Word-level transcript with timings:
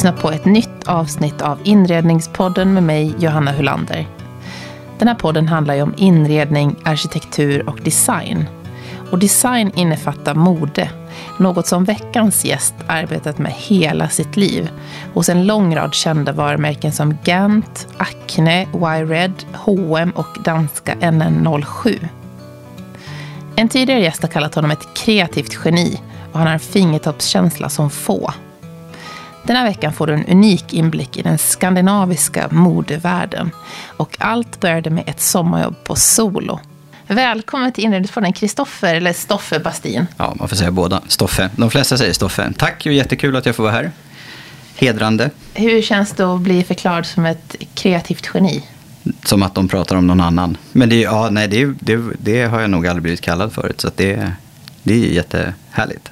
Du 0.00 0.06
lyssnar 0.06 0.22
på 0.22 0.30
ett 0.30 0.44
nytt 0.44 0.88
avsnitt 0.88 1.42
av 1.42 1.58
Inredningspodden 1.64 2.74
med 2.74 2.82
mig, 2.82 3.14
Johanna 3.18 3.52
Hulander. 3.52 4.08
Den 4.98 5.08
här 5.08 5.14
podden 5.14 5.48
handlar 5.48 5.74
ju 5.74 5.82
om 5.82 5.94
inredning, 5.96 6.76
arkitektur 6.84 7.68
och 7.68 7.80
design. 7.80 8.44
Och 9.10 9.18
design 9.18 9.72
innefattar 9.74 10.34
mode, 10.34 10.90
något 11.38 11.66
som 11.66 11.84
veckans 11.84 12.44
gäst 12.44 12.74
arbetat 12.86 13.38
med 13.38 13.52
hela 13.52 14.08
sitt 14.08 14.36
liv 14.36 14.70
hos 15.14 15.28
en 15.28 15.46
lång 15.46 15.76
rad 15.76 15.94
kända 15.94 16.32
varumärken 16.32 16.92
som 16.92 17.16
Gant, 17.24 17.88
Acne, 17.96 18.62
Y-Red, 18.62 19.34
H&M 19.52 20.12
och 20.16 20.38
danska 20.44 20.94
NN07. 20.94 22.08
En 23.56 23.68
tidigare 23.68 24.00
gäst 24.00 24.22
har 24.22 24.28
kallat 24.28 24.54
honom 24.54 24.70
ett 24.70 24.94
kreativt 24.94 25.58
geni 25.64 26.00
och 26.32 26.38
han 26.38 26.46
har 26.46 26.54
en 26.54 26.60
fingertoppskänsla 26.60 27.68
som 27.68 27.90
få. 27.90 28.32
Den 29.42 29.56
här 29.56 29.64
veckan 29.64 29.92
får 29.92 30.06
du 30.06 30.12
en 30.14 30.26
unik 30.26 30.72
inblick 30.72 31.16
i 31.16 31.22
den 31.22 31.38
skandinaviska 31.38 32.48
modevärlden. 32.50 33.50
Och 33.86 34.16
allt 34.18 34.60
började 34.60 34.90
med 34.90 35.04
ett 35.06 35.20
sommarjobb 35.20 35.84
på 35.84 35.96
Solo. 35.96 36.60
Välkommen 37.06 37.72
till 37.72 37.84
inredningspodden 37.84 38.32
Kristoffer, 38.32 38.94
eller 38.94 39.12
Stoffe 39.12 39.58
Bastin. 39.58 40.06
Ja, 40.16 40.34
man 40.38 40.48
får 40.48 40.56
säga 40.56 40.70
båda. 40.70 41.02
Stoffe. 41.08 41.50
De 41.56 41.70
flesta 41.70 41.98
säger 41.98 42.12
Stoffe. 42.12 42.52
Tack, 42.58 42.86
jättekul 42.86 43.36
att 43.36 43.46
jag 43.46 43.56
får 43.56 43.62
vara 43.62 43.72
här. 43.72 43.90
Hedrande. 44.76 45.30
Hur 45.54 45.82
känns 45.82 46.12
det 46.12 46.34
att 46.34 46.40
bli 46.40 46.64
förklarad 46.64 47.06
som 47.06 47.26
ett 47.26 47.56
kreativt 47.74 48.30
geni? 48.34 48.62
Som 49.24 49.42
att 49.42 49.54
de 49.54 49.68
pratar 49.68 49.96
om 49.96 50.06
någon 50.06 50.20
annan. 50.20 50.56
Men 50.72 50.88
det, 50.88 51.00
ja, 51.00 51.28
nej, 51.30 51.48
det, 51.48 51.64
det, 51.80 51.98
det 52.18 52.44
har 52.44 52.60
jag 52.60 52.70
nog 52.70 52.86
aldrig 52.86 53.02
blivit 53.02 53.20
kallad 53.20 53.52
förut. 53.52 53.80
Så 53.80 53.90
det, 53.96 54.32
det 54.82 54.94
är 54.94 54.98
jättehärligt. 54.98 56.10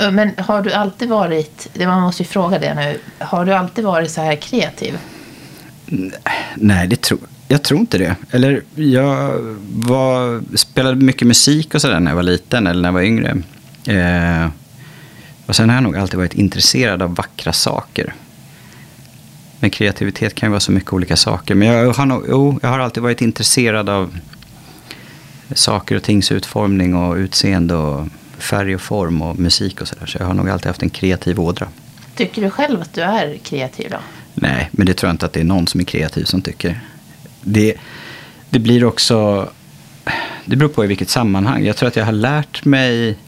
Eh, 0.00 0.10
men 0.10 0.30
har 0.38 0.62
du 0.62 0.72
alltid 0.72 1.08
varit, 1.08 1.68
man 1.86 2.02
måste 2.02 2.22
ju 2.22 2.26
fråga 2.26 2.58
det 2.58 2.74
nu, 2.74 2.98
har 3.18 3.44
du 3.44 3.52
alltid 3.52 3.84
varit 3.84 4.10
så 4.10 4.20
här 4.20 4.36
kreativ? 4.36 4.98
Nej, 6.54 6.88
det 6.88 7.00
tror, 7.00 7.20
jag 7.48 7.62
tror 7.62 7.80
inte 7.80 7.98
det. 7.98 8.16
Eller 8.30 8.62
jag 8.74 9.38
var, 9.72 10.42
spelade 10.56 10.96
mycket 10.96 11.26
musik 11.28 11.74
och 11.74 11.80
sådär 11.80 12.00
när 12.00 12.10
jag 12.10 12.16
var 12.16 12.22
liten 12.22 12.66
eller 12.66 12.82
när 12.82 12.88
jag 12.88 12.94
var 12.94 13.02
yngre. 13.02 13.30
Eh, 13.86 14.50
och 15.46 15.56
sen 15.56 15.68
har 15.68 15.76
jag 15.76 15.82
nog 15.82 15.96
alltid 15.96 16.18
varit 16.18 16.34
intresserad 16.34 17.02
av 17.02 17.14
vackra 17.14 17.52
saker. 17.52 18.14
Men 19.60 19.70
kreativitet 19.70 20.34
kan 20.34 20.46
ju 20.46 20.50
vara 20.50 20.60
så 20.60 20.72
mycket 20.72 20.92
olika 20.92 21.16
saker. 21.16 21.54
Men 21.54 21.68
jag 21.68 21.92
har, 21.92 22.06
nog, 22.06 22.24
jo, 22.28 22.58
jag 22.62 22.68
har 22.68 22.78
alltid 22.78 23.02
varit 23.02 23.20
intresserad 23.20 23.88
av 23.88 24.18
saker 25.54 25.96
och 25.96 26.02
tings 26.02 26.32
utformning 26.32 26.94
och 26.94 27.16
utseende 27.16 27.74
och 27.74 28.06
färg 28.40 28.74
och 28.74 28.80
form 28.80 29.22
och 29.22 29.38
musik 29.38 29.80
och 29.80 29.88
sådär. 29.88 30.06
Så 30.06 30.18
jag 30.20 30.26
har 30.26 30.34
nog 30.34 30.50
alltid 30.50 30.66
haft 30.66 30.82
en 30.82 30.90
kreativ 30.90 31.40
ådra. 31.40 31.68
Tycker 32.14 32.42
du 32.42 32.50
själv 32.50 32.80
att 32.80 32.92
du 32.92 33.00
är 33.00 33.36
kreativ 33.36 33.90
då? 33.90 33.98
Nej, 34.34 34.68
men 34.72 34.86
det 34.86 34.94
tror 34.94 35.08
jag 35.08 35.14
inte 35.14 35.26
att 35.26 35.32
det 35.32 35.40
är 35.40 35.44
någon 35.44 35.66
som 35.66 35.80
är 35.80 35.84
kreativ 35.84 36.24
som 36.24 36.42
tycker. 36.42 36.80
Det, 37.42 37.74
det 38.50 38.58
blir 38.58 38.84
också... 38.84 39.48
Det 40.44 40.56
beror 40.56 40.68
på 40.68 40.84
i 40.84 40.86
vilket 40.86 41.08
sammanhang. 41.08 41.64
Jag 41.64 41.76
tror 41.76 41.88
att 41.88 41.96
jag 41.96 42.04
har 42.04 42.12
lärt 42.12 42.64
mig 42.64 43.18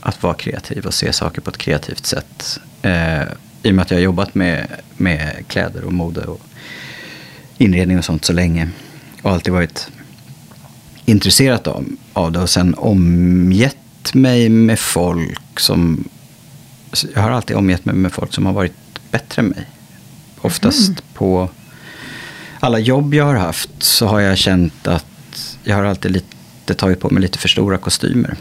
att 0.00 0.22
vara 0.22 0.34
kreativ 0.34 0.86
och 0.86 0.94
se 0.94 1.12
saker 1.12 1.40
på 1.40 1.50
ett 1.50 1.58
kreativt 1.58 2.06
sätt. 2.06 2.60
Eh, 2.82 3.22
I 3.62 3.70
och 3.70 3.74
med 3.74 3.82
att 3.82 3.90
jag 3.90 3.98
har 3.98 4.02
jobbat 4.02 4.34
med, 4.34 4.66
med 4.96 5.44
kläder 5.48 5.84
och 5.84 5.92
mode 5.92 6.20
och 6.20 6.40
inredning 7.58 7.98
och 7.98 8.04
sånt 8.04 8.24
så 8.24 8.32
länge. 8.32 8.68
Och 9.22 9.30
alltid 9.30 9.52
varit 9.52 9.90
intresserat 11.06 11.66
av, 11.66 11.84
av 12.12 12.32
det 12.32 12.38
och 12.38 12.50
sen 12.50 12.74
omgett 12.74 14.14
mig 14.14 14.48
med 14.48 14.78
folk 14.78 15.60
som... 15.60 16.04
Jag 17.14 17.22
har 17.22 17.30
alltid 17.30 17.56
omgett 17.56 17.84
mig 17.84 17.94
med 17.94 18.12
folk 18.12 18.34
som 18.34 18.46
har 18.46 18.52
varit 18.52 18.72
bättre 19.10 19.42
än 19.42 19.48
mig. 19.48 19.66
Oftast 20.40 20.88
mm. 20.88 21.00
på 21.14 21.48
alla 22.60 22.78
jobb 22.78 23.14
jag 23.14 23.24
har 23.24 23.34
haft 23.34 23.70
så 23.78 24.06
har 24.06 24.20
jag 24.20 24.38
känt 24.38 24.86
att 24.86 25.06
jag 25.64 25.76
har 25.76 25.84
alltid 25.84 26.10
lite, 26.10 26.74
tagit 26.74 27.00
på 27.00 27.10
mig 27.10 27.22
lite 27.22 27.38
för 27.38 27.48
stora 27.48 27.78
kostymer. 27.78 28.36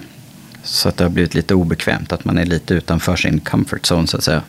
Så 0.64 0.90
att 0.90 0.98
det 0.98 1.04
har 1.04 1.10
blivit 1.12 1.36
lite 1.36 1.56
obekvämt, 1.56 2.12
att 2.12 2.26
man 2.26 2.38
är 2.38 2.46
lite 2.46 2.74
utanför 2.74 3.16
sin 3.16 3.40
comfort 3.40 3.92
zone 3.92 4.08
så 4.08 4.18
att 4.18 4.24
säga. 4.24 4.42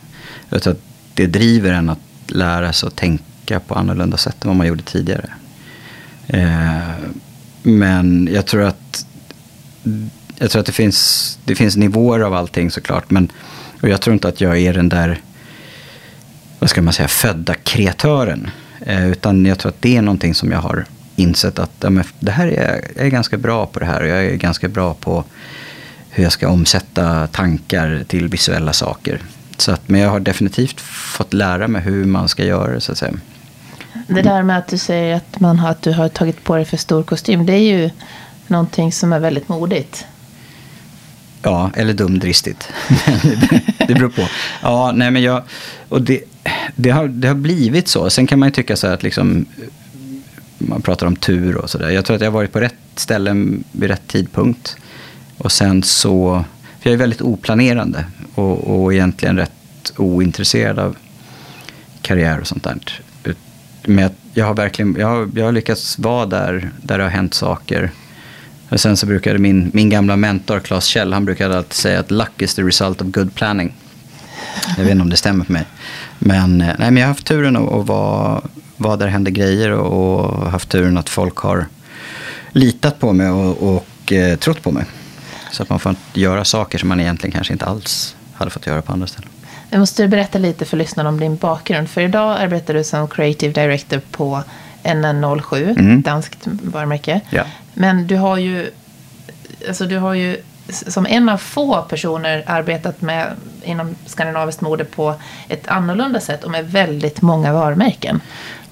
Utan 0.51 0.73
att 0.73 0.81
det 1.15 1.27
driver 1.27 1.73
en 1.73 1.89
att 1.89 1.99
lära 2.27 2.73
sig 2.73 2.87
att 2.87 2.97
tänka 2.97 3.61
på 3.61 3.75
annorlunda 3.75 4.17
sätt 4.17 4.45
än 4.45 4.49
vad 4.49 4.57
man 4.57 4.67
gjorde 4.67 4.83
tidigare. 4.83 5.31
Eh, 6.27 6.81
men 7.67 8.29
jag 8.33 8.47
tror 8.47 8.63
att, 8.63 9.07
jag 10.39 10.51
tror 10.51 10.61
att 10.61 10.67
det, 10.67 10.73
finns, 10.73 11.39
det 11.45 11.55
finns 11.55 11.77
nivåer 11.77 12.21
av 12.21 12.35
allting 12.35 12.71
såklart. 12.71 13.11
Men, 13.11 13.33
och 13.83 13.89
jag 13.89 14.01
tror 14.01 14.15
inte 14.15 14.29
att 14.29 14.41
jag 14.41 14.59
är 14.59 14.75
den 14.75 14.89
där, 14.89 15.21
vad 16.59 16.71
ska 16.71 16.83
man 16.83 16.93
säga, 16.93 17.09
födda 17.09 17.55
kreatören. 17.55 18.51
Eh, 18.81 19.11
utan 19.11 19.47
jag 19.47 19.59
tror 19.59 19.71
att 19.71 19.83
det 19.83 19.97
är 19.97 20.03
någonting 20.03 20.35
som 20.35 20.51
jag 20.51 20.59
har 20.59 20.85
insett 21.17 21.59
att 21.59 21.73
ja, 21.81 21.91
men 21.91 22.05
det 22.21 22.31
här 22.31 22.47
är, 22.47 22.85
jag 22.97 23.07
är 23.07 23.11
ganska 23.11 23.37
bra 23.37 23.67
på 23.67 23.79
det 23.79 23.87
här. 23.87 24.03
Och 24.03 24.09
jag 24.09 24.25
är 24.25 24.37
ganska 24.37 24.69
bra 24.69 24.95
på 24.95 25.25
hur 26.11 26.23
jag 26.23 26.33
ska 26.33 26.49
omsätta 26.49 27.27
tankar 27.27 28.05
till 28.09 28.29
visuella 28.29 28.73
saker. 28.73 29.21
Så 29.57 29.73
att, 29.73 29.89
men 29.89 30.01
jag 30.01 30.11
har 30.11 30.21
definitivt 30.21 30.81
fått 30.81 31.33
lära 31.33 31.69
mig 31.69 31.83
hur 31.83 32.05
man 32.05 32.29
ska 32.29 32.45
göra 32.45 32.73
det 32.73 32.81
så 32.81 32.93
att 32.93 32.99
säga. 32.99 33.15
Det 34.07 34.23
där 34.23 34.43
med 34.43 34.59
att 34.59 34.69
du 34.69 34.79
säger 34.79 35.17
att, 35.17 35.41
man 35.41 35.59
har, 35.59 35.71
att 35.71 35.83
du 35.83 35.93
har 35.93 36.09
tagit 36.09 36.45
på 36.45 36.57
dig 36.57 36.65
för 36.65 36.77
stor 36.77 37.03
kostym. 37.03 37.47
Det 37.47 37.53
är 37.53 37.79
ju 37.79 37.91
någonting 38.47 38.93
som 38.93 39.13
är 39.13 39.19
väldigt 39.19 39.49
modigt. 39.49 40.07
Ja, 41.43 41.71
eller 41.75 41.93
dumdristigt. 41.93 42.69
det 43.89 43.95
beror 43.95 44.09
på. 44.09 44.29
Ja, 44.63 44.93
nej 44.95 45.11
men 45.11 45.23
jag... 45.23 45.43
Och 45.89 46.03
det, 46.03 46.21
det, 46.77 46.91
har, 46.91 47.09
det 47.09 47.29
har 47.29 47.35
blivit 47.35 47.89
så. 47.89 48.11
Sen 48.11 48.27
kan 48.27 48.39
man 48.39 48.49
ju 48.49 48.53
tycka 48.53 48.77
så 48.77 48.87
här 48.87 48.95
att 48.95 49.03
liksom... 49.03 49.47
Man 50.59 50.83
pratar 50.83 51.07
om 51.07 51.17
tur 51.17 51.57
och 51.57 51.71
sådär. 51.71 51.91
Jag 51.91 52.05
tror 52.05 52.15
att 52.15 52.21
jag 52.21 52.31
har 52.31 52.35
varit 52.35 52.53
på 52.53 52.61
rätt 52.61 52.75
ställe 52.95 53.35
vid 53.73 53.91
rätt 53.91 54.09
tidpunkt. 54.09 54.77
Och 55.39 55.53
sen 55.53 55.83
så... 55.83 56.45
För 56.81 56.91
jag 56.91 56.95
är 56.95 56.99
väldigt 56.99 57.23
oplanerande 57.23 58.05
och, 58.35 58.83
och 58.83 58.95
egentligen 58.95 59.37
rätt 59.37 59.93
ointresserad 59.97 60.79
av 60.79 60.97
karriär 62.03 62.41
och 62.41 62.47
sånt 62.47 62.65
där 62.65 63.01
med 63.89 64.11
jag 64.35 64.47
har 64.47 64.55
verkligen 64.55 64.97
jag 64.99 65.07
har, 65.07 65.31
jag 65.35 65.45
har 65.45 65.53
lyckats 65.53 65.99
vara 65.99 66.27
där, 66.27 66.71
där 66.83 66.99
det 66.99 67.05
har 67.05 67.11
hänt 67.11 67.35
saker. 67.35 67.91
Och 68.69 68.81
sen 68.81 68.97
så 68.97 69.07
brukade 69.07 69.39
min, 69.39 69.71
min 69.75 69.91
gamla 69.91 70.17
mentor 70.17 70.61
Claes 70.61 70.85
Kjell, 70.85 71.13
han 71.13 71.25
brukade 71.25 71.57
alltid 71.57 71.73
säga 71.73 72.01
att 72.01 72.11
luck 72.11 72.43
is 72.43 72.55
the 72.55 72.63
result 72.63 73.03
of 73.03 73.07
good 73.09 73.35
planning. 73.35 73.75
Jag 74.77 74.85
vet 74.85 74.91
inte 74.91 75.03
om 75.03 75.11
det 75.11 75.17
stämmer 75.17 75.45
för 75.45 75.53
mig. 75.53 75.65
Men, 76.19 76.61
eh, 76.61 76.67
nej, 76.67 76.91
men 76.91 76.97
jag 76.97 77.03
har 77.03 77.09
haft 77.09 77.27
turen 77.27 77.57
att, 77.57 77.73
att 77.73 77.87
vara, 77.87 78.43
vara 78.77 78.97
där 78.97 79.07
det 79.07 79.13
händer 79.13 79.31
grejer 79.31 79.71
och, 79.71 80.41
och 80.43 80.51
haft 80.51 80.69
turen 80.69 80.99
att 80.99 81.09
folk 81.09 81.37
har 81.37 81.67
litat 82.53 82.99
på 82.99 83.13
mig 83.13 83.31
och, 83.31 83.77
och 83.77 84.13
eh, 84.13 84.39
trott 84.39 84.63
på 84.63 84.71
mig. 84.71 84.85
Så 85.53 85.63
att 85.63 85.69
man 85.69 85.81
får 85.81 85.95
göra 86.15 86.45
saker 86.45 86.79
som 86.79 86.89
man 86.89 87.01
egentligen 87.01 87.33
kanske 87.33 87.53
inte 87.53 87.65
alls 87.65 88.17
hade 88.35 88.51
fått 88.51 88.67
göra 88.67 88.83
på 88.83 88.93
andra 88.93 89.07
ställen. 89.07 89.31
Jag 89.71 89.79
måste 89.81 90.09
berätta 90.09 90.39
lite 90.39 90.65
för 90.65 90.77
lyssnarna 90.77 91.09
om 91.09 91.21
din 91.21 91.37
bakgrund. 91.37 91.91
För 91.91 92.01
idag 92.01 92.37
arbetar 92.41 92.75
du 92.75 92.85
som 92.85 93.09
creative 93.09 93.53
director 93.53 94.01
på 94.11 94.43
NN07, 94.83 95.79
mm. 95.79 96.03
danskt 96.03 96.39
varumärke. 96.47 97.21
Ja. 97.31 97.45
Men 97.75 98.07
du 98.07 98.17
har 98.17 98.37
ju, 98.37 98.71
alltså 99.69 99.87
du 99.87 99.99
har 99.99 100.15
ju 100.15 100.37
som 100.69 101.07
en 101.07 101.29
av 101.29 101.39
få 101.39 101.83
personer 101.83 102.45
arbetat 102.47 103.01
med 103.01 103.27
inom 103.65 103.95
skandinaviskt 104.07 104.61
mode 104.61 104.85
på 104.85 105.15
ett 105.49 105.69
annorlunda 105.69 106.21
sätt 106.21 106.45
och 106.45 106.51
med 106.51 106.71
väldigt 106.71 107.23
många 107.23 107.53
varumärken. 107.53 108.21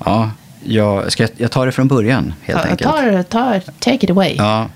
Ja, 0.04 0.30
jag, 0.64 1.12
ska 1.12 1.28
jag, 1.36 1.50
tar 1.50 1.66
det 1.66 1.72
från 1.72 1.88
början 1.88 2.34
helt 2.42 2.60
ja, 2.64 2.70
enkelt. 2.70 2.90
Tar, 2.90 3.22
tar, 3.22 3.62
take 3.78 4.04
it 4.04 4.10
away. 4.10 4.34
Ja, 4.38 4.68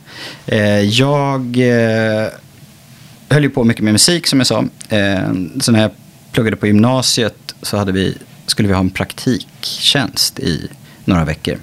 eh, 0.46 0.80
jag 0.80 1.56
eh, 1.56 2.28
höll 3.28 3.42
ju 3.42 3.50
på 3.50 3.64
mycket 3.64 3.84
med 3.84 3.92
musik 3.92 4.26
som 4.26 4.40
jag 4.40 4.46
sa. 4.46 4.64
Eh, 4.88 5.32
så 5.60 5.72
när 5.72 5.80
jag 5.80 5.90
pluggade 6.32 6.56
på 6.56 6.66
gymnasiet 6.66 7.54
så 7.62 7.76
hade 7.76 7.92
vi, 7.92 8.18
skulle 8.46 8.68
vi 8.68 8.74
ha 8.74 8.80
en 8.80 8.90
praktiktjänst 8.90 10.38
i 10.38 10.68
några 11.04 11.24
veckor. 11.24 11.58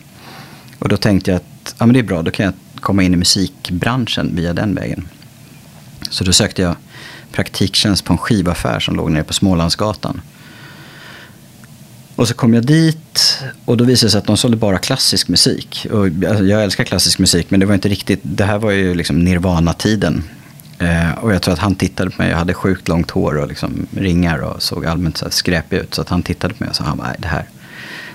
Och 0.79 0.89
då 0.89 0.97
tänkte 0.97 1.31
jag 1.31 1.35
att 1.37 1.75
ja, 1.77 1.85
men 1.85 1.93
det 1.93 1.99
är 1.99 2.03
bra, 2.03 2.21
då 2.21 2.31
kan 2.31 2.45
jag 2.45 2.53
komma 2.75 3.03
in 3.03 3.13
i 3.13 3.17
musikbranschen 3.17 4.35
via 4.35 4.53
den 4.53 4.75
vägen. 4.75 5.07
Så 6.09 6.23
då 6.23 6.33
sökte 6.33 6.61
jag 6.61 6.75
praktiktjänst 7.31 8.05
på 8.05 8.13
en 8.13 8.17
skivaffär 8.17 8.79
som 8.79 8.95
låg 8.95 9.11
nere 9.11 9.23
på 9.23 9.33
Smålandsgatan. 9.33 10.21
Och 12.15 12.27
så 12.27 12.33
kom 12.33 12.53
jag 12.53 12.65
dit 12.65 13.43
och 13.65 13.77
då 13.77 13.83
visade 13.83 14.07
det 14.07 14.11
sig 14.11 14.19
att 14.19 14.27
de 14.27 14.37
sålde 14.37 14.57
bara 14.57 14.77
klassisk 14.77 15.27
musik. 15.27 15.87
Och 15.91 16.05
alltså, 16.05 16.43
jag 16.43 16.63
älskar 16.63 16.83
klassisk 16.83 17.19
musik 17.19 17.51
men 17.51 17.59
det 17.59 17.65
var 17.65 17.73
inte 17.73 17.89
riktigt, 17.89 18.19
det 18.23 18.45
här 18.45 18.57
var 18.57 18.71
ju 18.71 18.95
liksom 18.95 19.19
Nirvana-tiden. 19.19 20.23
Eh, 20.79 21.11
och 21.11 21.33
jag 21.33 21.41
tror 21.41 21.53
att 21.53 21.59
han 21.59 21.75
tittade 21.75 22.09
på 22.09 22.21
mig, 22.21 22.31
jag 22.31 22.37
hade 22.37 22.53
sjukt 22.53 22.87
långt 22.87 23.11
hår 23.11 23.37
och 23.37 23.47
liksom 23.47 23.87
ringar 23.97 24.39
och 24.39 24.63
såg 24.63 24.85
allmänt 24.85 25.17
så 25.17 25.29
skräpig 25.29 25.77
ut. 25.77 25.93
Så 25.93 26.01
att 26.01 26.09
han 26.09 26.23
tittade 26.23 26.53
på 26.53 26.63
mig 26.63 26.69
och 26.69 26.75
sa, 26.75 26.83
han 26.83 27.01
nej 27.03 27.15
det 27.19 27.27
här, 27.27 27.45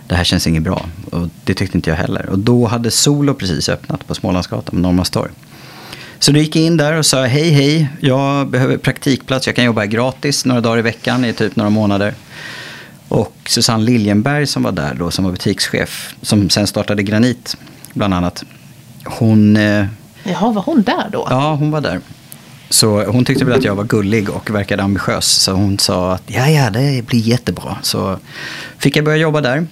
det 0.07 0.15
här 0.15 0.25
känns 0.25 0.47
inget 0.47 0.63
bra. 0.63 0.87
Och 1.11 1.29
det 1.45 1.55
tyckte 1.55 1.79
inte 1.79 1.91
jag 1.91 1.97
heller. 1.97 2.29
Och 2.31 2.39
då 2.39 2.67
hade 2.67 2.91
Solo 2.91 3.35
precis 3.35 3.69
öppnat 3.69 4.07
på 4.07 4.15
Smålandsgatan, 4.15 4.75
på 4.75 4.77
Norrmalmstorg. 4.77 5.31
Så 6.19 6.33
då 6.33 6.39
gick 6.39 6.57
jag 6.57 6.65
in 6.65 6.77
där 6.77 6.93
och 6.93 7.07
sa 7.07 7.25
hej 7.25 7.51
hej, 7.51 7.89
jag 8.01 8.49
behöver 8.49 8.77
praktikplats, 8.77 9.47
jag 9.47 9.57
kan 9.57 9.65
jobba 9.65 9.87
gratis 9.87 10.45
några 10.45 10.61
dagar 10.61 10.79
i 10.79 10.83
veckan 10.83 11.25
i 11.25 11.33
typ 11.33 11.57
några 11.57 11.71
månader. 11.71 12.15
Och 13.09 13.37
Susanne 13.47 13.85
Liljenberg 13.85 14.47
som 14.47 14.63
var 14.63 14.73
där 14.73 14.95
då, 14.95 15.11
som 15.11 15.25
var 15.25 15.33
butikschef, 15.33 16.15
som 16.23 16.51
sen 16.51 16.67
startade 16.67 17.03
Granit 17.03 17.57
bland 17.95 18.15
annat. 18.15 18.45
Hon... 19.05 19.57
Eh, 19.57 19.87
Jaha, 20.23 20.53
var 20.53 20.63
hon 20.63 20.83
där 20.83 21.09
då? 21.13 21.27
Ja, 21.31 21.55
hon 21.55 21.71
var 21.71 21.81
där. 21.81 22.01
Så 22.71 23.05
hon 23.05 23.25
tyckte 23.25 23.45
väl 23.45 23.55
att 23.59 23.65
jag 23.65 23.75
var 23.75 23.85
gullig 23.85 24.31
och 24.31 24.51
verkade 24.51 24.83
ambitiös. 24.83 25.27
Så 25.27 25.53
hon 25.53 25.79
sa 25.79 26.13
att 26.13 26.23
ja, 26.27 26.49
ja, 26.49 26.71
det 26.71 27.07
blir 27.07 27.21
jättebra. 27.21 27.79
Så 27.83 28.19
fick 28.79 28.97
jag 28.97 29.05
börja 29.05 29.17
jobba 29.17 29.41
där. 29.41 29.67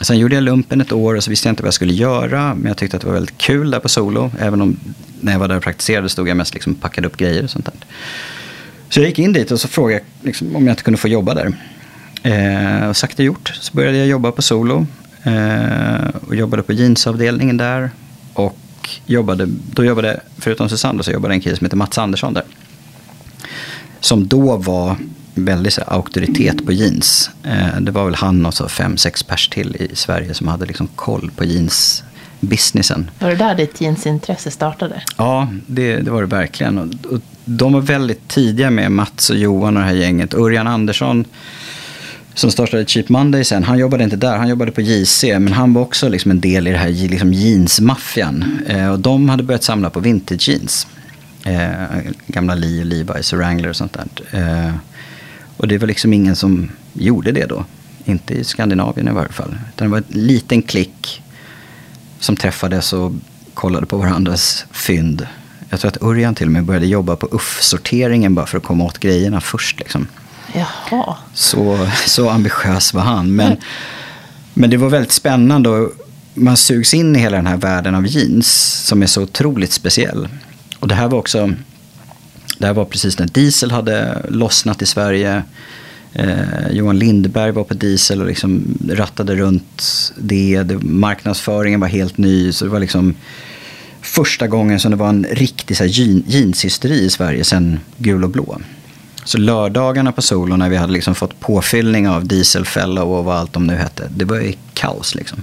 Sen 0.00 0.18
gjorde 0.18 0.34
jag 0.34 0.44
lumpen 0.44 0.80
ett 0.80 0.92
år 0.92 1.14
och 1.14 1.24
så 1.24 1.30
visste 1.30 1.48
jag 1.48 1.52
inte 1.52 1.62
vad 1.62 1.66
jag 1.66 1.74
skulle 1.74 1.92
göra. 1.92 2.54
Men 2.54 2.66
jag 2.66 2.76
tyckte 2.76 2.96
att 2.96 3.00
det 3.00 3.06
var 3.06 3.14
väldigt 3.14 3.38
kul 3.38 3.70
där 3.70 3.78
på 3.80 3.88
solo. 3.88 4.30
Även 4.40 4.60
om 4.60 4.76
när 5.20 5.32
jag 5.32 5.38
var 5.38 5.48
där 5.48 5.56
och 5.56 5.62
praktiserade 5.62 6.08
stod 6.08 6.28
jag 6.28 6.36
mest 6.36 6.54
liksom 6.54 6.74
packade 6.74 7.06
upp 7.06 7.16
grejer 7.16 7.44
och 7.44 7.50
sånt 7.50 7.64
där. 7.64 7.74
Så 8.88 9.00
jag 9.00 9.08
gick 9.08 9.18
in 9.18 9.32
dit 9.32 9.50
och 9.50 9.60
så 9.60 9.68
frågade 9.68 9.94
jag 9.94 10.26
liksom 10.26 10.56
om 10.56 10.66
jag 10.66 10.72
inte 10.72 10.82
kunde 10.82 10.98
få 10.98 11.08
jobba 11.08 11.34
där. 11.34 11.52
Eh, 12.22 12.88
och 12.88 12.96
sakta 12.96 13.22
gjort 13.22 13.52
så 13.60 13.76
började 13.76 13.98
jag 13.98 14.06
jobba 14.06 14.32
på 14.32 14.42
solo. 14.42 14.86
Eh, 15.22 16.08
och 16.26 16.36
jobbade 16.36 16.62
på 16.62 16.72
jeansavdelningen 16.72 17.56
där. 17.56 17.90
Och 18.32 18.58
jobbade, 19.06 19.46
då 19.46 19.84
jobbade, 19.84 20.20
förutom 20.38 20.68
Susanne, 20.68 21.02
så 21.02 21.10
jobbade 21.10 21.34
en 21.34 21.40
kille 21.40 21.56
som 21.56 21.64
heter 21.64 21.76
Mats 21.76 21.98
Andersson 21.98 22.34
där. 22.34 22.44
Som 24.00 24.26
då 24.26 24.56
var 24.56 24.96
väldigt 25.34 25.72
så, 25.72 25.82
auktoritet 25.82 26.66
på 26.66 26.72
jeans. 26.72 27.30
Eh, 27.42 27.80
det 27.80 27.90
var 27.90 28.04
väl 28.04 28.14
han 28.14 28.46
och 28.46 28.54
så 28.54 28.68
fem, 28.68 28.96
sex 28.96 29.22
pers 29.22 29.48
till 29.48 29.76
i 29.76 29.96
Sverige 29.96 30.34
som 30.34 30.48
hade 30.48 30.66
liksom 30.66 30.88
koll 30.94 31.30
på 31.36 31.44
jeansbusinessen. 31.44 33.10
Var 33.18 33.28
det 33.28 33.36
där 33.36 33.54
ditt 33.54 33.80
jeansintresse 33.80 34.50
startade? 34.50 35.02
Ja, 35.16 35.48
det, 35.66 35.96
det 35.96 36.10
var 36.10 36.20
det 36.20 36.26
verkligen. 36.26 36.78
Och, 36.78 37.12
och 37.12 37.20
de 37.44 37.72
var 37.72 37.80
väldigt 37.80 38.28
tidiga 38.28 38.70
med 38.70 38.92
Mats 38.92 39.30
och 39.30 39.36
Johan 39.36 39.76
och 39.76 39.82
det 39.82 39.88
här 39.88 39.94
gänget. 39.94 40.34
Örjan 40.34 40.66
Andersson 40.66 41.24
som 42.34 42.50
startade 42.50 42.84
Cheap 42.86 43.08
Monday 43.08 43.44
sen, 43.44 43.64
han 43.64 43.78
jobbade 43.78 44.04
inte 44.04 44.16
där, 44.16 44.36
han 44.36 44.48
jobbade 44.48 44.72
på 44.72 44.80
JC. 44.80 45.24
Men 45.24 45.52
han 45.52 45.74
var 45.74 45.82
också 45.82 46.08
liksom 46.08 46.30
en 46.30 46.40
del 46.40 46.68
i 46.68 46.70
det 46.70 46.78
här 46.78 46.88
liksom 46.88 47.32
jeansmaffian. 47.32 48.60
Eh, 48.66 48.90
och 48.90 49.00
de 49.00 49.28
hade 49.28 49.42
börjat 49.42 49.64
samla 49.64 49.90
på 49.90 50.00
vintage 50.00 50.48
jeans. 50.48 50.86
Eh, 51.44 51.72
gamla 52.26 52.54
Lee, 52.54 52.84
Levi's 52.84 53.32
och 53.32 53.38
Wrangler 53.38 53.68
och 53.68 53.76
sånt 53.76 53.92
där. 53.92 54.06
Eh, 54.40 54.74
och 55.56 55.68
det 55.68 55.78
var 55.78 55.86
liksom 55.86 56.12
ingen 56.12 56.36
som 56.36 56.70
gjorde 56.92 57.32
det 57.32 57.46
då. 57.46 57.64
Inte 58.04 58.34
i 58.34 58.44
Skandinavien 58.44 59.08
i 59.08 59.12
varje 59.12 59.32
fall. 59.32 59.58
Utan 59.74 59.86
det 59.86 59.90
var 59.90 59.98
en 59.98 60.04
liten 60.08 60.62
klick 60.62 61.22
som 62.18 62.36
träffades 62.36 62.92
och 62.92 63.12
kollade 63.54 63.86
på 63.86 63.96
varandras 63.96 64.66
fynd. 64.70 65.26
Jag 65.70 65.80
tror 65.80 65.88
att 65.88 66.02
Örjan 66.02 66.34
till 66.34 66.46
och 66.46 66.52
med 66.52 66.64
började 66.64 66.86
jobba 66.86 67.16
på 67.16 67.28
UFF-sorteringen 67.32 68.34
bara 68.34 68.46
för 68.46 68.58
att 68.58 68.64
komma 68.64 68.84
åt 68.84 68.98
grejerna 68.98 69.40
först. 69.40 69.78
Liksom. 69.78 70.06
Jaha. 70.54 71.16
Så, 71.34 71.88
så 72.06 72.30
ambitiös 72.30 72.94
var 72.94 73.02
han. 73.02 73.34
Men, 73.34 73.56
men 74.54 74.70
det 74.70 74.76
var 74.76 74.88
väldigt 74.88 75.12
spännande 75.12 75.68
och 75.68 75.92
man 76.34 76.56
sugs 76.56 76.94
in 76.94 77.16
i 77.16 77.18
hela 77.18 77.36
den 77.36 77.46
här 77.46 77.56
världen 77.56 77.94
av 77.94 78.06
jeans 78.06 78.72
som 78.86 79.02
är 79.02 79.06
så 79.06 79.22
otroligt 79.22 79.72
speciell. 79.72 80.28
Och 80.78 80.88
det 80.88 80.94
här 80.94 81.08
var 81.08 81.18
också, 81.18 81.52
det 82.58 82.66
här 82.66 82.74
var 82.74 82.84
precis 82.84 83.18
när 83.18 83.26
Diesel 83.26 83.70
hade 83.70 84.22
lossnat 84.28 84.82
i 84.82 84.86
Sverige. 84.86 85.42
Eh, 86.12 86.70
Johan 86.70 86.98
Lindberg 86.98 87.50
var 87.50 87.64
på 87.64 87.74
Diesel 87.74 88.20
och 88.20 88.26
liksom 88.26 88.78
rattade 88.90 89.36
runt 89.36 90.12
det. 90.18 90.62
det. 90.62 90.78
Marknadsföringen 90.82 91.80
var 91.80 91.88
helt 91.88 92.18
ny. 92.18 92.52
Så 92.52 92.64
det 92.64 92.70
var 92.70 92.80
liksom 92.80 93.14
första 94.00 94.46
gången 94.46 94.80
som 94.80 94.90
det 94.90 94.96
var 94.96 95.08
en 95.08 95.26
riktig 95.30 95.76
så 95.76 95.84
här, 95.84 95.90
jeanshysteri 96.30 97.04
i 97.04 97.10
Sverige 97.10 97.44
sen 97.44 97.80
gul 97.96 98.24
och 98.24 98.30
blå. 98.30 98.60
Så 99.24 99.38
lördagarna 99.38 100.12
på 100.12 100.22
Solo 100.22 100.56
när 100.56 100.68
vi 100.68 100.76
hade 100.76 100.92
liksom 100.92 101.14
fått 101.14 101.40
påfyllning 101.40 102.08
av 102.08 102.26
dieselfellow 102.26 103.12
och 103.12 103.24
vad 103.24 103.36
allt 103.36 103.52
de 103.52 103.66
nu 103.66 103.74
hette. 103.74 104.08
Det 104.16 104.24
var 104.24 104.36
ju 104.36 104.52
kaos 104.74 105.14
liksom. 105.14 105.42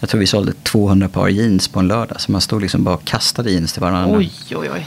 Jag 0.00 0.10
tror 0.10 0.20
vi 0.20 0.26
sålde 0.26 0.52
200 0.62 1.08
par 1.08 1.28
jeans 1.28 1.68
på 1.68 1.80
en 1.80 1.88
lördag. 1.88 2.20
Så 2.20 2.32
man 2.32 2.40
stod 2.40 2.62
liksom 2.62 2.84
bara 2.84 2.94
och 2.94 3.04
kastade 3.04 3.50
jeans 3.50 3.72
till 3.72 3.82
varandra. 3.82 4.18
Oj, 4.18 4.32
oj, 4.50 4.70
oj. 4.74 4.86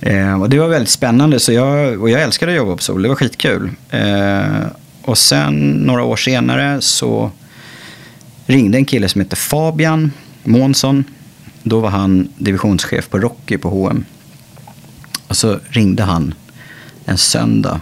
Eh, 0.00 0.42
och 0.42 0.50
det 0.50 0.58
var 0.58 0.68
väldigt 0.68 0.90
spännande. 0.90 1.40
Så 1.40 1.52
jag, 1.52 2.00
och 2.02 2.10
jag 2.10 2.22
älskade 2.22 2.52
att 2.52 2.56
jobba 2.56 2.76
på 2.76 2.82
Solo. 2.82 3.02
Det 3.02 3.08
var 3.08 3.16
skitkul. 3.16 3.70
Eh, 3.90 4.66
och 5.02 5.18
sen 5.18 5.70
några 5.70 6.02
år 6.02 6.16
senare 6.16 6.80
så 6.80 7.30
ringde 8.46 8.78
en 8.78 8.84
kille 8.84 9.08
som 9.08 9.20
hette 9.20 9.36
Fabian 9.36 10.12
Månsson. 10.44 11.04
Då 11.62 11.80
var 11.80 11.90
han 11.90 12.28
divisionschef 12.36 13.08
på 13.08 13.18
Rocky 13.18 13.58
på 13.58 13.68
H&M. 13.68 14.04
Och 15.28 15.36
så 15.36 15.58
ringde 15.70 16.02
han 16.02 16.34
en 17.06 17.18
söndag. 17.18 17.80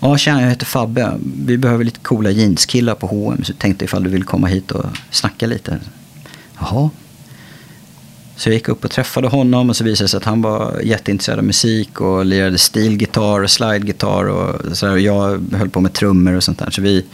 Ja, 0.00 0.18
tjena, 0.18 0.42
jag 0.42 0.48
heter 0.48 0.66
Fabbe. 0.66 1.18
Vi 1.46 1.58
behöver 1.58 1.84
lite 1.84 2.00
coola 2.00 2.30
jeanskillar 2.30 2.94
på 2.94 3.06
H&M. 3.06 3.44
Så 3.44 3.52
tänkte 3.52 3.84
ifall 3.84 4.04
du 4.04 4.10
vill 4.10 4.24
komma 4.24 4.46
hit 4.46 4.70
och 4.70 4.84
snacka 5.10 5.46
lite. 5.46 5.78
Jaha. 6.58 6.90
Så 8.36 8.48
jag 8.48 8.54
gick 8.54 8.68
upp 8.68 8.84
och 8.84 8.90
träffade 8.90 9.28
honom 9.28 9.70
och 9.70 9.76
så 9.76 9.84
visade 9.84 10.04
det 10.04 10.08
sig 10.08 10.18
att 10.18 10.24
han 10.24 10.42
var 10.42 10.80
jätteintresserad 10.80 11.38
av 11.38 11.44
musik 11.44 12.00
och 12.00 12.24
lirade 12.24 12.58
stilgitarr 12.58 13.42
och 13.42 13.50
slidegitarr 13.50 14.28
och 14.28 14.76
sådär. 14.76 14.96
Jag 14.96 15.44
höll 15.52 15.70
på 15.70 15.80
med 15.80 15.92
trummor 15.92 16.32
och 16.32 16.44
sånt 16.44 16.58
där. 16.58 16.70
Så 16.70 16.82
vi 16.82 17.04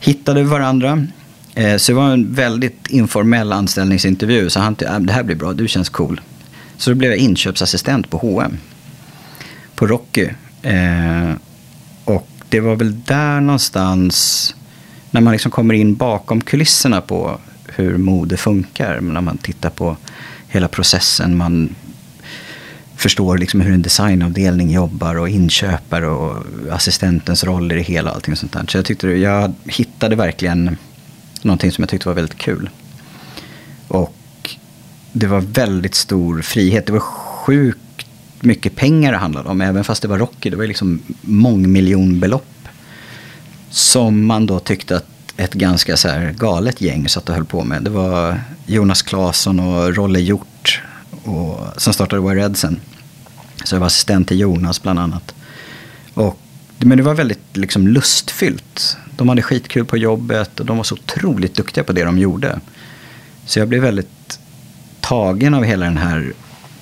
hittade 0.00 0.42
varandra. 0.42 1.06
Eh, 1.54 1.76
så 1.76 1.92
det 1.92 1.96
var 1.96 2.10
en 2.10 2.34
väldigt 2.34 2.86
informell 2.88 3.52
anställningsintervju. 3.52 4.50
Så 4.50 4.60
han 4.60 4.74
tyckte, 4.74 4.94
äh, 4.94 5.00
det 5.00 5.12
här 5.12 5.22
blir 5.22 5.36
bra, 5.36 5.52
du 5.52 5.68
känns 5.68 5.88
cool. 5.88 6.20
Så 6.76 6.90
då 6.90 6.96
blev 6.96 7.10
jag 7.10 7.18
inköpsassistent 7.18 8.10
på 8.10 8.18
H&M 8.18 8.58
på 9.78 9.86
Rocky. 9.86 10.28
Eh, 10.62 11.32
och 12.04 12.28
det 12.48 12.60
var 12.60 12.76
väl 12.76 13.02
där 13.02 13.40
någonstans, 13.40 14.54
när 15.10 15.20
man 15.20 15.32
liksom 15.32 15.50
kommer 15.50 15.74
in 15.74 15.94
bakom 15.94 16.40
kulisserna 16.40 17.00
på 17.00 17.38
hur 17.66 17.96
mode 17.96 18.36
funkar. 18.36 19.00
När 19.00 19.20
man 19.20 19.38
tittar 19.38 19.70
på 19.70 19.96
hela 20.48 20.68
processen. 20.68 21.36
Man 21.36 21.74
förstår 22.96 23.38
liksom 23.38 23.60
hur 23.60 23.74
en 23.74 23.82
designavdelning 23.82 24.70
jobbar 24.70 25.14
och 25.18 25.28
inköpare 25.28 26.06
och 26.06 26.44
assistentens 26.70 27.44
roll 27.44 27.72
i 27.72 27.74
det 27.74 27.82
hela. 27.82 28.10
Allting 28.10 28.36
sånt 28.36 28.52
där. 28.52 28.64
Så 28.68 28.78
jag, 28.78 28.84
tyckte, 28.84 29.08
jag 29.08 29.52
hittade 29.64 30.16
verkligen 30.16 30.76
någonting 31.42 31.72
som 31.72 31.82
jag 31.82 31.88
tyckte 31.88 32.08
var 32.08 32.14
väldigt 32.14 32.38
kul. 32.38 32.70
Och 33.88 34.56
det 35.12 35.26
var 35.26 35.40
väldigt 35.40 35.94
stor 35.94 36.42
frihet. 36.42 36.86
Det 36.86 36.92
var 36.92 37.00
sjukt 37.00 37.80
mycket 38.40 38.76
pengar 38.76 39.12
det 39.12 39.18
handlade 39.18 39.48
om, 39.48 39.60
även 39.60 39.84
fast 39.84 40.02
det 40.02 40.08
var 40.08 40.18
Rocky. 40.18 40.50
Det 40.50 40.56
var 40.56 40.66
liksom 40.66 41.00
mångmiljonbelopp. 41.20 42.68
Som 43.70 44.26
man 44.26 44.46
då 44.46 44.60
tyckte 44.60 44.96
att 44.96 45.06
ett 45.36 45.54
ganska 45.54 45.96
så 45.96 46.08
här 46.08 46.34
galet 46.38 46.80
gäng 46.80 47.08
satt 47.08 47.28
och 47.28 47.34
höll 47.34 47.44
på 47.44 47.64
med. 47.64 47.82
Det 47.82 47.90
var 47.90 48.40
Jonas 48.66 49.02
Claesson 49.02 49.60
och 49.60 49.96
Rolle 49.96 50.20
Hjort 50.20 50.82
och, 51.24 51.66
som 51.76 51.92
startade 51.92 52.28
Wire 52.28 52.54
sen. 52.54 52.80
Så 53.64 53.74
jag 53.74 53.80
var 53.80 53.86
assistent 53.86 54.28
till 54.28 54.40
Jonas 54.40 54.82
bland 54.82 54.98
annat. 54.98 55.34
Och, 56.14 56.38
men 56.78 56.98
det 56.98 57.04
var 57.04 57.14
väldigt 57.14 57.56
liksom, 57.56 57.88
lustfyllt. 57.88 58.96
De 59.16 59.28
hade 59.28 59.42
skitkul 59.42 59.84
på 59.84 59.96
jobbet 59.96 60.60
och 60.60 60.66
de 60.66 60.76
var 60.76 60.84
så 60.84 60.94
otroligt 60.94 61.54
duktiga 61.54 61.84
på 61.84 61.92
det 61.92 62.04
de 62.04 62.18
gjorde. 62.18 62.60
Så 63.46 63.58
jag 63.58 63.68
blev 63.68 63.82
väldigt 63.82 64.38
tagen 65.00 65.54
av 65.54 65.64
hela 65.64 65.84
den 65.84 65.98
här 65.98 66.32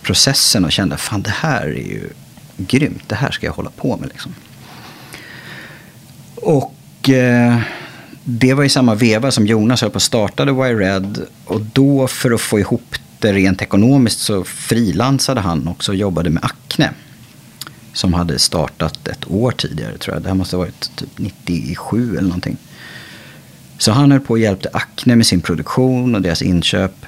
processen 0.07 0.65
och 0.65 0.73
kände 0.73 0.97
fan 0.97 1.23
det 1.23 1.31
här 1.31 1.63
är 1.67 1.89
ju 1.89 2.09
grymt. 2.57 3.03
Det 3.07 3.15
här 3.15 3.31
ska 3.31 3.47
jag 3.47 3.53
hålla 3.53 3.71
på 3.71 3.97
med. 3.97 4.09
Liksom. 4.09 4.35
Och 6.35 7.11
eh, 7.11 7.59
det 8.25 8.55
var 8.55 8.65
i 8.65 8.69
samma 8.69 8.95
veva 8.95 9.31
som 9.31 9.47
Jonas 9.47 9.81
höll 9.81 9.91
på 9.91 9.97
att 9.97 10.03
startade 10.03 10.53
Wired. 10.53 11.27
Och 11.45 11.61
då 11.61 12.07
för 12.07 12.31
att 12.31 12.41
få 12.41 12.59
ihop 12.59 12.95
det 13.19 13.33
rent 13.33 13.63
ekonomiskt 13.63 14.19
så 14.19 14.45
frilansade 14.45 15.41
han 15.41 15.69
också 15.69 15.93
och 15.93 15.97
jobbade 15.97 16.31
med 16.31 16.45
Acne. 16.45 16.91
Som 17.93 18.15
hade 18.15 18.39
startat 18.39 19.09
ett 19.09 19.31
år 19.31 19.51
tidigare 19.51 19.99
tror 19.99 20.17
jag. 20.17 20.23
Det 20.23 20.29
här 20.29 20.35
måste 20.35 20.57
ha 20.57 20.65
varit 20.65 20.97
typ 20.97 21.19
97 21.19 22.11
eller 22.11 22.29
någonting. 22.29 22.57
Så 23.79 23.93
han 23.93 24.13
höll 24.13 24.21
på 24.21 24.31
och 24.31 24.39
hjälpte 24.39 24.69
Acne 24.73 25.17
med 25.17 25.27
sin 25.27 25.41
produktion 25.41 26.15
och 26.15 26.23
deras 26.23 26.43
inköp. 26.43 27.07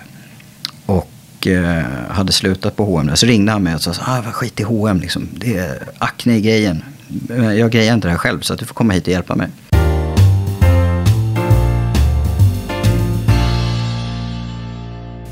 Och 1.38 1.46
eh, 1.46 1.84
hade 2.10 2.32
slutat 2.32 2.76
på 2.76 2.84
H&M. 2.84 3.16
Så 3.16 3.26
ringde 3.26 3.52
han 3.52 3.62
mig 3.62 3.74
och 3.74 3.80
sa 3.80 3.92
ah, 4.00 4.22
skit 4.22 4.60
i 4.60 4.62
H&M 4.62 5.00
liksom. 5.00 5.28
Det 5.32 5.56
är 5.56 5.82
akne 5.98 6.36
i 6.36 6.40
grejen. 6.40 6.84
Jag 7.28 7.70
grejer 7.70 7.94
inte 7.94 8.08
det 8.08 8.12
här 8.12 8.18
själv 8.18 8.40
så 8.40 8.52
att 8.54 8.58
du 8.58 8.66
får 8.66 8.74
komma 8.74 8.92
hit 8.92 9.02
och 9.02 9.12
hjälpa 9.12 9.34
mig. 9.34 9.48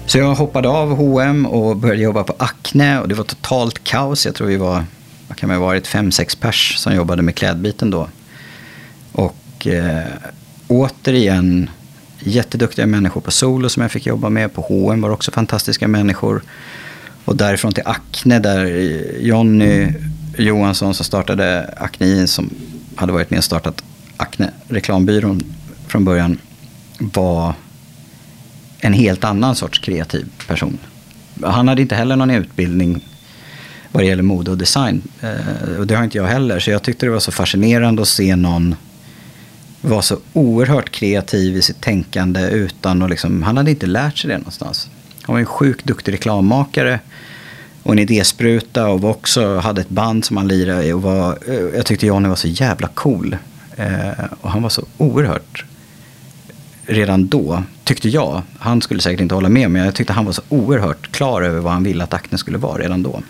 Så 0.07 0.19
jag 0.19 0.35
hoppade 0.35 0.69
av 0.69 0.97
H&M 0.97 1.47
och 1.47 1.77
började 1.77 2.03
jobba 2.03 2.25
på 2.25 2.35
Acne 2.39 3.01
och 3.01 3.09
det 3.09 3.15
var 3.15 3.25
totalt 3.25 3.85
kaos. 3.85 4.27
Jag 4.27 4.35
tror 4.35 4.47
vi 4.47 4.57
var, 4.57 4.85
vad 5.29 5.37
kan 5.37 5.49
man 5.49 5.59
ha 5.59 5.67
varit, 5.67 5.87
fem, 5.87 6.13
sex 6.13 6.35
pers 6.35 6.77
som 6.79 6.95
jobbade 6.95 7.23
med 7.23 7.35
klädbiten 7.35 7.91
då. 7.91 8.09
Och 9.13 9.67
eh, 9.67 10.05
återigen 10.69 11.71
jätteduktiga 12.27 12.87
människor 12.87 13.21
på 13.21 13.31
Solo 13.31 13.69
som 13.69 13.83
jag 13.83 13.93
fick 13.93 14.07
jobba 14.07 14.29
med. 14.29 14.55
På 14.55 14.61
H&M 14.61 15.01
var 15.01 15.11
också 15.11 15.31
fantastiska 15.31 15.89
människor. 15.89 16.43
Och 17.25 17.37
därifrån 17.37 17.73
till 17.73 17.83
Acne 17.87 18.39
där 18.39 18.67
Jonny 19.21 19.93
Johansson 20.39 20.95
som 20.95 21.05
startade 21.05 21.75
Acne 21.77 22.07
Jeans 22.07 22.33
som 22.33 22.51
hade 22.97 23.13
varit 23.13 23.31
med 23.31 23.39
och 23.39 23.45
startat 23.45 23.85
Acne 24.17 24.51
reklambyrån 24.69 25.43
från 25.87 26.05
början 26.05 26.39
var 26.99 27.55
en 28.79 28.93
helt 28.93 29.25
annan 29.25 29.55
sorts 29.55 29.79
kreativ 29.79 30.27
person. 30.47 30.79
Han 31.43 31.69
hade 31.69 31.83
inte 31.83 31.95
heller 31.95 32.17
någon 32.17 32.31
utbildning 32.31 33.05
vad 33.93 34.03
det 34.03 34.07
gäller 34.07 34.23
mode 34.23 34.51
och 34.51 34.59
design. 34.59 35.03
Eh, 35.21 35.79
och 35.79 35.87
det 35.87 35.95
har 35.95 36.05
inte 36.05 36.19
jag 36.19 36.27
heller. 36.27 36.59
Så 36.59 36.71
jag 36.71 36.83
tyckte 36.83 37.07
det 37.07 37.11
var 37.11 37.21
så 37.21 37.33
fascinerande 37.33 38.03
att 38.03 38.09
se 38.09 38.37
någon 38.37 38.75
var 39.89 40.03
så 40.03 40.19
oerhört 40.33 40.91
kreativ 40.91 41.57
i 41.57 41.63
sitt 41.63 41.81
tänkande 41.81 42.41
utan 42.41 43.03
att 43.03 43.11
liksom, 43.11 43.43
han 43.43 43.57
hade 43.57 43.71
inte 43.71 43.87
lärt 43.87 44.19
sig 44.19 44.29
det 44.29 44.39
någonstans. 44.39 44.91
Han 45.23 45.33
var 45.33 45.41
en 45.41 45.47
sjukt 45.47 45.85
duktig 45.85 46.13
reklammakare 46.13 47.01
och 47.83 47.93
en 47.93 47.99
idéspruta 47.99 48.89
och 48.89 49.01
var 49.01 49.11
också 49.11 49.59
hade 49.59 49.81
ett 49.81 49.89
band 49.89 50.25
som 50.25 50.37
han 50.37 50.49
lirade 50.49 50.85
i. 50.85 50.93
Och 50.93 51.03
var, 51.03 51.39
eh, 51.47 51.55
jag 51.55 51.87
tyckte 51.87 52.07
Johnny 52.07 52.29
var 52.29 52.37
så 52.37 52.49
jävla 52.49 52.89
cool. 52.89 53.37
Eh, 53.77 54.25
och 54.41 54.51
han 54.51 54.63
var 54.63 54.71
så 54.71 54.85
oerhört, 54.99 55.65
redan 56.87 57.29
då, 57.29 57.63
tyckte 57.85 58.09
jag, 58.09 58.43
han 58.59 58.83
skulle 58.83 59.01
säkert 59.01 59.21
inte 59.21 59.35
hålla 59.35 59.49
med, 59.49 59.71
men 59.71 59.85
jag 59.85 59.95
tyckte 59.95 60.13
han 60.13 60.25
var 60.25 60.33
så 60.33 60.43
oerhört 60.49 61.13
klar 61.13 61.43
över 61.43 61.61
vad 61.61 61.73
han 61.73 61.85
ville 61.85 62.05
att 62.05 62.15
akten 62.15 62.39
skulle 62.39 62.59
vara 62.59 62.83
redan 62.83 63.03
då. 63.03 63.23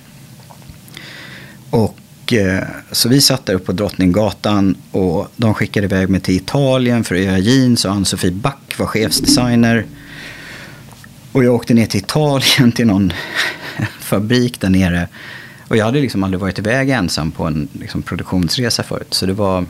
Och 1.70 1.98
eh, 2.33 2.62
så 2.92 3.09
vi 3.09 3.21
satt 3.21 3.47
där 3.47 3.54
uppe 3.54 3.64
på 3.64 3.73
Drottninggatan 3.73 4.76
och 4.90 5.28
de 5.37 5.54
skickade 5.54 5.87
iväg 5.87 6.09
mig 6.09 6.21
till 6.21 6.37
Italien 6.37 7.04
för 7.04 7.14
att 7.14 7.21
göra 7.21 7.38
jeans 7.38 7.85
och 7.85 7.92
Ann-Sofie 7.92 8.30
Back 8.30 8.78
var 8.78 8.87
chefsdesigner. 8.87 9.87
Och 11.33 11.45
jag 11.45 11.54
åkte 11.54 11.75
ner 11.75 11.87
till 11.87 12.00
Italien 12.00 12.73
till 12.73 12.87
någon 12.87 13.12
fabrik 14.00 14.61
där 14.61 14.71
nere. 14.71 15.09
Och 15.68 15.76
jag 15.76 15.85
hade 15.85 16.00
liksom 16.00 16.25
aldrig 16.25 16.40
varit 16.40 16.59
iväg 16.59 16.90
ensam 16.90 17.30
på 17.30 17.45
en 17.45 17.68
liksom, 17.73 18.02
produktionsresa 18.02 18.83
förut. 18.83 19.14
Så 19.14 19.26
det 19.26 19.33
var, 19.33 19.64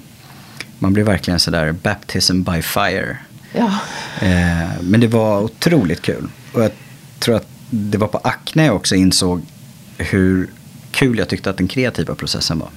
man 0.79 0.93
blev 0.93 1.07
verkligen 1.07 1.41
sådär 1.41 1.73
baptism 1.73 2.43
by 2.43 2.63
fire. 2.63 3.17
Ja. 3.53 3.79
Eh, 4.21 4.83
men 4.83 5.01
det 5.01 5.07
var 5.07 5.43
otroligt 5.43 6.03
kul. 6.03 6.29
Och 6.53 6.63
jag 6.63 6.71
tror 7.19 7.37
att 7.37 7.49
det 7.71 7.99
var 7.99 8.09
på 8.09 8.19
Acne 8.19 8.67
jag 8.67 8.77
också 8.77 8.95
insåg 8.95 9.43
hur 9.99 10.51
kul 10.97 11.19
jag 11.19 11.29
tyckte 11.29 11.51
att 11.51 11.57
den 11.57 11.69
kreativa 11.69 12.15
processen 12.15 12.59
var. 12.59 12.69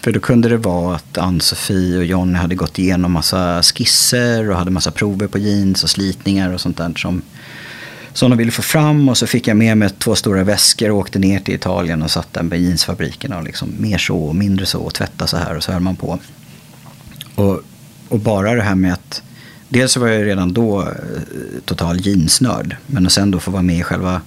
För 0.00 0.12
då 0.12 0.20
kunde 0.20 0.48
det 0.48 0.56
vara 0.56 0.96
att 0.96 1.18
Ann-Sofie 1.18 1.98
och 1.98 2.04
Johnny 2.04 2.38
hade 2.38 2.54
gått 2.54 2.78
igenom 2.78 3.12
massa 3.12 3.62
skisser 3.62 4.50
och 4.50 4.56
hade 4.56 4.70
massa 4.70 4.90
prover 4.90 5.26
på 5.26 5.38
jeans 5.38 5.84
och 5.84 5.90
slitningar 5.90 6.52
och 6.52 6.60
sånt 6.60 6.76
där 6.76 6.92
som, 6.96 7.22
som 8.12 8.30
de 8.30 8.36
ville 8.36 8.50
få 8.50 8.62
fram. 8.62 9.08
Och 9.08 9.18
så 9.18 9.26
fick 9.26 9.48
jag 9.48 9.56
med 9.56 9.78
mig 9.78 9.90
två 9.90 10.14
stora 10.14 10.44
väskor 10.44 10.90
och 10.90 10.98
åkte 10.98 11.18
ner 11.18 11.40
till 11.40 11.54
Italien 11.54 12.02
och 12.02 12.10
satt 12.10 12.32
där 12.32 12.42
med 12.42 12.60
jeansfabrikerna 12.60 13.38
och 13.38 13.44
liksom 13.44 13.74
mer 13.78 13.98
så 13.98 14.18
och 14.18 14.36
mindre 14.36 14.66
så 14.66 14.80
och 14.80 14.94
tvätta 14.94 15.26
så 15.26 15.36
här 15.36 15.56
och 15.56 15.62
så 15.62 15.72
höll 15.72 15.82
man 15.82 15.96
på. 15.96 16.18
Och, 17.34 17.60
och 18.08 18.18
bara 18.18 18.54
det 18.54 18.62
här 18.62 18.74
med 18.74 18.92
att 18.92 19.22
Dels 19.68 19.92
så 19.92 20.00
var 20.00 20.08
jag 20.08 20.26
redan 20.26 20.52
då 20.52 20.82
eh, 20.82 20.88
total 21.64 22.00
jeansnörd. 22.00 22.76
Men 22.86 23.06
att 23.06 23.12
sen 23.12 23.30
då 23.30 23.40
få 23.40 23.50
vara 23.50 23.62
med 23.62 23.78
i 23.78 23.82
själva 23.82 24.20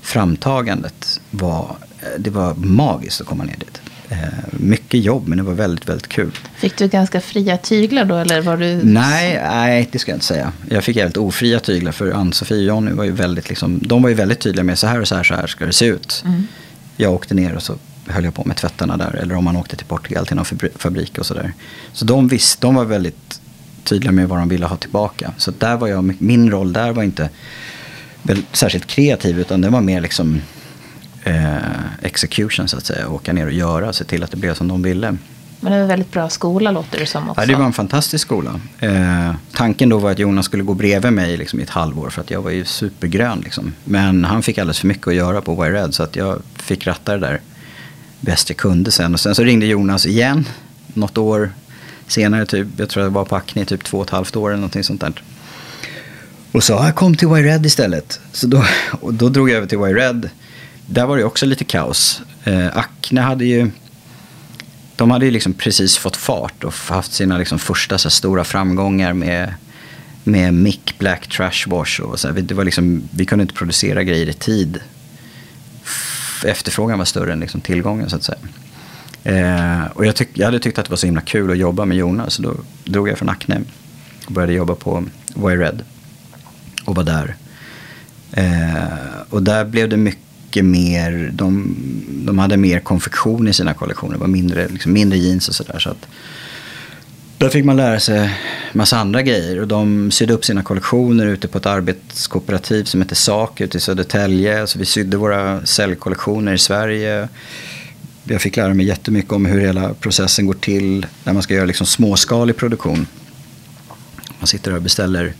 framtagandet 0.00 1.20
var 1.30 1.76
det 2.18 2.30
var 2.30 2.54
magiskt 2.54 3.20
att 3.20 3.26
komma 3.26 3.44
ner 3.44 3.56
dit. 3.56 3.80
Eh, 4.08 4.18
mycket 4.50 5.00
jobb, 5.00 5.28
men 5.28 5.38
det 5.38 5.44
var 5.44 5.52
väldigt, 5.52 5.88
väldigt 5.88 6.08
kul. 6.08 6.38
Fick 6.56 6.76
du 6.76 6.88
ganska 6.88 7.20
fria 7.20 7.56
tyglar 7.56 8.04
då, 8.04 8.16
eller 8.16 8.40
var 8.40 8.56
du... 8.56 8.80
Nej, 8.82 9.40
nej, 9.42 9.88
det 9.92 9.98
ska 9.98 10.10
jag 10.10 10.16
inte 10.16 10.26
säga. 10.26 10.52
Jag 10.68 10.84
fick 10.84 10.96
jävligt 10.96 11.16
ofria 11.16 11.60
tyglar, 11.60 11.92
för 11.92 12.10
Ann-Sofie 12.10 12.58
och 12.58 12.64
Jonny 12.64 12.92
var 12.92 13.04
ju 13.04 13.12
väldigt, 13.12 13.48
liksom, 13.48 13.80
de 13.82 14.02
var 14.02 14.08
ju 14.08 14.14
väldigt 14.14 14.40
tydliga 14.40 14.64
med 14.64 14.78
så 14.78 14.86
här 14.86 15.00
och 15.00 15.08
så 15.08 15.14
här, 15.14 15.22
så 15.22 15.34
här 15.34 15.46
ska 15.46 15.66
det 15.66 15.72
se 15.72 15.86
ut. 15.86 16.22
Mm. 16.26 16.46
Jag 16.96 17.12
åkte 17.12 17.34
ner 17.34 17.54
och 17.54 17.62
så 17.62 17.76
höll 18.06 18.24
jag 18.24 18.34
på 18.34 18.44
med 18.44 18.56
tvättarna 18.56 18.96
där, 18.96 19.14
eller 19.22 19.34
om 19.34 19.44
man 19.44 19.56
åkte 19.56 19.76
till 19.76 19.86
Portugal 19.86 20.26
till 20.26 20.36
någon 20.36 20.46
fabrik 20.76 21.18
och 21.18 21.26
sådär. 21.26 21.52
Så 21.92 22.04
de 22.04 22.28
visste, 22.28 22.66
de 22.66 22.74
var 22.74 22.84
väldigt 22.84 23.40
tydliga 23.84 24.12
med 24.12 24.28
vad 24.28 24.38
de 24.38 24.48
ville 24.48 24.66
ha 24.66 24.76
tillbaka. 24.76 25.32
Så 25.36 25.52
där 25.58 25.76
var 25.76 25.88
jag, 25.88 26.14
min 26.18 26.50
roll 26.50 26.72
där 26.72 26.92
var 26.92 27.02
inte 27.02 27.28
särskilt 28.52 28.86
kreativ, 28.86 29.40
utan 29.40 29.60
det 29.60 29.68
var 29.68 29.80
mer 29.80 30.00
liksom 30.00 30.40
eh, 31.24 31.56
execution 32.02 32.68
så 32.68 32.76
att 32.76 32.86
säga. 32.86 33.08
Åka 33.08 33.32
ner 33.32 33.46
och 33.46 33.52
göra, 33.52 33.92
se 33.92 34.04
till 34.04 34.22
att 34.22 34.30
det 34.30 34.36
blev 34.36 34.54
som 34.54 34.68
de 34.68 34.82
ville. 34.82 35.16
Men 35.60 35.72
det 35.72 35.78
var 35.78 35.82
en 35.82 35.88
väldigt 35.88 36.12
bra 36.12 36.28
skola 36.28 36.70
låter 36.70 36.98
det 36.98 37.06
som 37.06 37.30
också. 37.30 37.42
Ja, 37.42 37.46
det 37.46 37.54
var 37.54 37.64
en 37.64 37.72
fantastisk 37.72 38.26
skola. 38.26 38.60
Eh, 38.78 39.34
tanken 39.52 39.88
då 39.88 39.98
var 39.98 40.10
att 40.10 40.18
Jonas 40.18 40.46
skulle 40.46 40.62
gå 40.62 40.74
bredvid 40.74 41.12
mig 41.12 41.36
liksom, 41.36 41.60
i 41.60 41.62
ett 41.62 41.70
halvår 41.70 42.10
för 42.10 42.20
att 42.20 42.30
jag 42.30 42.42
var 42.42 42.50
ju 42.50 42.64
supergrön. 42.64 43.40
Liksom. 43.40 43.72
Men 43.84 44.24
han 44.24 44.42
fick 44.42 44.58
alldeles 44.58 44.78
för 44.78 44.86
mycket 44.86 45.06
att 45.06 45.14
göra 45.14 45.40
på 45.40 45.62
Wired 45.62 45.94
så 45.94 46.02
att 46.02 46.16
jag 46.16 46.42
fick 46.56 46.86
ratta 46.86 47.12
det 47.12 47.18
där 47.18 47.40
bäst 48.20 48.48
jag 48.48 48.56
kunde 48.56 48.90
sen. 48.90 49.14
Och 49.14 49.20
sen 49.20 49.34
så 49.34 49.44
ringde 49.44 49.66
Jonas 49.66 50.06
igen 50.06 50.48
något 50.86 51.18
år 51.18 51.50
senare, 52.06 52.46
typ, 52.46 52.66
jag 52.76 52.88
tror 52.88 53.04
jag 53.04 53.10
var 53.10 53.24
på 53.24 53.36
Acne 53.36 53.64
typ 53.64 53.84
två 53.84 53.98
och 53.98 54.04
ett 54.04 54.10
halvt 54.10 54.36
år 54.36 54.50
eller 54.50 54.56
någonting 54.56 54.84
sånt 54.84 55.00
där. 55.00 55.22
Och 56.52 56.64
sa, 56.64 56.84
jag 56.86 56.94
kom 56.94 57.16
till 57.16 57.28
Wired 57.28 57.66
istället. 57.66 58.20
Så 58.32 58.46
då, 58.46 58.64
och 59.00 59.14
då 59.14 59.28
drog 59.28 59.50
jag 59.50 59.56
över 59.56 59.66
till 59.66 59.78
Wired 59.78 60.30
där 60.86 61.06
var 61.06 61.16
det 61.16 61.24
också 61.24 61.46
lite 61.46 61.64
kaos. 61.64 62.22
Eh, 62.44 62.76
Acne 62.76 63.20
hade 63.20 63.44
ju 63.44 63.70
de 64.96 65.10
hade 65.10 65.24
ju 65.24 65.30
liksom 65.30 65.52
precis 65.52 65.98
fått 65.98 66.16
fart 66.16 66.64
och 66.64 66.74
haft 66.74 67.12
sina 67.12 67.38
liksom 67.38 67.58
första 67.58 67.98
så 67.98 68.10
stora 68.10 68.44
framgångar 68.44 69.12
med, 69.12 69.54
med 70.24 70.54
Mick 70.54 70.94
Black 70.98 71.28
Trash 71.28 71.66
Wash. 71.66 72.00
Och 72.00 72.20
så 72.20 72.30
det 72.30 72.54
var 72.54 72.64
liksom, 72.64 73.02
vi 73.10 73.24
kunde 73.24 73.42
inte 73.42 73.54
producera 73.54 74.02
grejer 74.02 74.28
i 74.28 74.32
tid. 74.32 74.80
Efterfrågan 76.44 76.98
var 76.98 77.04
större 77.04 77.32
än 77.32 77.40
liksom 77.40 77.60
tillgången 77.60 78.10
så 78.10 78.16
att 78.16 78.22
säga. 78.22 78.38
Eh, 79.24 79.84
och 79.94 80.06
jag, 80.06 80.16
tyck, 80.16 80.28
jag 80.32 80.46
hade 80.46 80.58
tyckt 80.58 80.78
att 80.78 80.84
det 80.84 80.90
var 80.90 80.96
så 80.96 81.06
himla 81.06 81.20
kul 81.20 81.50
att 81.50 81.58
jobba 81.58 81.84
med 81.84 81.96
Jonas. 81.96 82.34
Så 82.34 82.42
då 82.42 82.54
drog 82.84 83.08
jag 83.08 83.18
från 83.18 83.28
Acne 83.28 83.60
och 84.26 84.32
började 84.32 84.52
jobba 84.52 84.74
på 84.74 85.04
Red 85.34 85.82
Och 86.84 86.94
var 86.94 87.04
där. 87.04 87.36
Eh, 88.32 89.20
och 89.30 89.42
där 89.42 89.64
blev 89.64 89.88
det 89.88 89.96
mycket 89.96 90.31
mycket 90.52 90.64
mer, 90.64 91.30
de, 91.32 91.76
de 92.08 92.38
hade 92.38 92.56
mer 92.56 92.80
konfektion 92.80 93.48
i 93.48 93.52
sina 93.52 93.74
kollektioner. 93.74 94.12
Det 94.12 94.20
var 94.20 94.26
mindre, 94.26 94.68
liksom 94.68 94.92
mindre 94.92 95.18
jeans 95.18 95.48
och 95.48 95.54
sådär. 95.54 95.78
Så 95.78 95.90
att, 95.90 96.06
där 97.38 97.48
fick 97.48 97.64
man 97.64 97.76
lära 97.76 98.00
sig 98.00 98.30
massa 98.72 98.98
andra 98.98 99.22
grejer. 99.22 99.60
Och 99.60 99.68
de 99.68 100.10
sydde 100.10 100.34
upp 100.34 100.44
sina 100.44 100.62
kollektioner 100.62 101.26
ute 101.26 101.48
på 101.48 101.58
ett 101.58 101.66
arbetskooperativ 101.66 102.84
som 102.84 103.00
heter 103.00 103.14
SAK 103.14 103.60
ute 103.60 103.78
i 103.78 103.80
Södertälje. 103.80 104.66
Så 104.66 104.78
vi 104.78 104.84
sydde 104.84 105.16
våra 105.16 105.66
säljkollektioner 105.66 106.52
i 106.52 106.58
Sverige. 106.58 107.28
Jag 108.24 108.40
fick 108.40 108.56
lära 108.56 108.74
mig 108.74 108.86
jättemycket 108.86 109.32
om 109.32 109.46
hur 109.46 109.60
hela 109.60 109.94
processen 109.94 110.46
går 110.46 110.54
till 110.54 111.06
när 111.24 111.32
man 111.32 111.42
ska 111.42 111.54
göra 111.54 111.66
liksom 111.66 111.86
småskalig 111.86 112.56
produktion. 112.56 113.06
Man 114.38 114.46
sitter 114.46 114.74
och 114.74 114.82
beställer 114.82 115.32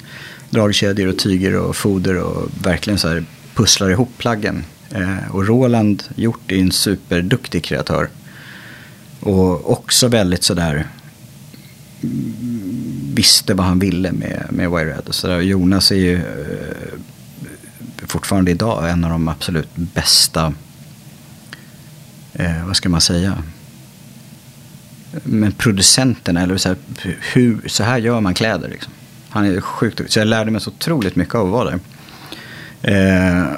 dragkedjor 0.50 1.08
och 1.08 1.18
tyger 1.18 1.56
och 1.56 1.76
foder 1.76 2.16
och 2.16 2.48
verkligen 2.62 2.98
så 2.98 3.08
här 3.08 3.24
pusslar 3.54 3.90
ihop 3.90 4.10
plaggen. 4.18 4.64
Eh, 4.94 5.34
och 5.34 5.46
Roland 5.46 6.02
Hjort 6.14 6.52
är 6.52 6.56
en 6.56 6.72
superduktig 6.72 7.64
kreatör. 7.64 8.08
Och 9.20 9.70
också 9.72 10.08
väldigt 10.08 10.42
sådär 10.42 10.86
mm, 12.02 13.12
visste 13.14 13.54
vad 13.54 13.66
han 13.66 13.78
ville 13.78 14.12
med, 14.12 14.46
med 14.50 14.70
Wired. 14.70 15.08
Och 15.08 15.14
sådär. 15.14 15.40
Jonas 15.40 15.90
är 15.90 15.96
ju 15.96 16.16
eh, 16.16 16.98
fortfarande 18.06 18.50
idag 18.50 18.90
en 18.90 19.04
av 19.04 19.10
de 19.10 19.28
absolut 19.28 19.76
bästa, 19.76 20.54
eh, 22.32 22.66
vad 22.66 22.76
ska 22.76 22.88
man 22.88 23.00
säga, 23.00 23.42
men 25.22 25.52
producenterna, 25.52 26.42
eller 26.42 26.56
så 26.56 26.68
här, 26.68 26.78
hur, 27.32 27.68
så 27.68 27.84
här 27.84 27.98
gör 27.98 28.20
man 28.20 28.34
kläder. 28.34 28.68
Liksom. 28.68 28.92
Han 29.28 29.44
är 29.44 29.60
sjukt 29.60 29.98
duktig. 29.98 30.12
Så 30.12 30.18
jag 30.18 30.28
lärde 30.28 30.50
mig 30.50 30.60
så 30.60 30.70
otroligt 30.70 31.16
mycket 31.16 31.34
av 31.34 31.46
att 31.46 31.52
vara 31.52 31.70
där. 31.70 31.80
Eh, 32.82 33.56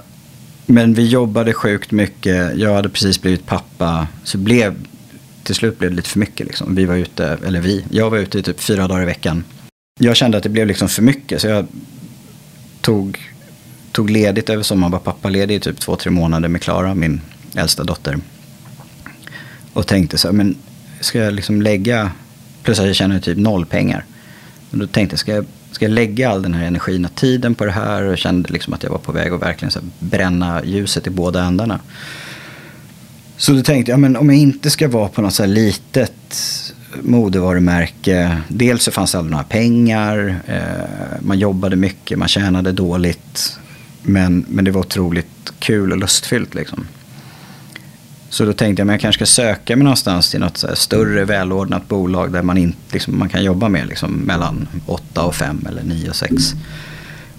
men 0.67 0.95
vi 0.95 1.07
jobbade 1.07 1.53
sjukt 1.53 1.91
mycket. 1.91 2.57
Jag 2.57 2.75
hade 2.75 2.89
precis 2.89 3.23
blivit 3.23 3.47
pappa. 3.47 4.09
Så 4.25 4.39
blev, 4.39 4.75
till 5.43 5.55
slut 5.55 5.79
blev 5.79 5.91
det 5.91 5.97
lite 5.97 6.09
för 6.09 6.19
mycket. 6.19 6.47
Liksom. 6.47 6.75
Vi 6.75 6.85
var 6.85 6.95
ute, 6.95 7.39
eller 7.47 7.61
vi, 7.61 7.85
jag 7.91 8.11
var 8.11 8.19
ute 8.19 8.39
i 8.39 8.43
typ 8.43 8.61
fyra 8.61 8.89
dagar 8.89 9.03
i 9.03 9.07
veckan. 9.07 9.45
Jag 10.01 10.17
kände 10.17 10.37
att 10.37 10.43
det 10.43 10.49
blev 10.49 10.67
liksom 10.67 10.89
för 10.89 11.03
mycket. 11.03 11.41
Så 11.41 11.47
jag 11.47 11.67
tog, 12.81 13.19
tog 13.93 14.11
ledigt 14.11 14.51
över 14.51 14.63
sommaren. 14.63 14.93
Var 14.93 14.99
pappaledig 14.99 15.55
i 15.55 15.61
typ 15.61 15.81
två, 15.81 15.97
tre 15.97 16.11
månader 16.11 16.49
med 16.49 16.63
Klara, 16.63 16.95
min 16.95 17.21
äldsta 17.55 17.85
dotter. 17.85 18.19
Och 19.73 19.87
tänkte 19.87 20.19
så 20.19 20.29
här, 20.29 20.33
men 20.33 20.57
ska 21.01 21.19
jag 21.19 21.33
liksom 21.33 21.63
lägga, 21.63 22.11
plus 22.63 22.79
att 22.79 22.87
jag 22.87 22.97
tjänade 22.97 23.21
typ 23.21 23.39
noll 23.39 23.67
pengar. 23.67 24.05
Och 24.71 24.79
då 24.79 24.87
tänkte 24.87 25.15
jag, 25.15 25.21
ska 25.21 25.35
jag 25.35 25.47
ska 25.75 25.85
jag 25.85 25.93
lägga 25.93 26.31
all 26.31 26.43
den 26.43 26.55
här 26.55 26.67
energin 26.67 27.05
och 27.05 27.15
tiden 27.15 27.55
på 27.55 27.65
det 27.65 27.73
här? 27.73 28.03
Och 28.03 28.19
kände 28.19 28.53
liksom 28.53 28.75
att 28.75 28.83
jag 28.83 28.91
var 28.91 28.99
på 28.99 29.13
väg 29.13 29.33
att 29.33 29.43
verkligen 29.43 29.73
så 29.73 29.81
bränna 29.99 30.65
ljuset 30.65 31.07
i 31.07 31.11
båda 31.11 31.43
ändarna. 31.43 31.81
Så 33.37 33.53
då 33.53 33.63
tänkte 33.63 33.91
jag, 33.91 34.01
men 34.01 34.17
om 34.17 34.31
jag 34.31 34.39
inte 34.39 34.71
ska 34.71 34.89
vara 34.89 35.09
på 35.09 35.23
något 35.23 35.35
så 35.35 35.43
här 35.43 35.51
litet 35.51 36.13
modevarumärke. 37.03 38.41
Dels 38.49 38.83
så 38.83 38.91
fanns 38.91 39.13
det 39.13 39.19
aldrig 39.19 39.31
några 39.31 39.45
pengar. 39.45 40.41
Eh, 40.47 41.21
man 41.21 41.39
jobbade 41.39 41.77
mycket, 41.77 42.19
man 42.19 42.29
tjänade 42.29 42.73
dåligt. 42.73 43.59
Men, 44.03 44.45
men 44.49 44.65
det 44.65 44.71
var 44.71 44.81
otroligt 44.81 45.53
kul 45.59 45.93
och 45.93 45.99
lustfyllt. 45.99 46.55
Liksom. 46.55 46.87
Så 48.35 48.45
då 48.45 48.53
tänkte 48.53 48.81
jag 48.81 48.89
att 48.89 48.93
jag 48.93 49.01
kanske 49.01 49.27
ska 49.27 49.43
söka 49.43 49.77
mig 49.77 49.85
någonstans 49.85 50.31
till 50.31 50.41
något 50.41 50.65
större 50.75 51.25
välordnat 51.25 51.89
bolag 51.89 52.33
där 52.33 52.43
man, 52.43 52.59
in, 52.59 52.75
liksom, 52.93 53.19
man 53.19 53.29
kan 53.29 53.45
jobba 53.45 53.69
med 53.69 53.87
liksom, 53.87 54.13
mellan 54.13 54.69
8 54.87 55.23
och 55.23 55.35
5 55.35 55.67
eller 55.69 55.83
9 55.83 56.09
och 56.09 56.17
6. 56.17 56.33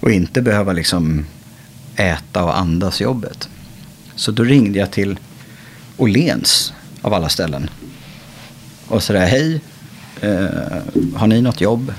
Och 0.00 0.10
inte 0.10 0.42
behöva 0.42 0.72
liksom, 0.72 1.26
äta 1.96 2.44
och 2.44 2.58
andas 2.58 3.00
jobbet. 3.00 3.48
Så 4.14 4.30
då 4.32 4.42
ringde 4.42 4.78
jag 4.78 4.90
till 4.90 5.18
Åhléns 5.96 6.72
av 7.02 7.14
alla 7.14 7.28
ställen. 7.28 7.70
Och 8.88 9.02
sådär, 9.02 9.26
hej, 9.26 9.60
eh, 10.20 10.46
har 11.14 11.26
ni 11.26 11.42
något 11.42 11.60
jobb? 11.60 11.94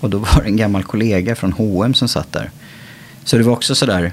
Och 0.00 0.10
då 0.10 0.18
var 0.18 0.42
det 0.42 0.48
en 0.48 0.56
gammal 0.56 0.84
kollega 0.84 1.34
från 1.34 1.52
H&M 1.52 1.94
som 1.94 2.08
satt 2.08 2.32
där. 2.32 2.50
Så 3.24 3.36
det 3.36 3.42
var 3.42 3.52
också 3.52 3.74
sådär, 3.74 4.12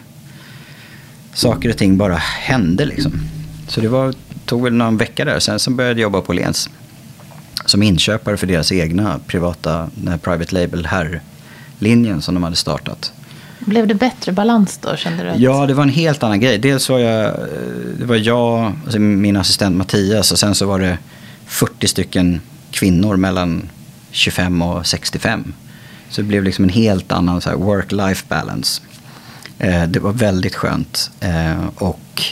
saker 1.34 1.70
och 1.70 1.78
ting 1.78 1.98
bara 1.98 2.16
hände 2.16 2.86
liksom. 2.86 3.22
Så 3.68 3.82
det 3.82 3.88
var, 3.88 4.14
tog 4.46 4.64
väl 4.64 4.74
någon 4.74 4.98
vecka 4.98 5.26
där. 5.26 5.40
Sen 5.40 5.60
så 5.60 5.72
började 5.72 6.00
jag 6.00 6.04
jobba 6.04 6.22
på 6.22 6.34
Lens. 6.34 6.70
Som 7.66 7.84
inköpare 7.84 8.38
för 8.38 8.48
deras 8.48 8.72
egna 8.72 9.20
privata 9.28 9.90
private 10.22 10.56
label 10.56 10.86
här-linjen 10.86 12.22
som 12.22 12.34
de 12.34 12.44
hade 12.44 12.56
startat. 12.56 13.14
Blev 13.60 13.88
det 13.88 13.96
bättre 13.96 14.32
balans 14.32 14.80
då? 14.82 14.96
Kände 14.96 15.24
du 15.24 15.30
att... 15.30 15.40
Ja, 15.40 15.66
det 15.66 15.74
var 15.74 15.84
en 15.84 15.90
helt 15.90 16.24
annan 16.24 16.40
grej. 16.40 16.58
Dels 16.58 16.90
var 16.90 17.00
jag, 17.00 17.36
det 18.00 18.06
var 18.06 18.16
jag, 18.16 18.74
alltså 18.84 19.00
min 19.00 19.38
assistent 19.38 19.76
Mattias 19.76 20.32
och 20.32 20.40
sen 20.40 20.56
så 20.56 20.66
var 20.66 20.80
det 20.80 20.98
40 21.46 21.88
stycken 21.88 22.42
kvinnor 22.72 23.16
mellan 23.16 23.70
25 24.12 24.62
och 24.62 24.88
65. 24.88 25.54
Så 26.10 26.22
det 26.22 26.28
blev 26.28 26.44
liksom 26.44 26.64
en 26.64 26.70
helt 26.70 27.12
annan 27.12 27.42
work-life 27.42 28.24
balance. 28.28 28.82
Eh, 29.60 29.84
det 29.84 30.00
var 30.00 30.12
väldigt 30.12 30.56
skönt. 30.56 31.12
Eh, 31.20 31.68
och 31.76 32.24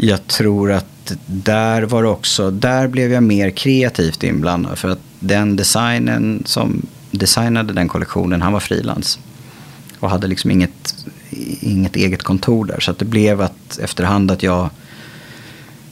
jag 0.00 0.26
tror 0.26 0.72
att 0.72 1.12
där 1.26 1.82
var 1.82 2.02
det 2.02 2.08
också, 2.08 2.50
där 2.50 2.88
blev 2.88 3.12
jag 3.12 3.22
mer 3.22 3.50
kreativt 3.50 4.24
inblandad. 4.24 4.78
För 4.78 4.88
att 4.88 5.00
den 5.20 5.56
designen 5.56 6.42
som 6.46 6.86
designade 7.10 7.72
den 7.72 7.88
kollektionen, 7.88 8.42
han 8.42 8.52
var 8.52 8.60
frilans. 8.60 9.18
Och 9.98 10.10
hade 10.10 10.26
liksom 10.26 10.50
inget, 10.50 10.94
inget 11.60 11.96
eget 11.96 12.22
kontor 12.22 12.64
där. 12.64 12.80
Så 12.80 12.90
att 12.90 12.98
det 12.98 13.04
blev 13.04 13.40
att 13.40 13.78
efterhand 13.78 14.30
att 14.30 14.42
jag 14.42 14.70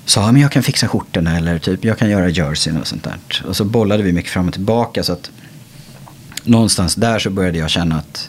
sa 0.05 0.33
men 0.33 0.43
jag 0.43 0.53
kan 0.53 0.63
fixa 0.63 0.89
skjortorna 0.89 1.37
eller 1.37 1.59
typ 1.59 1.85
jag 1.85 1.99
kan 1.99 2.11
göra 2.11 2.29
jerseyn 2.29 2.77
och 2.77 2.87
sånt 2.87 3.05
där. 3.05 3.45
Och 3.49 3.57
så 3.57 3.65
bollade 3.65 4.03
vi 4.03 4.13
mycket 4.13 4.31
fram 4.33 4.47
och 4.47 4.53
tillbaka. 4.53 5.03
Så 5.03 5.13
att 5.13 5.31
någonstans 6.45 6.95
där 6.95 7.19
så 7.19 7.31
började 7.31 7.59
jag 7.59 7.71
känna 7.71 7.97
att 7.97 8.29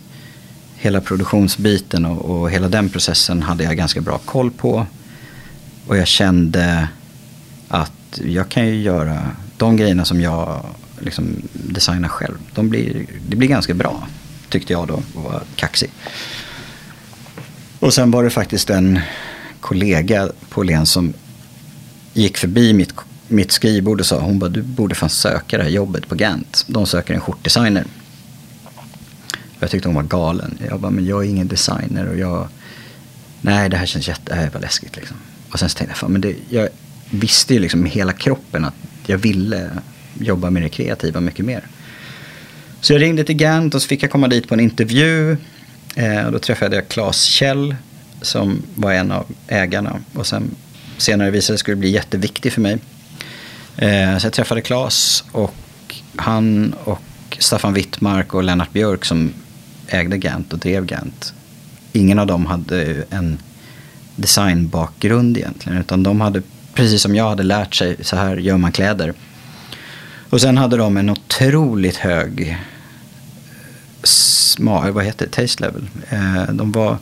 hela 0.75 1.01
produktionsbiten 1.01 2.05
och, 2.05 2.25
och 2.25 2.51
hela 2.51 2.67
den 2.67 2.89
processen 2.89 3.41
hade 3.41 3.63
jag 3.63 3.77
ganska 3.77 4.01
bra 4.01 4.17
koll 4.17 4.51
på. 4.51 4.85
Och 5.87 5.97
jag 5.97 6.07
kände 6.07 6.89
att 7.67 8.19
jag 8.23 8.49
kan 8.49 8.67
ju 8.67 8.81
göra 8.81 9.31
de 9.57 9.77
grejerna 9.77 10.05
som 10.05 10.21
jag 10.21 10.65
liksom 10.99 11.41
designar 11.53 12.09
själv. 12.09 12.37
De 12.53 12.69
blir, 12.69 13.05
det 13.29 13.35
blir 13.35 13.47
ganska 13.47 13.73
bra, 13.73 14.07
tyckte 14.49 14.73
jag 14.73 14.87
då 14.87 15.01
och 15.13 15.23
var 15.23 15.41
kaxig. 15.55 15.91
Och 17.79 17.93
sen 17.93 18.11
var 18.11 18.23
det 18.23 18.29
faktiskt 18.29 18.69
en 18.69 18.99
kollega 19.59 20.29
på 20.49 20.63
Len 20.63 20.85
som 20.85 21.13
gick 22.13 22.37
förbi 22.37 22.73
mitt, 22.73 22.93
mitt 23.27 23.51
skrivbord 23.51 23.99
och 23.99 24.05
sa 24.05 24.19
hon 24.19 24.39
bara, 24.39 24.49
du 24.49 24.61
borde 24.61 24.95
fan 24.95 25.09
söka 25.09 25.57
det 25.57 25.63
här 25.63 25.69
jobbet 25.69 26.07
på 26.07 26.15
Gant. 26.15 26.65
De 26.67 26.85
söker 26.85 27.13
en 27.13 27.21
skjortdesigner. 27.21 27.85
Jag 29.59 29.69
tyckte 29.69 29.87
hon 29.87 29.95
var 29.95 30.03
galen. 30.03 30.57
Jag 30.69 30.79
bara, 30.79 30.91
men 30.91 31.05
jag 31.05 31.25
är 31.25 31.29
ingen 31.29 31.47
designer 31.47 32.07
och 32.09 32.17
jag... 32.17 32.47
Nej, 33.41 33.69
det 33.69 33.77
här 33.77 33.85
känns 33.85 34.07
jätte... 34.07 34.21
Det 34.25 34.35
här 34.35 34.49
var 34.49 34.61
läskigt 34.61 34.95
liksom. 34.95 35.17
Och 35.51 35.59
sen 35.59 35.69
så 35.69 35.77
tänkte 35.77 35.91
jag, 35.91 35.97
fan, 35.97 36.11
men 36.11 36.21
det, 36.21 36.35
jag 36.49 36.69
visste 37.09 37.53
ju 37.53 37.59
liksom 37.59 37.79
med 37.79 37.91
hela 37.91 38.13
kroppen 38.13 38.65
att 38.65 38.75
jag 39.05 39.17
ville 39.17 39.69
jobba 40.19 40.49
med 40.49 40.61
det 40.61 40.69
kreativa 40.69 41.19
mycket 41.19 41.45
mer. 41.45 41.63
Så 42.81 42.93
jag 42.93 43.01
ringde 43.01 43.23
till 43.23 43.35
Gant 43.35 43.75
och 43.75 43.81
så 43.81 43.87
fick 43.87 44.03
jag 44.03 44.11
komma 44.11 44.27
dit 44.27 44.47
på 44.47 44.53
en 44.53 44.59
intervju. 44.59 45.37
Eh, 45.95 46.25
och 46.25 46.31
då 46.31 46.39
träffade 46.39 46.75
jag 46.75 46.87
Claes 46.87 47.23
Kjell 47.23 47.75
som 48.21 48.63
var 48.75 48.93
en 48.93 49.11
av 49.11 49.25
ägarna. 49.47 49.99
Och 50.13 50.27
sen 50.27 50.55
senare 50.97 51.31
visade 51.31 51.37
det 51.37 51.41
sig 51.41 51.57
skulle 51.57 51.77
bli 51.77 51.89
jätteviktig 51.89 52.53
för 52.53 52.61
mig. 52.61 52.77
Eh, 53.77 54.17
så 54.17 54.25
jag 54.25 54.33
träffade 54.33 54.61
Claes 54.61 55.23
och 55.31 55.55
han 56.15 56.73
och 56.83 57.01
Staffan 57.39 57.73
Wittmark 57.73 58.33
och 58.33 58.43
Lennart 58.43 58.73
Björk 58.73 59.05
som 59.05 59.33
ägde 59.87 60.17
Gant 60.17 60.53
och 60.53 60.59
drev 60.59 60.85
Gant. 60.85 61.33
Ingen 61.93 62.19
av 62.19 62.27
dem 62.27 62.45
hade 62.45 63.03
en 63.09 63.39
designbakgrund 64.17 65.37
egentligen. 65.37 65.79
Utan 65.79 66.03
de 66.03 66.21
hade, 66.21 66.41
precis 66.73 67.01
som 67.01 67.15
jag 67.15 67.29
hade 67.29 67.43
lärt 67.43 67.75
sig, 67.75 67.97
så 68.01 68.15
här 68.15 68.37
gör 68.37 68.57
man 68.57 68.71
kläder. 68.71 69.13
Och 70.29 70.41
sen 70.41 70.57
hade 70.57 70.77
de 70.77 70.97
en 70.97 71.09
otroligt 71.09 71.97
hög 71.97 72.57
sma, 74.03 74.91
vad 74.91 75.05
heter 75.05 75.25
det, 75.25 75.31
taste 75.31 75.63
level. 75.63 75.87
Eh, 76.09 76.53
de 76.53 76.71
var 76.71 76.97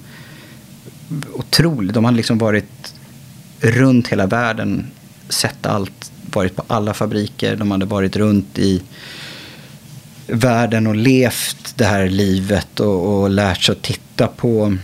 otroligt, 1.33 1.93
de 1.93 2.05
hade 2.05 2.17
liksom 2.17 2.37
varit 2.37 2.93
runt 3.59 4.07
hela 4.07 4.27
världen, 4.27 4.91
sett 5.29 5.65
allt, 5.65 6.11
varit 6.33 6.55
på 6.55 6.63
alla 6.67 6.93
fabriker, 6.93 7.55
de 7.55 7.71
hade 7.71 7.85
varit 7.85 8.15
runt 8.15 8.59
i 8.59 8.81
världen 10.27 10.87
och 10.87 10.95
levt 10.95 11.73
det 11.77 11.85
här 11.85 12.09
livet 12.09 12.79
och, 12.79 13.21
och 13.21 13.29
lärt 13.29 13.61
sig 13.63 13.73
att 13.73 13.81
titta 13.81 14.27
på, 14.27 14.77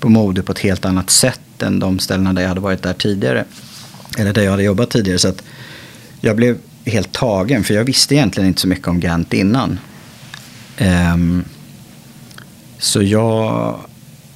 på 0.00 0.08
mode 0.08 0.42
på 0.42 0.52
ett 0.52 0.58
helt 0.58 0.84
annat 0.84 1.10
sätt 1.10 1.62
än 1.62 1.78
de 1.78 1.98
ställena 1.98 2.32
där 2.32 2.42
jag 2.42 2.48
hade 2.48 2.60
varit 2.60 2.82
där 2.82 2.92
tidigare. 2.92 3.44
Eller 4.18 4.32
där 4.32 4.42
jag 4.42 4.50
hade 4.50 4.62
jobbat 4.62 4.90
tidigare. 4.90 5.18
Så 5.18 5.28
att 5.28 5.42
jag 6.20 6.36
blev 6.36 6.58
helt 6.84 7.12
tagen 7.12 7.64
för 7.64 7.74
jag 7.74 7.84
visste 7.84 8.14
egentligen 8.14 8.48
inte 8.48 8.60
så 8.60 8.68
mycket 8.68 8.88
om 8.88 9.00
Gant 9.00 9.32
innan. 9.32 9.78
Um, 11.14 11.44
så 12.78 13.02
jag, 13.02 13.76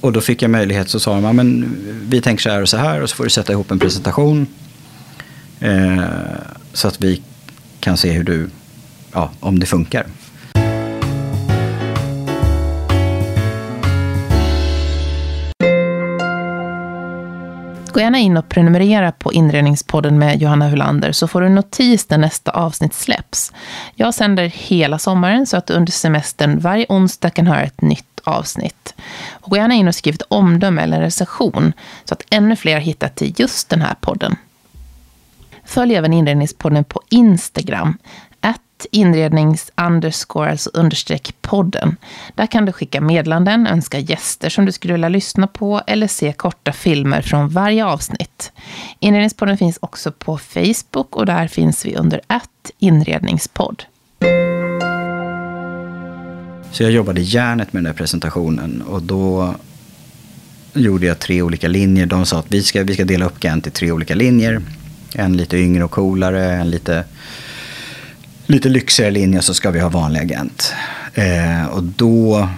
och 0.01 0.11
då 0.11 0.21
fick 0.21 0.41
jag 0.41 0.51
möjlighet 0.51 0.89
så 0.89 0.99
sa 0.99 1.21
de, 1.21 1.35
men 1.35 1.77
vi 2.09 2.21
tänker 2.21 2.43
så 2.43 2.49
här 2.49 2.61
och 2.61 2.69
så 2.69 2.77
här 2.77 3.01
och 3.01 3.09
så 3.09 3.15
får 3.15 3.23
du 3.23 3.29
sätta 3.29 3.53
ihop 3.53 3.71
en 3.71 3.79
presentation. 3.79 4.47
Uh, 5.63 6.05
så 6.73 6.87
att 6.87 7.01
vi 7.01 7.21
kan 7.79 7.97
se 7.97 8.11
hur 8.11 8.23
du, 8.23 8.49
ja, 9.11 9.31
om 9.39 9.59
det 9.59 9.65
funkar. 9.65 10.05
Gå 17.95 18.01
gärna 18.01 18.17
in 18.17 18.37
och 18.37 18.49
prenumerera 18.49 19.11
på 19.11 19.33
Inredningspodden 19.33 20.19
med 20.19 20.41
Johanna 20.41 20.69
Hulander 20.69 21.11
så 21.11 21.27
får 21.27 21.41
du 21.41 21.49
notis 21.49 22.09
när 22.09 22.17
nästa 22.17 22.51
avsnitt 22.51 22.93
släpps. 22.93 23.53
Jag 23.93 24.13
sänder 24.13 24.43
hela 24.43 24.99
sommaren 24.99 25.45
så 25.45 25.57
att 25.57 25.67
du 25.67 25.73
under 25.73 25.91
semestern 25.91 26.59
varje 26.59 26.85
onsdag 26.89 27.29
kan 27.29 27.47
höra 27.47 27.63
ett 27.63 27.81
nytt 27.81 28.19
avsnitt. 28.23 28.93
Och 29.31 29.49
gå 29.49 29.57
gärna 29.57 29.73
in 29.73 29.87
och 29.87 29.95
skriv 29.95 30.15
ett 30.15 30.21
omdöme 30.27 30.81
eller 30.81 30.97
en 30.97 31.03
recension 31.03 31.73
så 32.05 32.13
att 32.13 32.23
ännu 32.29 32.55
fler 32.55 32.79
hittar 32.79 33.09
till 33.09 33.33
just 33.37 33.69
den 33.69 33.81
här 33.81 33.95
podden. 34.01 34.35
Följ 35.65 35.95
även 35.95 36.13
Inredningspodden 36.13 36.83
på 36.83 37.01
Instagram 37.09 37.97
inrednings 38.91 39.71
underscore, 39.87 40.51
alltså 40.51 40.69
understreck 40.73 41.35
podden. 41.41 41.95
Där 42.35 42.47
kan 42.47 42.65
du 42.65 42.71
skicka 42.71 43.01
medlanden, 43.01 43.67
önska 43.67 43.99
gäster 43.99 44.49
som 44.49 44.65
du 44.65 44.71
skulle 44.71 44.93
vilja 44.93 45.09
lyssna 45.09 45.47
på 45.47 45.81
eller 45.87 46.07
se 46.07 46.33
korta 46.33 46.71
filmer 46.71 47.21
från 47.21 47.49
varje 47.49 47.85
avsnitt. 47.85 48.51
Inredningspodden 48.99 49.57
finns 49.57 49.77
också 49.81 50.11
på 50.11 50.37
Facebook 50.37 51.15
och 51.15 51.25
där 51.25 51.47
finns 51.47 51.85
vi 51.85 51.95
under 51.95 52.21
att 52.27 52.71
inredningspodd. 52.79 53.83
Så 56.71 56.83
jag 56.83 56.91
jobbade 56.91 57.21
järnet 57.21 57.73
med 57.73 57.83
den 57.83 57.93
där 57.93 57.97
presentationen 57.97 58.81
och 58.81 59.01
då 59.01 59.55
gjorde 60.73 61.05
jag 61.05 61.19
tre 61.19 61.41
olika 61.41 61.67
linjer. 61.67 62.05
De 62.05 62.25
sa 62.25 62.39
att 62.39 62.51
vi 62.51 62.63
ska, 62.63 62.83
vi 62.83 62.93
ska 62.93 63.05
dela 63.05 63.25
upp 63.25 63.39
Gant 63.39 63.67
i 63.67 63.71
tre 63.71 63.91
olika 63.91 64.15
linjer. 64.15 64.61
En 65.15 65.37
lite 65.37 65.57
yngre 65.57 65.83
och 65.83 65.91
coolare, 65.91 66.51
en 66.51 66.69
lite 66.69 67.03
lite 68.45 68.69
lyxigare 68.69 69.11
linje 69.11 69.41
så 69.41 69.53
ska 69.53 69.71
vi 69.71 69.79
ha 69.79 69.89
vanlig 69.89 70.19
agent. 70.19 70.73
Eh, 71.13 71.65
och 71.65 71.83
då 71.83 72.49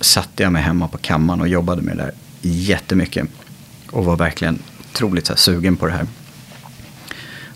satte 0.00 0.42
jag 0.42 0.52
mig 0.52 0.62
hemma 0.62 0.88
på 0.88 0.98
kammaren 0.98 1.40
och 1.40 1.48
jobbade 1.48 1.82
med 1.82 1.96
det 1.96 2.02
där 2.02 2.12
jättemycket. 2.40 3.28
Och 3.90 4.04
var 4.04 4.16
verkligen 4.16 4.58
otroligt 4.90 5.26
så 5.26 5.32
här, 5.32 5.38
sugen 5.38 5.76
på 5.76 5.86
det 5.86 5.92
här. 5.92 6.06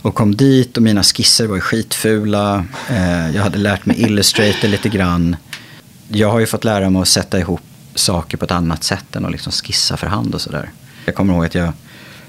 Och 0.02 0.14
kom 0.14 0.36
dit 0.36 0.76
och 0.76 0.82
mina 0.82 1.02
skisser 1.02 1.46
var 1.46 1.60
skitfula. 1.60 2.64
Eh, 2.90 3.30
jag 3.30 3.42
hade 3.42 3.58
lärt 3.58 3.86
mig 3.86 4.02
Illustrator 4.02 4.68
lite 4.68 4.88
grann. 4.88 5.36
Jag 6.08 6.30
har 6.30 6.40
ju 6.40 6.46
fått 6.46 6.64
lära 6.64 6.90
mig 6.90 7.02
att 7.02 7.08
sätta 7.08 7.38
ihop 7.38 7.60
saker 7.94 8.36
på 8.36 8.44
ett 8.44 8.50
annat 8.50 8.84
sätt 8.84 9.16
än 9.16 9.24
att 9.24 9.32
liksom 9.32 9.52
skissa 9.52 9.96
för 9.96 10.06
hand 10.06 10.34
och 10.34 10.40
sådär. 10.40 10.70
Jag 11.04 11.14
kommer 11.14 11.34
ihåg 11.34 11.44
att 11.44 11.54
jag 11.54 11.72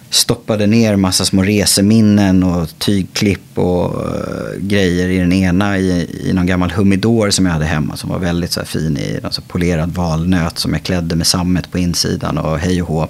stoppade 0.10 0.68
ner 0.68 0.96
massa 0.96 1.26
små 1.26 1.44
reseminnen 1.44 2.44
och 2.44 2.80
tygklipp 2.80 3.58
och 3.58 4.06
eh, 4.06 4.60
grejer 4.60 5.10
i 5.10 5.18
den 5.18 5.34
ena 5.34 5.78
i, 5.78 6.10
i 6.30 6.34
någon 6.34 6.46
gammal 6.46 6.72
humidor 6.72 7.30
som 7.30 7.46
jag 7.46 7.54
hade 7.54 7.66
hemma 7.66 7.98
som 7.98 8.10
var 8.10 8.20
väldigt 8.20 8.52
så 8.52 8.66
fin 8.66 8.98
i 8.98 9.20
alltså 9.24 9.42
polerad 9.48 9.92
valnöt 9.92 10.60
som 10.60 10.74
jag 10.74 10.84
klädde 10.84 11.16
med 11.16 11.28
sammet 11.28 11.72
på 11.72 11.78
insidan 11.78 12.38
och 12.38 12.60
hej 12.60 12.82
och 12.82 12.88
hå. 12.88 13.08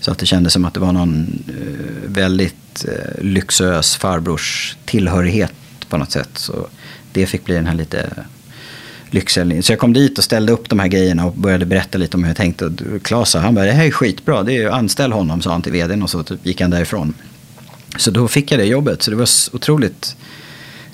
Så 0.00 0.12
att 0.12 0.18
det 0.18 0.26
kändes 0.26 0.52
som 0.52 0.64
att 0.64 0.74
det 0.74 0.80
var 0.80 0.92
någon 0.92 1.44
eh, 1.48 2.10
väldigt 2.10 2.84
eh, 2.88 3.24
lyxös 3.24 3.96
farbrors 3.96 4.76
tillhörighet 4.84 5.52
på 5.88 5.96
något 5.96 6.12
sätt. 6.12 6.30
Så 6.34 6.66
det 7.12 7.26
fick 7.26 7.44
bli 7.44 7.54
den 7.54 7.66
här 7.66 7.74
lite 7.74 8.10
Lycksele. 9.16 9.62
Så 9.62 9.72
jag 9.72 9.78
kom 9.78 9.92
dit 9.92 10.18
och 10.18 10.24
ställde 10.24 10.52
upp 10.52 10.68
de 10.68 10.78
här 10.78 10.88
grejerna 10.88 11.26
och 11.26 11.32
började 11.32 11.66
berätta 11.66 11.98
lite 11.98 12.16
om 12.16 12.24
hur 12.24 12.30
jag 12.30 12.36
tänkte. 12.36 12.64
Och 12.64 12.72
Klas 13.02 13.30
sa, 13.30 13.38
han 13.38 13.54
bara, 13.54 13.64
det 13.64 13.72
här 13.72 13.86
är 13.86 13.90
skitbra, 13.90 14.42
det 14.42 14.56
är, 14.56 14.70
anställ 14.70 15.12
honom, 15.12 15.42
sa 15.42 15.52
han 15.52 15.62
till 15.62 15.72
vdn 15.72 16.02
och 16.02 16.10
så 16.10 16.22
typ 16.22 16.46
gick 16.46 16.60
han 16.60 16.70
därifrån. 16.70 17.14
Så 17.96 18.10
då 18.10 18.28
fick 18.28 18.52
jag 18.52 18.60
det 18.60 18.64
jobbet, 18.64 19.02
så 19.02 19.10
det 19.10 19.16
var 19.16 19.28
otroligt 19.52 20.16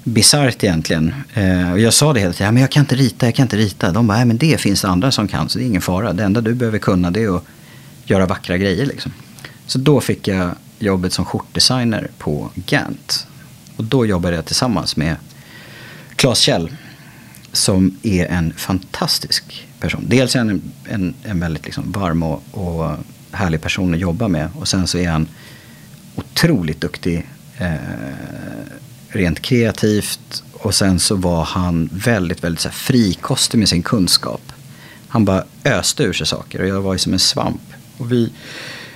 bisarrt 0.04 0.64
egentligen. 0.64 1.14
Eh, 1.34 1.72
och 1.72 1.80
jag 1.80 1.94
sa 1.94 2.12
det 2.12 2.20
hela 2.20 2.32
tiden, 2.32 2.54
men 2.54 2.60
jag 2.60 2.70
kan 2.70 2.80
inte 2.80 2.94
rita, 2.94 3.26
jag 3.26 3.34
kan 3.34 3.44
inte 3.44 3.56
rita. 3.56 3.92
De 3.92 4.06
bara, 4.06 4.16
nej 4.16 4.26
men 4.26 4.38
det 4.38 4.60
finns 4.60 4.82
det 4.82 4.88
andra 4.88 5.10
som 5.10 5.28
kan, 5.28 5.48
så 5.48 5.58
det 5.58 5.64
är 5.64 5.66
ingen 5.66 5.82
fara. 5.82 6.12
Det 6.12 6.24
enda 6.24 6.40
du 6.40 6.54
behöver 6.54 6.78
kunna 6.78 7.10
det 7.10 7.22
är 7.22 7.36
att 7.36 7.44
göra 8.04 8.26
vackra 8.26 8.58
grejer 8.58 8.86
liksom. 8.86 9.12
Så 9.66 9.78
då 9.78 10.00
fick 10.00 10.28
jag 10.28 10.50
jobbet 10.78 11.12
som 11.12 11.24
skjortdesigner 11.24 12.10
på 12.18 12.50
Gant. 12.54 13.26
Och 13.76 13.84
då 13.84 14.06
jobbade 14.06 14.36
jag 14.36 14.44
tillsammans 14.44 14.96
med 14.96 15.16
Claes 16.16 16.38
Kjell 16.38 16.70
som 17.52 17.98
är 18.02 18.26
en 18.26 18.52
fantastisk 18.56 19.68
person. 19.80 20.04
Dels 20.08 20.34
är 20.34 20.38
han 20.38 20.50
en, 20.50 20.62
en, 20.88 21.14
en 21.22 21.40
väldigt 21.40 21.64
liksom 21.64 21.92
varm 21.92 22.22
och, 22.22 22.42
och, 22.50 22.96
härlig 23.30 23.60
person 23.60 23.94
att 23.94 24.00
jobba 24.00 24.28
med. 24.28 24.48
Och 24.58 24.68
sen 24.68 24.86
så 24.86 24.98
är 24.98 25.08
han 25.08 25.28
otroligt 26.14 26.80
duktig 26.80 27.26
eh, 27.58 27.74
rent 29.08 29.42
kreativt. 29.42 30.42
Och 30.52 30.74
sen 30.74 30.98
så 30.98 31.16
var 31.16 31.44
han 31.44 31.88
väldigt, 31.92 32.44
väldigt 32.44 32.60
så 32.60 32.68
här, 32.68 32.76
frikostig 32.76 33.58
med 33.58 33.68
sin 33.68 33.82
kunskap. 33.82 34.52
Han 35.08 35.24
bara 35.24 35.44
öste 35.64 36.02
ur 36.02 36.12
sig 36.12 36.26
saker 36.26 36.60
och 36.60 36.68
jag 36.68 36.82
var 36.82 36.92
ju 36.92 36.98
som 36.98 37.12
en 37.12 37.18
svamp. 37.18 37.62
Och 37.98 38.12
vi 38.12 38.32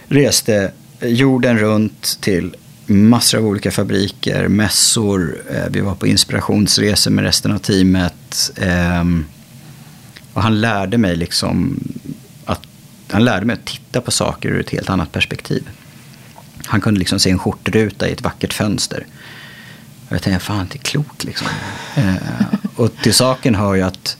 reste 0.08 0.72
jorden 1.00 1.58
runt 1.58 2.18
till 2.20 2.56
massor 2.86 3.38
av 3.38 3.46
olika 3.46 3.70
fabriker, 3.70 4.48
mässor. 4.48 5.36
Eh, 5.50 5.64
vi 5.70 5.80
var 5.80 5.94
på 5.94 6.06
inspirationsresor 6.06 7.10
med 7.10 7.24
resten 7.24 7.52
av 7.52 7.58
teamet. 7.58 8.50
Ehm, 8.56 9.24
och 10.32 10.42
han 10.42 10.60
lärde 10.60 10.98
mig 10.98 11.16
liksom 11.16 11.80
att, 12.44 12.62
han 13.10 13.24
lärde 13.24 13.46
mig 13.46 13.54
att 13.54 13.64
titta 13.64 14.00
på 14.00 14.10
saker 14.10 14.48
ur 14.48 14.60
ett 14.60 14.70
helt 14.70 14.90
annat 14.90 15.12
perspektiv. 15.12 15.68
Han 16.64 16.80
kunde 16.80 16.98
liksom 16.98 17.18
se 17.18 17.30
en 17.30 17.38
skjortruta 17.38 18.08
i 18.08 18.12
ett 18.12 18.22
vackert 18.22 18.52
fönster. 18.52 19.06
Och 20.08 20.12
jag 20.14 20.22
tänkte, 20.22 20.44
fan 20.44 20.68
det 20.72 20.78
är 20.78 20.82
klokt 20.82 21.24
liksom. 21.24 21.46
Eh, 21.96 22.14
och 22.76 22.96
till 23.02 23.14
saken 23.14 23.54
hör 23.54 23.74
ju 23.74 23.82
att 23.82 24.16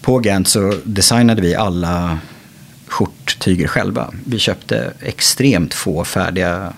på 0.00 0.18
Gant 0.18 0.48
så 0.48 0.74
designade 0.84 1.42
vi 1.42 1.54
alla 1.54 2.18
skjorttyger 2.86 3.68
själva. 3.68 4.14
Vi 4.24 4.38
köpte 4.38 4.92
extremt 5.00 5.74
få 5.74 6.04
färdiga 6.04 6.72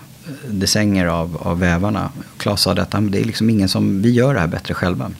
decennier 0.47 1.05
av, 1.05 1.37
av 1.41 1.59
vävarna. 1.59 2.11
Klas 2.37 2.61
sa 2.61 2.71
att 2.71 2.91
det 2.91 3.19
är 3.19 3.25
liksom 3.25 3.49
ingen 3.49 3.69
som, 3.69 4.01
vi 4.01 4.11
gör 4.11 4.33
det 4.33 4.39
här 4.39 4.47
bättre 4.47 4.73
själva. 4.73 5.11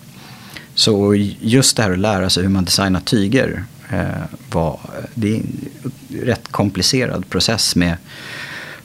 Så 0.75 1.15
just 1.39 1.77
det 1.77 1.83
här 1.83 1.91
att 1.91 1.99
lära 1.99 2.29
sig 2.29 2.43
hur 2.43 2.49
man 2.49 2.65
designar 2.65 2.99
tyger 2.99 3.63
eh, 3.89 4.05
var, 4.51 4.79
det 5.13 5.31
är 5.31 5.35
en 5.35 5.69
rätt 6.23 6.47
komplicerad 6.47 7.29
process 7.29 7.75
med 7.75 7.97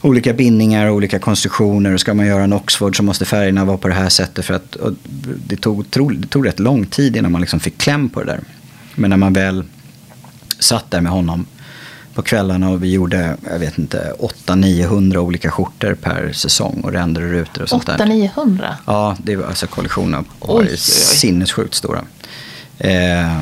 olika 0.01 0.33
bindningar 0.33 0.87
och 0.87 0.95
olika 0.95 1.19
konstruktioner. 1.19 1.97
ska 1.97 2.15
man 2.15 2.27
göra 2.27 2.45
en 2.45 2.53
Oxford 2.53 2.97
så 2.97 3.03
måste 3.03 3.25
färgerna 3.25 3.65
vara 3.65 3.79
på 3.79 3.89
det 3.89 3.95
här 3.95 4.09
sättet. 4.09 4.45
För 4.45 4.55
att, 4.55 4.77
det, 5.47 5.57
tog, 5.57 5.85
det 6.19 6.27
tog 6.29 6.47
rätt 6.47 6.59
lång 6.59 6.87
tid 6.87 7.17
innan 7.17 7.33
man 7.33 7.41
liksom 7.41 7.61
fick 7.61 7.79
kläm 7.79 8.09
på 8.09 8.21
det 8.21 8.27
där. 8.27 8.41
Men 8.95 9.11
när 9.11 9.17
man 9.17 9.33
väl 9.33 9.65
satt 10.59 10.91
där 10.91 11.01
med 11.01 11.13
honom 11.13 11.47
på 12.15 12.23
kvällarna 12.23 12.71
och 12.71 12.83
vi 12.83 12.93
gjorde, 12.93 13.37
jag 13.51 13.59
vet 13.59 13.79
inte, 13.79 14.13
800-900 14.47 15.17
olika 15.17 15.51
skjortor 15.51 15.95
per 15.95 16.33
säsong 16.33 16.81
och 16.85 16.93
ränder 16.93 17.23
och 17.23 17.31
rutor 17.31 17.63
och 17.63 17.69
sånt 17.69 17.87
där. 17.87 17.99
800-900? 17.99 18.75
Ja, 18.87 19.17
det 19.23 19.37
var 19.37 19.47
alltså 19.47 19.67
kollektionen 19.67 20.25
var 20.41 20.67
sinnessjukt 20.77 21.75
stora. 21.75 22.05
Eh, 22.79 23.39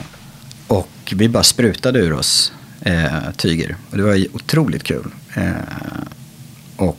och 0.67 1.15
vi 1.17 1.29
bara 1.29 1.43
sprutade 1.43 1.99
ur 1.99 2.13
oss 2.13 2.53
eh, 2.81 3.31
tyger 3.37 3.77
och 3.91 3.97
det 3.97 4.03
var 4.03 4.27
otroligt 4.35 4.83
kul. 4.83 5.11
Eh, 5.35 5.53
och 6.77 6.99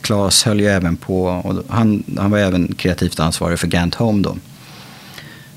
Claes 0.00 0.44
höll 0.44 0.60
ju 0.60 0.66
även 0.66 0.96
på, 0.96 1.24
och 1.24 1.62
han, 1.68 2.02
han 2.18 2.30
var 2.30 2.38
även 2.38 2.74
kreativt 2.74 3.20
ansvarig 3.20 3.58
för 3.58 3.66
Gant 3.66 3.94
Home 3.94 4.22
då. 4.22 4.36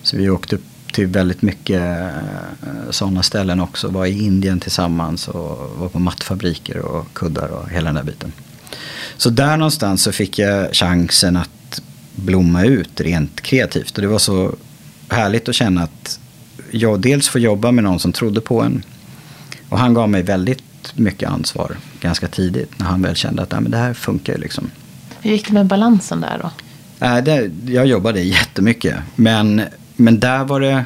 Så 0.02 0.18
vi 0.18 0.30
åkte 0.30 0.56
upp 0.56 0.64
till 0.96 1.08
väldigt 1.08 1.42
mycket 1.42 1.82
eh, 1.82 2.90
sådana 2.90 3.24
ställen 3.24 3.60
också. 3.60 3.88
Var 3.88 4.06
i 4.06 4.24
Indien 4.24 4.60
tillsammans 4.60 5.28
och 5.28 5.70
var 5.78 5.90
på 5.90 6.00
mattfabriker 6.00 6.78
och 6.78 7.14
kuddar 7.14 7.48
och 7.48 7.70
hela 7.70 7.86
den 7.86 7.96
där 7.96 8.04
biten. 8.04 8.32
Så 9.18 9.30
där 9.30 9.58
någonstans 9.58 10.04
så 10.04 10.12
fick 10.12 10.40
jag 10.40 10.74
chansen 10.74 11.38
att 11.38 11.82
blomma 12.16 12.64
ut 12.64 13.02
rent 13.02 13.42
kreativt. 13.42 13.96
Och 13.96 14.02
det 14.02 14.08
var 14.08 14.20
så 14.20 14.56
härligt 15.10 15.50
att 15.50 15.56
känna 15.56 15.84
att 15.84 16.20
jag 16.72 17.00
dels 17.00 17.30
får 17.30 17.42
jobba 17.42 17.72
med 17.72 17.84
någon 17.84 18.00
som 18.00 18.14
trodde 18.14 18.42
på 18.42 18.62
en. 18.62 18.84
Och 19.70 19.80
han 19.80 19.94
gav 19.94 20.10
mig 20.10 20.24
väldigt 20.24 20.94
mycket 20.94 21.30
ansvar 21.30 21.78
ganska 22.02 22.28
tidigt. 22.28 22.80
När 22.80 22.86
han 22.86 23.02
väl 23.02 23.16
kände 23.16 23.42
att 23.42 23.52
ja, 23.52 23.60
men 23.60 23.72
det 23.72 23.78
här 23.78 23.94
funkar 23.94 24.38
liksom. 24.38 24.72
Hur 25.22 25.32
gick 25.32 25.48
det 25.48 25.54
med 25.54 25.66
balansen 25.66 26.22
där 26.22 26.40
då? 26.42 26.52
Äh, 27.06 27.24
det, 27.24 27.52
jag 27.66 27.86
jobbade 27.86 28.22
jättemycket. 28.22 28.96
Men 29.16 29.62
men 29.96 30.20
där 30.20 30.44
var 30.44 30.60
det... 30.60 30.86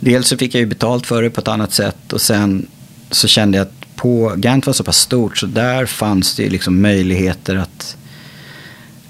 Dels 0.00 0.28
så 0.28 0.36
fick 0.36 0.54
jag 0.54 0.60
ju 0.60 0.66
betalt 0.66 1.06
för 1.06 1.22
det 1.22 1.30
på 1.30 1.40
ett 1.40 1.48
annat 1.48 1.72
sätt 1.72 2.12
och 2.12 2.20
sen 2.20 2.66
så 3.10 3.28
kände 3.28 3.58
jag 3.58 3.66
att 3.66 3.96
på 3.96 4.34
Gant 4.36 4.66
var 4.66 4.74
så 4.74 4.84
pass 4.84 4.98
stort 4.98 5.38
så 5.38 5.46
där 5.46 5.86
fanns 5.86 6.36
det 6.36 6.42
ju 6.42 6.50
liksom 6.50 6.82
möjligheter 6.82 7.56
att, 7.56 7.96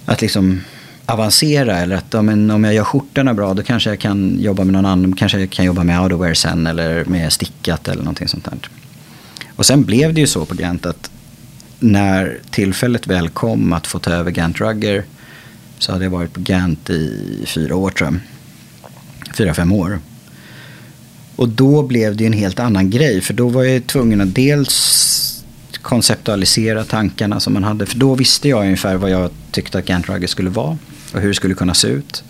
att 0.05 0.21
liksom 0.21 0.61
avancera. 1.07 1.79
Eller 1.79 1.97
att 1.97 2.15
om, 2.15 2.51
om 2.51 2.65
jag 2.65 2.75
gör 2.75 2.85
skjortorna 2.85 3.35
bra 3.35 3.55
då 3.55 3.63
kanske 3.63 3.91
jag 3.91 3.99
kan 3.99 4.37
jobba 4.41 4.65
med 4.65 4.73
någon 4.73 4.87
annan. 4.87 5.17
Kanske 5.17 5.41
jag 5.41 5.51
kan 5.51 5.65
jobba 5.65 5.85
med 5.85 6.01
outerwear 6.01 6.35
sen 6.35 6.67
eller 6.67 7.05
med 7.05 7.33
stickat 7.33 7.89
eller 7.89 8.03
någonting 8.03 8.29
sånt 8.29 8.45
där. 8.45 8.59
Och 9.57 9.67
sen 9.67 9.85
blev 9.85 10.15
det 10.15 10.21
ju 10.21 10.27
så 10.27 10.45
på 10.45 10.55
Gant 10.55 10.87
att 10.87 11.11
när 11.79 12.39
tillfället 12.51 13.07
väl 13.07 13.29
kom 13.29 13.73
att 13.73 13.87
få 13.87 13.99
ta 13.99 14.11
över 14.11 14.31
Gant 14.31 14.61
Rugger 14.61 15.05
så 15.79 15.93
hade 15.93 16.05
jag 16.05 16.11
varit 16.11 16.33
på 16.33 16.41
Gant 16.41 16.91
i 16.91 17.43
fyra 17.47 17.77
år 17.77 17.91
tror 17.91 18.11
jag 18.11 18.21
fyra, 19.37 19.55
fem 19.55 19.73
år. 19.73 19.99
Och 21.37 21.49
då 21.49 21.83
blev 21.83 22.17
det 22.17 22.27
en 22.27 22.33
helt 22.33 22.61
annan 22.61 22.91
grej. 22.91 23.21
För 23.21 23.35
då 23.35 23.49
var 23.49 23.65
jag 23.65 23.87
tvungen 23.87 24.21
att 24.21 24.35
dels 24.35 25.45
konceptualisera 25.83 26.85
tankarna 26.85 27.41
som 27.41 27.53
man 27.53 27.65
hade. 27.65 27.87
För 27.87 27.99
då 27.99 28.15
visste 28.15 28.49
jag 28.49 28.65
ungefär 28.65 28.97
vad 28.97 29.11
jag 29.11 29.31
tyckte 29.51 29.79
att 29.79 29.87
Gant 29.87 30.09
Rugger 30.09 30.27
skulle 30.27 30.51
vara. 30.51 30.79
Och 31.13 31.21
hur 31.21 31.29
det 31.29 31.35
skulle 31.35 31.55
kunna 31.55 31.75
se 31.75 31.89
ut. 31.89 32.25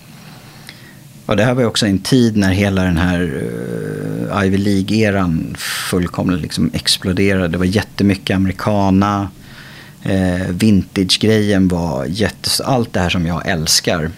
Och 1.27 1.37
det 1.37 1.45
här 1.45 1.55
var 1.55 1.62
ju 1.62 1.69
också 1.69 1.87
en 1.87 1.99
tid 1.99 2.37
när 2.37 2.53
hela 2.53 2.83
den 2.83 2.97
här 2.97 3.21
uh, 3.23 4.47
Ivy 4.47 4.57
League-eran 4.57 5.57
fullkomligt 5.59 6.42
liksom 6.42 6.71
exploderade. 6.75 7.49
Det 7.49 7.59
var 7.59 7.64
jättemycket 7.64 8.37
americana. 8.37 9.31
Uh, 10.07 10.51
Vintage-grejen 10.51 11.69
var 11.69 12.05
jättes... 12.05 12.61
Allt 12.61 12.92
det 12.92 13.01
här 13.01 13.11
som 13.11 13.27
jag 13.27 13.49
älskar 13.49 14.11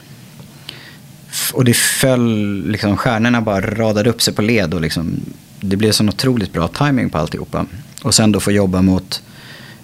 och 1.52 1.64
det 1.64 1.76
föll, 1.76 2.64
liksom, 2.70 2.96
stjärnorna 2.96 3.40
bara 3.40 3.60
radade 3.60 4.10
upp 4.10 4.22
sig 4.22 4.34
på 4.34 4.42
led 4.42 4.74
och 4.74 4.80
liksom, 4.80 5.20
det 5.60 5.76
blev 5.76 5.92
sån 5.92 6.08
otroligt 6.08 6.52
bra 6.52 6.68
timing 6.68 7.10
på 7.10 7.18
alltihopa. 7.18 7.66
Och 8.02 8.14
sen 8.14 8.32
då 8.32 8.40
få 8.40 8.52
jobba 8.52 8.82
mot 8.82 9.22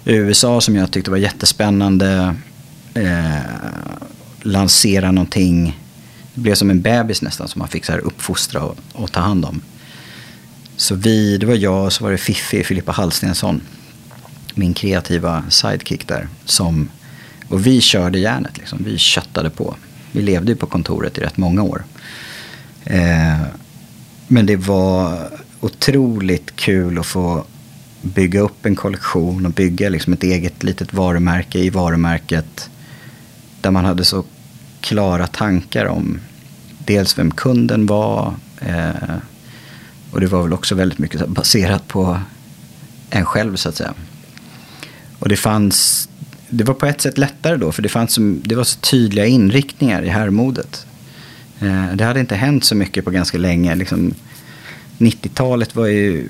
USA 0.05 0.61
som 0.61 0.75
jag 0.75 0.91
tyckte 0.91 1.11
var 1.11 1.17
jättespännande. 1.17 2.35
Eh, 2.93 3.39
lansera 4.41 5.11
någonting. 5.11 5.79
Det 6.33 6.41
blev 6.41 6.55
som 6.55 6.69
en 6.69 6.81
bebis 6.81 7.21
nästan 7.21 7.47
som 7.47 7.59
man 7.59 7.67
fick 7.67 7.85
så 7.85 7.91
här 7.91 7.99
uppfostra 7.99 8.61
och, 8.61 8.77
och 8.93 9.11
ta 9.11 9.19
hand 9.19 9.45
om. 9.45 9.61
Så 10.77 10.95
vi, 10.95 11.37
det 11.37 11.45
var 11.45 11.55
jag 11.55 11.85
och 11.85 11.93
så 11.93 12.03
var 12.03 12.11
det 12.11 12.17
Fiffi, 12.17 12.63
Filippa 12.63 12.91
Hallstensson. 12.91 13.61
Min 14.53 14.73
kreativa 14.73 15.43
sidekick 15.49 16.07
där. 16.07 16.27
Som, 16.45 16.89
och 17.47 17.67
vi 17.67 17.81
körde 17.81 18.19
järnet 18.19 18.57
liksom. 18.57 18.79
Vi 18.85 18.97
köttade 18.97 19.49
på. 19.49 19.75
Vi 20.15 20.21
levde 20.21 20.51
ju 20.51 20.55
på 20.55 20.65
kontoret 20.65 21.17
i 21.17 21.21
rätt 21.21 21.37
många 21.37 21.63
år. 21.63 21.83
Eh, 22.83 23.41
men 24.27 24.45
det 24.45 24.55
var 24.55 25.29
otroligt 25.59 26.55
kul 26.55 26.99
att 26.99 27.05
få 27.05 27.45
bygga 28.01 28.39
upp 28.39 28.65
en 28.65 28.75
kollektion 28.75 29.45
och 29.45 29.51
bygga 29.51 29.89
liksom 29.89 30.13
ett 30.13 30.23
eget 30.23 30.63
litet 30.63 30.93
varumärke 30.93 31.59
i 31.59 31.69
varumärket. 31.69 32.69
Där 33.61 33.71
man 33.71 33.85
hade 33.85 34.05
så 34.05 34.23
klara 34.81 35.27
tankar 35.27 35.85
om 35.85 36.19
dels 36.85 37.19
vem 37.19 37.31
kunden 37.31 37.85
var. 37.85 38.33
Eh, 38.59 39.15
och 40.11 40.19
det 40.19 40.27
var 40.27 40.43
väl 40.43 40.53
också 40.53 40.75
väldigt 40.75 40.99
mycket 40.99 41.27
baserat 41.27 41.87
på 41.87 42.19
en 43.09 43.25
själv 43.25 43.55
så 43.55 43.69
att 43.69 43.75
säga. 43.75 43.93
Och 45.19 45.29
det 45.29 45.37
fanns, 45.37 46.09
det 46.57 46.63
var 46.63 46.73
på 46.73 46.85
ett 46.85 47.01
sätt 47.01 47.17
lättare 47.17 47.57
då, 47.57 47.71
för 47.71 47.81
det, 47.81 47.89
fanns, 47.89 48.17
det 48.19 48.55
var 48.55 48.63
så 48.63 48.79
tydliga 48.79 49.25
inriktningar 49.25 50.01
i 50.03 50.09
herrmodet. 50.09 50.85
Eh, 51.59 51.93
det 51.95 52.03
hade 52.03 52.19
inte 52.19 52.35
hänt 52.35 52.63
så 52.63 52.75
mycket 52.75 53.05
på 53.05 53.11
ganska 53.11 53.37
länge. 53.37 53.75
Liksom, 53.75 54.13
90-talet 54.97 55.75
var 55.75 55.85
ju 55.85 56.29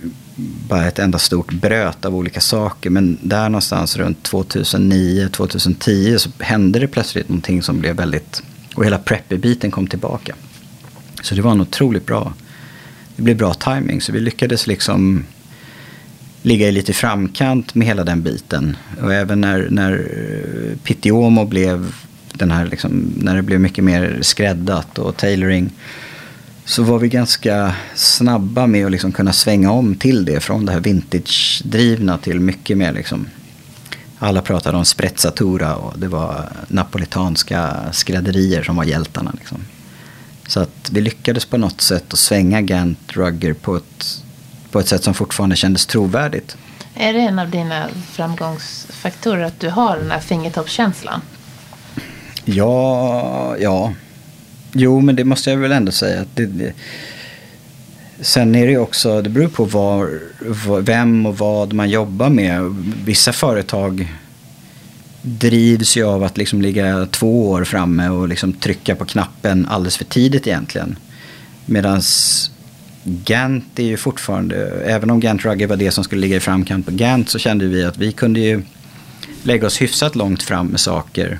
bara 0.67 0.87
ett 0.87 0.99
enda 0.99 1.19
stort 1.19 1.53
bröt 1.53 2.05
av 2.05 2.15
olika 2.15 2.41
saker. 2.41 2.89
Men 2.89 3.17
där 3.21 3.49
någonstans 3.49 3.97
runt 3.97 4.29
2009-2010 4.29 6.17
så 6.17 6.29
hände 6.39 6.79
det 6.79 6.87
plötsligt 6.87 7.29
någonting 7.29 7.63
som 7.63 7.79
blev 7.79 7.95
väldigt... 7.95 8.43
Och 8.75 8.85
hela 8.85 8.97
preppy-biten 8.97 9.71
kom 9.71 9.87
tillbaka. 9.87 10.35
Så 11.21 11.35
det 11.35 11.41
var 11.41 11.51
en 11.51 11.61
otroligt 11.61 12.05
bra... 12.05 12.33
Det 13.15 13.21
blev 13.21 13.37
bra 13.37 13.53
timing 13.53 14.01
så 14.01 14.11
vi 14.11 14.19
lyckades 14.19 14.67
liksom 14.67 15.25
ligga 16.45 16.67
i 16.67 16.71
lite 16.71 16.93
framkant 16.93 17.75
med 17.75 17.87
hela 17.87 18.03
den 18.03 18.21
biten. 18.21 18.77
Och 19.01 19.13
även 19.13 19.41
när, 19.41 19.67
när 19.69 19.91
eh, 19.91 20.77
Pitiomo 20.77 21.45
blev 21.45 21.93
den 22.33 22.51
här, 22.51 22.65
liksom, 22.65 23.13
när 23.17 23.35
det 23.35 23.41
blev 23.41 23.59
mycket 23.59 23.83
mer 23.83 24.19
skräddat 24.21 24.99
och 24.99 25.17
tailoring 25.17 25.69
så 26.65 26.83
var 26.83 26.99
vi 26.99 27.09
ganska 27.09 27.75
snabba 27.95 28.67
med 28.67 28.85
att 28.85 28.91
liksom 28.91 29.11
kunna 29.11 29.33
svänga 29.33 29.71
om 29.71 29.95
till 29.95 30.25
det. 30.25 30.39
Från 30.39 30.65
det 30.65 30.71
här 30.71 30.79
vintage-drivna 30.79 32.17
till 32.17 32.39
mycket 32.39 32.77
mer 32.77 32.93
liksom. 32.93 33.27
Alla 34.19 34.41
pratade 34.41 34.77
om 34.77 34.85
sprezzatura 34.85 35.75
och 35.75 35.99
det 35.99 36.07
var 36.07 36.49
napolitanska 36.67 37.75
skrädderier 37.91 38.63
som 38.63 38.75
var 38.75 38.83
hjältarna. 38.83 39.33
Liksom. 39.39 39.57
Så 40.47 40.59
att 40.59 40.89
vi 40.91 41.01
lyckades 41.01 41.45
på 41.45 41.57
något 41.57 41.81
sätt 41.81 42.13
att 42.13 42.19
svänga 42.19 42.61
Gant 42.61 43.13
Rugger 43.13 43.53
på 43.53 43.75
ett, 43.75 44.24
på 44.75 44.79
ett 44.79 44.87
sätt 44.87 45.03
som 45.03 45.13
fortfarande 45.13 45.55
kändes 45.55 45.85
trovärdigt. 45.85 46.57
Är 46.95 47.13
det 47.13 47.19
en 47.19 47.39
av 47.39 47.49
dina 47.49 47.89
framgångsfaktorer 48.11 49.43
att 49.43 49.59
du 49.59 49.69
har 49.69 49.97
den 49.97 50.11
här 50.11 50.19
fingertoppskänslan? 50.19 51.21
Ja, 52.45 53.55
ja, 53.59 53.93
Jo, 54.73 54.99
men 54.99 55.15
det 55.15 55.23
måste 55.23 55.49
jag 55.49 55.57
väl 55.57 55.71
ändå 55.71 55.91
säga. 55.91 56.21
Att 56.21 56.35
det, 56.35 56.45
det, 56.45 56.73
sen 58.21 58.55
är 58.55 58.67
det 58.67 58.77
också, 58.77 59.21
det 59.21 59.29
beror 59.29 59.47
på 59.47 59.65
var, 59.65 60.19
vem 60.81 61.25
och 61.25 61.37
vad 61.37 61.73
man 61.73 61.89
jobbar 61.89 62.29
med. 62.29 62.61
Vissa 63.05 63.33
företag 63.33 64.13
drivs 65.21 65.97
ju 65.97 66.03
av 66.03 66.23
att 66.23 66.37
liksom 66.37 66.61
ligga 66.61 67.07
två 67.11 67.49
år 67.49 67.63
framme 67.63 68.09
och 68.09 68.27
liksom 68.27 68.53
trycka 68.53 68.95
på 68.95 69.05
knappen 69.05 69.65
alldeles 69.65 69.97
för 69.97 70.05
tidigt 70.05 70.47
egentligen. 70.47 70.97
Medan 71.65 72.01
Gant 73.07 73.79
är 73.79 73.83
ju 73.83 73.97
fortfarande, 73.97 74.55
även 74.85 75.09
om 75.09 75.19
Gant 75.19 75.45
Rugger 75.45 75.67
var 75.67 75.77
det 75.77 75.91
som 75.91 76.03
skulle 76.03 76.21
ligga 76.21 76.37
i 76.37 76.39
framkant 76.39 76.85
på 76.85 76.91
Gant 76.91 77.29
så 77.29 77.39
kände 77.39 77.65
vi 77.67 77.83
att 77.83 77.97
vi 77.97 78.11
kunde 78.11 78.39
ju 78.39 78.61
lägga 79.43 79.67
oss 79.67 79.81
hyfsat 79.81 80.15
långt 80.15 80.43
fram 80.43 80.67
med 80.67 80.79
saker 80.79 81.39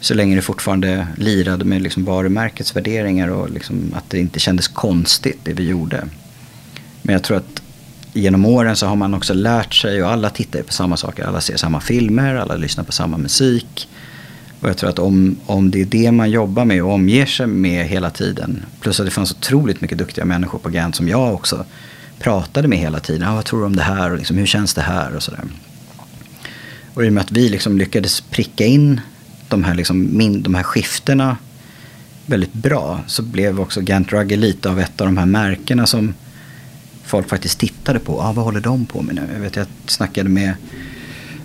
så 0.00 0.14
länge 0.14 0.36
det 0.36 0.42
fortfarande 0.42 1.06
lirade 1.16 1.64
med 1.64 1.82
liksom 1.82 2.04
varumärkets 2.04 2.76
värderingar 2.76 3.28
och 3.28 3.50
liksom 3.50 3.94
att 3.96 4.10
det 4.10 4.18
inte 4.18 4.40
kändes 4.40 4.68
konstigt 4.68 5.38
det 5.42 5.52
vi 5.52 5.68
gjorde. 5.68 6.08
Men 7.02 7.12
jag 7.12 7.22
tror 7.22 7.36
att 7.36 7.62
genom 8.12 8.44
åren 8.44 8.76
så 8.76 8.86
har 8.86 8.96
man 8.96 9.14
också 9.14 9.34
lärt 9.34 9.74
sig 9.74 10.02
och 10.02 10.10
alla 10.10 10.30
tittar 10.30 10.62
på 10.62 10.72
samma 10.72 10.96
saker. 10.96 11.24
Alla 11.24 11.40
ser 11.40 11.56
samma 11.56 11.80
filmer, 11.80 12.34
alla 12.34 12.56
lyssnar 12.56 12.84
på 12.84 12.92
samma 12.92 13.18
musik. 13.18 13.88
Och 14.64 14.70
jag 14.70 14.76
tror 14.76 14.90
att 14.90 14.98
om, 14.98 15.36
om 15.46 15.70
det 15.70 15.80
är 15.80 15.84
det 15.84 16.12
man 16.12 16.30
jobbar 16.30 16.64
med 16.64 16.82
och 16.82 16.92
omger 16.92 17.26
sig 17.26 17.46
med 17.46 17.86
hela 17.86 18.10
tiden. 18.10 18.64
Plus 18.80 19.00
att 19.00 19.06
det 19.06 19.10
fanns 19.10 19.32
otroligt 19.32 19.80
mycket 19.80 19.98
duktiga 19.98 20.24
människor 20.24 20.58
på 20.58 20.68
Gant 20.68 20.94
som 20.94 21.08
jag 21.08 21.34
också 21.34 21.64
pratade 22.18 22.68
med 22.68 22.78
hela 22.78 23.00
tiden. 23.00 23.28
Ah, 23.28 23.34
vad 23.34 23.44
tror 23.44 23.60
du 23.60 23.66
om 23.66 23.76
det 23.76 23.82
här 23.82 24.10
och 24.10 24.18
liksom, 24.18 24.36
hur 24.36 24.46
känns 24.46 24.74
det 24.74 24.82
här 24.82 25.16
och 25.16 25.22
sådär. 25.22 25.40
Och 26.94 27.04
i 27.04 27.08
och 27.08 27.12
med 27.12 27.20
att 27.20 27.32
vi 27.32 27.48
liksom 27.48 27.78
lyckades 27.78 28.20
pricka 28.20 28.64
in 28.64 29.00
de 29.48 29.64
här, 29.64 29.74
liksom, 29.74 30.08
min, 30.16 30.42
de 30.42 30.54
här 30.54 30.62
skiftena 30.62 31.36
väldigt 32.26 32.52
bra 32.52 33.00
så 33.06 33.22
blev 33.22 33.60
också 33.60 33.80
Gant 33.80 34.12
Rugger 34.12 34.36
lite 34.36 34.70
av 34.70 34.80
ett 34.80 35.00
av 35.00 35.06
de 35.06 35.16
här 35.16 35.26
märkena 35.26 35.86
som 35.86 36.14
folk 37.04 37.28
faktiskt 37.28 37.58
tittade 37.58 37.98
på. 37.98 38.22
Ah, 38.22 38.32
vad 38.32 38.44
håller 38.44 38.60
de 38.60 38.86
på 38.86 39.02
med 39.02 39.14
nu? 39.14 39.22
Jag 39.32 39.40
vet 39.40 39.56
jag 39.56 39.66
snackade 39.86 40.28
med 40.28 40.54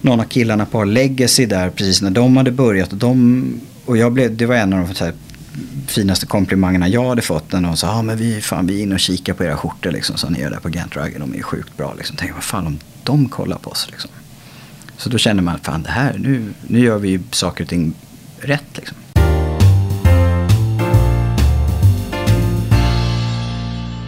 någon 0.01 0.19
av 0.19 0.23
killarna 0.23 0.65
på 0.65 0.83
Legacy 0.83 1.45
där 1.45 1.69
precis 1.69 2.01
när 2.01 2.09
de 2.09 2.37
hade 2.37 2.51
börjat. 2.51 2.91
Och, 2.91 2.97
de, 2.97 3.45
och 3.85 3.97
jag 3.97 4.11
blev, 4.13 4.37
det 4.37 4.45
var 4.45 4.55
en 4.55 4.73
av 4.73 4.87
de 4.87 4.95
så 4.95 5.05
här, 5.05 5.13
finaste 5.87 6.25
komplimangerna 6.25 6.87
jag 6.87 7.09
hade 7.09 7.21
fått. 7.21 7.51
När 7.51 7.61
någon 7.61 7.77
sa 7.77 7.89
ah, 7.89 8.01
men 8.01 8.17
vi, 8.17 8.41
fan, 8.41 8.67
vi 8.67 8.79
är 8.79 8.83
inne 8.83 8.95
och 8.95 8.99
kikar 8.99 9.33
på 9.33 9.43
era 9.43 9.57
skjortor 9.57 9.91
liksom, 9.91 10.17
som 10.17 10.33
ni 10.33 10.39
gör 10.39 10.49
där 10.49 10.59
på 10.59 10.69
Gant 10.69 10.93
Dragon. 10.93 11.19
De 11.19 11.39
är 11.39 11.41
sjukt 11.41 11.77
bra. 11.77 11.93
Liksom. 11.97 12.15
Tänk 12.19 12.33
vad 12.33 12.43
fan 12.43 12.67
om 12.67 12.79
de 13.03 13.29
kollar 13.29 13.57
på 13.57 13.69
oss. 13.69 13.87
Liksom. 13.91 14.09
Så 14.97 15.09
då 15.09 15.17
känner 15.17 15.43
man, 15.43 15.59
fan 15.59 15.83
det 15.83 15.91
här, 15.91 16.17
nu, 16.17 16.53
nu 16.67 16.79
gör 16.79 16.97
vi 16.97 17.09
ju 17.09 17.19
saker 17.31 17.63
och 17.63 17.69
ting 17.69 17.93
rätt 18.39 18.77
liksom. 18.77 18.97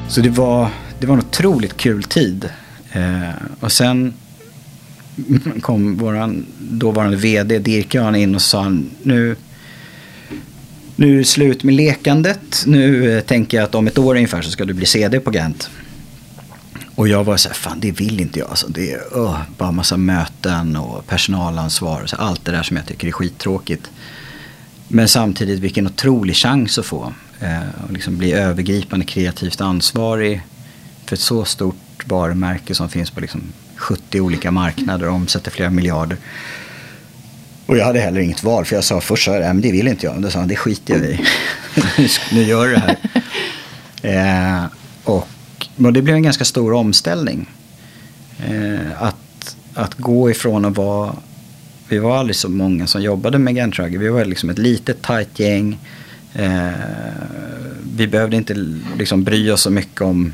Så 0.09 0.21
det 0.21 0.29
var, 0.29 0.69
det 0.99 1.07
var 1.07 1.13
en 1.13 1.19
otroligt 1.19 1.77
kul 1.77 2.03
tid. 2.03 2.49
Eh, 2.91 3.29
och 3.59 3.71
sen 3.71 4.13
kom 5.61 5.97
vår 5.97 6.43
dåvarande 6.59 7.17
vd 7.17 7.59
Dirk 7.59 7.95
in 7.95 8.35
och 8.35 8.41
sa 8.41 8.69
nu, 9.03 9.35
nu 10.95 11.13
är 11.13 11.17
det 11.17 11.25
slut 11.25 11.63
med 11.63 11.75
lekandet. 11.75 12.63
Nu 12.65 13.11
eh, 13.17 13.23
tänker 13.23 13.57
jag 13.57 13.63
att 13.63 13.75
om 13.75 13.87
ett 13.87 13.97
år 13.97 14.15
ungefär 14.15 14.41
så 14.41 14.51
ska 14.51 14.65
du 14.65 14.73
bli 14.73 14.85
CD 14.85 15.19
på 15.19 15.31
Gent 15.31 15.69
Och 16.95 17.07
jag 17.07 17.23
var 17.23 17.37
så 17.37 17.49
här, 17.49 17.55
fan 17.55 17.79
det 17.79 17.91
vill 17.91 18.19
inte 18.19 18.39
jag. 18.39 18.49
Alltså, 18.49 18.67
det 18.67 18.91
är 18.91 19.17
uh, 19.17 19.41
bara 19.57 19.71
massa 19.71 19.97
möten 19.97 20.75
och 20.75 21.07
personalansvar. 21.07 22.05
Så 22.05 22.15
allt 22.15 22.45
det 22.45 22.51
där 22.51 22.63
som 22.63 22.77
jag 22.77 22.85
tycker 22.85 23.07
är 23.07 23.11
skittråkigt. 23.11 23.91
Men 24.87 25.07
samtidigt 25.07 25.59
vilken 25.59 25.87
otrolig 25.87 26.35
chans 26.35 26.79
att 26.79 26.85
få. 26.85 27.13
Eh, 27.39 27.83
och 27.85 27.91
liksom 27.91 28.17
bli 28.17 28.33
övergripande 28.33 29.05
kreativt 29.05 29.61
ansvarig 29.61 30.41
för 31.05 31.15
ett 31.15 31.19
så 31.19 31.45
stort 31.45 31.75
varumärke 32.05 32.75
som 32.75 32.89
finns 32.89 33.11
på 33.11 33.19
liksom 33.19 33.41
70 33.81 34.21
olika 34.21 34.51
marknader 34.51 35.07
och 35.07 35.15
omsätter 35.15 35.51
flera 35.51 35.69
miljarder. 35.69 36.17
Och 37.65 37.77
jag 37.77 37.85
hade 37.85 37.99
heller 37.99 38.21
inget 38.21 38.43
val 38.43 38.65
för 38.65 38.75
jag 38.75 38.83
sa 38.83 39.01
först 39.01 39.25
så 39.25 39.31
här, 39.31 39.39
men 39.39 39.61
det 39.61 39.71
vill 39.71 39.87
inte 39.87 40.05
jag. 40.05 40.13
men 40.13 40.21
då 40.21 40.29
sa 40.29 40.39
han, 40.39 40.47
det 40.47 40.55
skiter 40.55 40.93
jag 40.93 41.03
i. 41.03 41.19
nu 42.31 42.43
gör 42.43 42.67
du 42.67 42.73
det 42.73 42.79
här. 42.79 42.97
Eh, 44.03 44.65
och 45.03 45.27
och 45.77 45.93
det 45.93 46.01
blev 46.01 46.15
en 46.15 46.23
ganska 46.23 46.45
stor 46.45 46.73
omställning. 46.73 47.49
Eh, 48.45 49.03
att, 49.03 49.57
att 49.73 49.93
gå 49.97 50.31
ifrån 50.31 50.65
att 50.65 50.77
vara... 50.77 51.15
Vi 51.87 51.99
var 51.99 52.17
aldrig 52.17 52.35
så 52.35 52.49
många 52.49 52.87
som 52.87 53.01
jobbade 53.01 53.39
med 53.39 53.55
Gantrugger. 53.55 53.99
Vi 53.99 54.09
var 54.09 54.25
liksom 54.25 54.49
ett 54.49 54.57
litet 54.57 55.01
tajt 55.01 55.39
gäng. 55.39 55.79
Eh, 56.33 56.69
vi 57.95 58.07
behövde 58.07 58.37
inte 58.37 58.53
liksom 58.97 59.23
bry 59.23 59.51
oss 59.51 59.61
så 59.61 59.69
mycket 59.69 60.01
om 60.01 60.33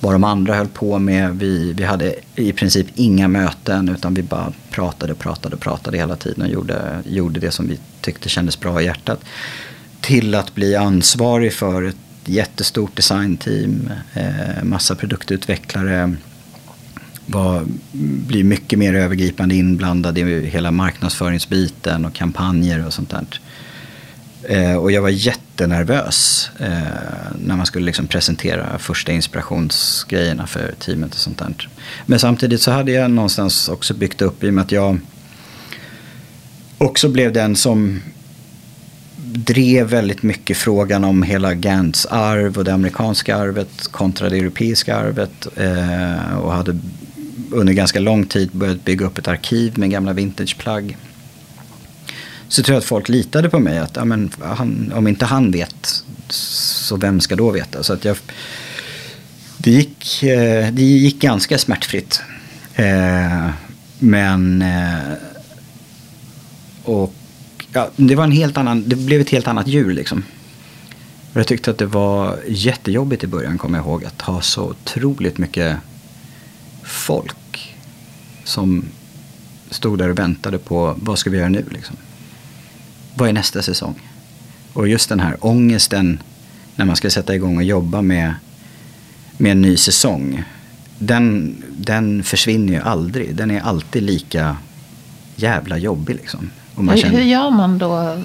vad 0.00 0.14
de 0.14 0.24
andra 0.24 0.54
höll 0.54 0.68
på 0.68 0.98
med. 0.98 1.38
Vi, 1.38 1.72
vi 1.72 1.84
hade 1.84 2.14
i 2.34 2.52
princip 2.52 2.86
inga 2.94 3.28
möten 3.28 3.88
utan 3.88 4.14
vi 4.14 4.22
bara 4.22 4.52
pratade, 4.70 5.14
pratade, 5.14 5.56
pratade 5.56 5.98
hela 5.98 6.16
tiden 6.16 6.42
och 6.42 6.50
gjorde, 6.50 7.02
gjorde 7.06 7.40
det 7.40 7.50
som 7.50 7.68
vi 7.68 7.78
tyckte 8.00 8.28
kändes 8.28 8.60
bra 8.60 8.82
i 8.82 8.84
hjärtat. 8.84 9.20
Till 10.00 10.34
att 10.34 10.54
bli 10.54 10.76
ansvarig 10.76 11.52
för 11.52 11.82
ett 11.82 11.96
jättestort 12.24 12.96
designteam, 12.96 13.90
eh, 14.14 14.62
massa 14.64 14.94
produktutvecklare. 14.94 16.14
Var, 17.26 17.64
blir 18.26 18.44
mycket 18.44 18.78
mer 18.78 18.94
övergripande 18.94 19.54
inblandad 19.54 20.18
i 20.18 20.46
hela 20.46 20.70
marknadsföringsbiten 20.70 22.04
och 22.04 22.12
kampanjer 22.12 22.86
och 22.86 22.92
sånt 22.92 23.10
där. 23.10 23.40
Eh, 24.42 24.76
och 24.76 24.92
jag 24.92 25.02
var 25.02 25.08
jättenervös 25.60 26.50
eh, 26.58 26.68
när 27.46 27.56
man 27.56 27.66
skulle 27.66 27.86
liksom 27.86 28.06
presentera 28.06 28.78
första 28.78 29.12
inspirationsgrejerna 29.12 30.46
för 30.46 30.74
teamet 30.78 31.14
och 31.14 31.20
sånt 31.20 31.38
där. 31.38 31.68
Men 32.06 32.18
samtidigt 32.18 32.60
så 32.60 32.70
hade 32.70 32.92
jag 32.92 33.10
någonstans 33.10 33.68
också 33.68 33.94
byggt 33.94 34.22
upp 34.22 34.44
i 34.44 34.48
och 34.48 34.54
med 34.54 34.62
att 34.62 34.72
jag 34.72 34.98
också 36.78 37.08
blev 37.08 37.32
den 37.32 37.56
som 37.56 38.02
drev 39.32 39.86
väldigt 39.86 40.22
mycket 40.22 40.56
frågan 40.56 41.04
om 41.04 41.22
hela 41.22 41.54
Gants 41.54 42.06
arv 42.06 42.58
och 42.58 42.64
det 42.64 42.74
amerikanska 42.74 43.36
arvet 43.36 43.88
kontra 43.90 44.28
det 44.28 44.38
europeiska 44.38 44.96
arvet. 44.96 45.46
Eh, 45.56 46.38
och 46.38 46.52
hade 46.52 46.78
under 47.50 47.72
ganska 47.72 48.00
lång 48.00 48.26
tid 48.26 48.50
börjat 48.52 48.84
bygga 48.84 49.06
upp 49.06 49.18
ett 49.18 49.28
arkiv 49.28 49.78
med 49.78 49.90
gamla 49.90 50.12
vintageplagg. 50.12 50.96
Så 52.50 52.62
tror 52.62 52.74
jag 52.74 52.80
att 52.80 52.84
folk 52.84 53.08
litade 53.08 53.48
på 53.48 53.58
mig 53.58 53.78
att 53.78 53.96
ja, 53.96 54.04
men, 54.04 54.30
han, 54.40 54.92
om 54.94 55.08
inte 55.08 55.24
han 55.24 55.50
vet 55.50 56.04
så 56.28 56.96
vem 56.96 57.20
ska 57.20 57.36
då 57.36 57.50
veta? 57.50 57.82
Så 57.82 57.92
att 57.92 58.04
jag, 58.04 58.16
det, 59.58 59.70
gick, 59.70 60.22
eh, 60.22 60.72
det 60.72 60.82
gick 60.82 61.20
ganska 61.20 61.58
smärtfritt. 61.58 62.22
Eh, 62.74 63.50
men 63.98 64.62
eh, 64.62 65.12
och 66.84 67.14
ja, 67.72 67.90
det 67.96 68.14
var 68.14 68.24
en 68.24 68.32
helt 68.32 68.58
annan, 68.58 68.84
det 68.86 68.96
blev 68.96 69.20
ett 69.20 69.30
helt 69.30 69.48
annat 69.48 69.68
djur 69.68 69.92
liksom. 69.92 70.24
Jag 71.32 71.46
tyckte 71.46 71.70
att 71.70 71.78
det 71.78 71.86
var 71.86 72.38
jättejobbigt 72.48 73.24
i 73.24 73.26
början, 73.26 73.58
kommer 73.58 73.78
jag 73.78 73.86
ihåg, 73.86 74.04
att 74.04 74.20
ha 74.20 74.40
så 74.40 74.62
otroligt 74.62 75.38
mycket 75.38 75.76
folk 76.82 77.76
som 78.44 78.84
stod 79.70 79.98
där 79.98 80.08
och 80.08 80.18
väntade 80.18 80.58
på 80.58 80.94
vad 80.98 81.18
ska 81.18 81.30
vi 81.30 81.38
göra 81.38 81.48
nu 81.48 81.64
liksom. 81.70 81.96
Vad 83.14 83.28
är 83.28 83.32
nästa 83.32 83.62
säsong? 83.62 83.94
Och 84.72 84.88
just 84.88 85.08
den 85.08 85.20
här 85.20 85.36
ångesten 85.40 86.22
när 86.76 86.84
man 86.84 86.96
ska 86.96 87.10
sätta 87.10 87.34
igång 87.34 87.56
och 87.56 87.64
jobba 87.64 88.02
med, 88.02 88.34
med 89.36 89.52
en 89.52 89.62
ny 89.62 89.76
säsong. 89.76 90.44
Den, 90.98 91.56
den 91.76 92.22
försvinner 92.22 92.72
ju 92.72 92.80
aldrig. 92.80 93.34
Den 93.34 93.50
är 93.50 93.60
alltid 93.60 94.02
lika 94.02 94.56
jävla 95.36 95.78
jobbig 95.78 96.16
liksom. 96.16 96.50
Hur, 96.76 96.96
känner... 96.96 97.18
hur 97.18 97.24
gör 97.24 97.50
man 97.50 97.78
då? 97.78 98.22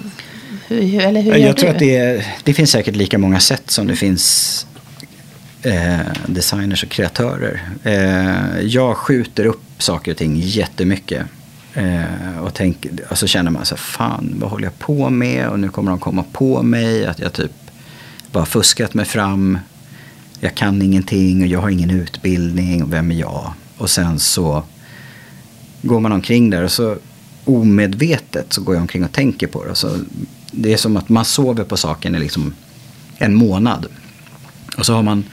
Hur, 0.68 1.00
eller 1.00 1.22
hur 1.22 1.36
jag 1.36 1.58
tror 1.58 1.70
du? 1.70 1.76
att 1.76 1.80
det, 1.80 2.26
det 2.44 2.54
finns 2.54 2.72
säkert 2.72 2.96
lika 2.96 3.18
många 3.18 3.40
sätt 3.40 3.72
som 3.72 3.88
det 3.88 3.96
finns 3.96 4.68
eh, 5.62 6.00
designers 6.26 6.84
och 6.84 6.90
kreatörer. 6.90 7.62
Eh, 7.84 8.60
jag 8.62 8.98
skjuter 8.98 9.46
upp 9.46 9.62
saker 9.78 10.12
och 10.12 10.18
ting 10.18 10.40
jättemycket. 10.40 11.26
Eh, 11.76 12.38
och, 12.40 12.54
tänk, 12.54 12.86
alltså 12.86 13.16
så 13.16 13.28
känner 13.28 13.52
man 13.52 13.66
så 13.66 13.76
här, 13.76 13.80
fan 13.80 14.36
vad 14.40 14.50
håller 14.50 14.66
jag 14.66 14.80
på 14.80 15.10
med? 15.10 15.50
Och 15.50 15.60
nu 15.60 15.70
kommer 15.70 15.92
de 15.92 16.00
komma 16.00 16.24
på 16.32 16.64
mig 16.64 17.06
att 17.06 17.20
jag 17.20 17.34
typ 17.34 17.52
bara 18.32 18.46
fuskat 18.46 18.94
mig 18.94 19.06
fram. 19.06 19.60
Jag 20.40 20.56
kan 20.56 20.82
ingenting 20.82 21.42
och 21.42 21.48
jag 21.48 21.62
har 21.62 21.70
ingen 21.70 21.90
utbildning 21.90 22.84
och 22.84 22.94
vem 22.94 23.12
är 23.12 23.16
jag? 23.16 23.54
Och 23.78 23.90
sen 23.90 24.20
så 24.20 24.64
går 25.82 26.00
man 26.00 26.12
omkring 26.12 26.50
där 26.50 26.64
och 26.64 26.72
så 26.72 26.98
omedvetet 27.46 28.54
så 28.54 28.62
går 28.62 28.76
jag 28.76 28.82
omkring 28.82 29.04
och 29.04 29.12
tänker 29.12 29.48
på 29.48 29.66
det. 29.66 29.76
Så 29.76 30.00
det 30.52 30.74
är 30.74 30.78
som 30.78 30.98
att 30.98 31.10
man 31.10 31.26
sover 31.26 31.64
på 31.64 31.78
saken 31.78 32.16
i 32.16 32.20
liksom 32.20 32.54
en 33.18 33.36
månad. 33.36 33.86
Och 34.78 34.86
så 34.86 34.94
har 34.94 35.04
man, 35.04 35.24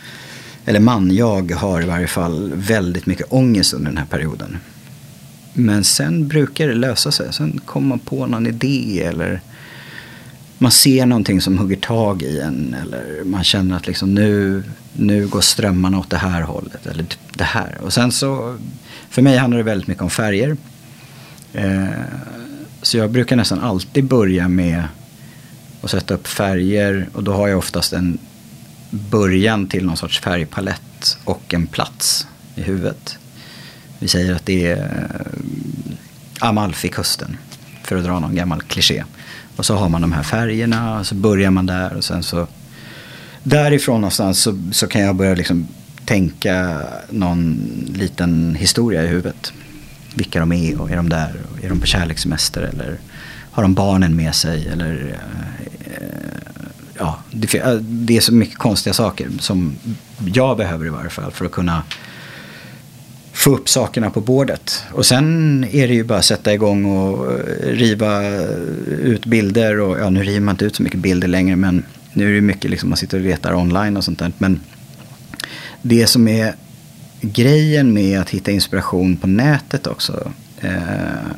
eller 0.65 0.81
man, 0.81 1.15
jag 1.15 1.53
har 1.53 1.83
i 1.83 1.87
varje 1.87 2.07
fall 2.07 2.53
väldigt 2.55 3.07
mycket 3.07 3.27
ångest 3.31 3.75
under 3.75 3.91
den 3.91 3.99
här 3.99 4.07
perioden. 4.07 4.59
Men 5.53 5.85
sen 5.85 6.29
brukar 6.29 6.69
det 6.69 6.75
lösa 6.75 7.13
sig. 7.13 7.33
Sen 7.33 7.61
kommer 7.65 7.89
man 7.89 7.99
på 7.99 8.27
någon 8.27 8.47
idé 8.47 9.03
eller 9.03 9.41
man 10.59 10.73
ser 10.73 11.07
någonting 11.07 11.41
som 11.41 11.59
hugger 11.59 11.77
tag 11.77 12.23
i 12.23 12.41
en. 12.41 12.77
Eller 12.83 13.25
man 13.25 13.45
känner 13.45 13.77
att 13.77 13.87
liksom 13.87 14.15
nu, 14.15 14.63
nu 14.93 15.27
går 15.27 15.41
strömmarna 15.41 15.99
åt 15.99 16.11
det 16.11 16.17
här 16.17 16.43
hållet. 16.43 16.87
Eller 16.87 17.05
typ 17.05 17.39
det 17.39 17.45
här. 17.45 17.79
Och 17.81 17.93
sen 17.93 18.13
så, 18.13 18.59
för 19.11 19.23
mig 19.23 19.37
handlar 19.37 19.59
det 19.59 19.65
väldigt 19.65 19.89
mycket 19.89 20.03
om 20.03 20.11
färger. 20.11 20.57
Eh, 21.53 21.87
så 22.83 22.97
jag 22.99 23.11
brukar 23.11 23.37
nästan 23.37 23.61
alltid 23.61 24.05
börja 24.05 24.49
med 24.49 24.85
att 25.83 25.91
sätta 25.91 26.15
upp 26.15 26.27
färger. 26.27 27.09
Och 27.13 27.25
då 27.25 27.33
har 27.33 27.49
jag 27.49 27.59
oftast 27.59 27.93
en 27.93 28.19
början 28.91 29.67
till 29.67 29.87
någon 29.87 29.97
sorts 29.97 30.21
färgpalett 30.21 31.19
och 31.25 31.55
en 31.55 31.67
plats 31.67 32.27
i 32.55 32.63
huvudet. 32.63 33.19
Vi 34.03 34.09
säger 34.09 34.35
att 34.35 34.47
det 34.47 34.67
är 34.67 34.77
eh, 34.79 36.49
Amalfikusten. 36.49 37.37
För 37.83 37.97
att 37.97 38.05
dra 38.05 38.21
någon 38.21 38.35
gammal 38.35 38.63
kliché. 38.63 39.05
Och 39.57 39.67
så 39.67 39.77
har 39.77 39.89
man 39.89 40.01
de 40.01 40.13
här 40.13 40.23
färgerna 40.23 40.99
och 40.99 41.07
så 41.07 41.15
börjar 41.15 41.51
man 41.51 41.67
där 41.67 41.95
och 41.97 42.05
sen 42.05 42.23
så 42.23 42.47
därifrån 43.43 44.01
någonstans 44.01 44.43
så, 44.43 44.59
så 44.73 44.87
kan 44.87 45.01
jag 45.01 45.17
börja 45.17 45.35
liksom 45.35 45.69
tänka 46.05 46.83
någon 47.11 47.71
liten 47.95 48.55
historia 48.55 49.05
i 49.05 49.07
huvudet. 49.07 49.53
Vilka 50.15 50.41
de 50.41 50.53
är 50.53 50.81
och 50.81 50.91
är 50.91 50.97
de 50.97 51.09
där 51.09 51.33
och 51.53 51.65
är 51.65 51.69
de 51.69 51.81
på 51.81 51.87
kärlekssemester 51.87 52.63
eller 52.63 52.99
har 53.51 53.63
de 53.63 53.75
barnen 53.75 54.17
med 54.17 54.35
sig 54.35 54.69
eller 54.69 55.19
eh, 55.85 55.97
ja, 56.99 57.19
det, 57.31 57.81
det 57.81 58.17
är 58.17 58.21
så 58.21 58.35
mycket 58.35 58.59
konstiga 58.59 58.95
saker 58.95 59.31
som 59.39 59.77
jag 60.35 60.57
behöver 60.57 60.87
i 60.87 60.91
varje 60.91 61.11
fall 61.11 61.33
för 61.33 61.45
att 61.45 61.53
kunna 61.53 61.83
få 63.33 63.55
upp 63.55 63.69
sakerna 63.69 64.11
på 64.11 64.21
bordet. 64.21 64.85
Och 64.93 65.07
sen 65.07 65.65
är 65.73 65.89
det 65.89 65.95
ju 65.95 66.05
bara 66.05 66.19
att 66.19 66.25
sätta 66.25 66.55
igång 66.55 66.85
och 66.85 67.33
eh, 67.33 67.39
riva 67.67 68.23
ut 68.87 69.27
bilder. 69.27 69.81
Och, 69.81 69.99
ja, 69.99 70.11
nu 70.11 70.23
river 70.23 70.41
man 70.41 70.55
inte 70.55 70.65
ut 70.65 70.77
så 70.77 70.83
mycket 70.83 71.01
bilder 71.01 71.29
längre 71.29 71.57
men 71.57 71.85
nu 72.13 72.31
är 72.31 72.35
det 72.35 72.41
mycket 72.41 72.71
liksom 72.71 72.89
man 72.89 72.97
sitter 72.97 73.19
och 73.19 73.25
letar 73.25 73.55
online 73.55 73.97
och 73.97 74.05
sånt 74.05 74.19
där. 74.19 74.33
Men 74.39 74.61
det 75.83 76.07
som 76.07 76.29
är 76.29 76.55
grejen 77.21 77.93
med 77.93 78.21
att 78.21 78.31
hitta 78.31 78.51
inspiration 78.51 79.17
på 79.17 79.27
nätet 79.27 79.87
också 79.87 80.33
eh, 80.61 81.31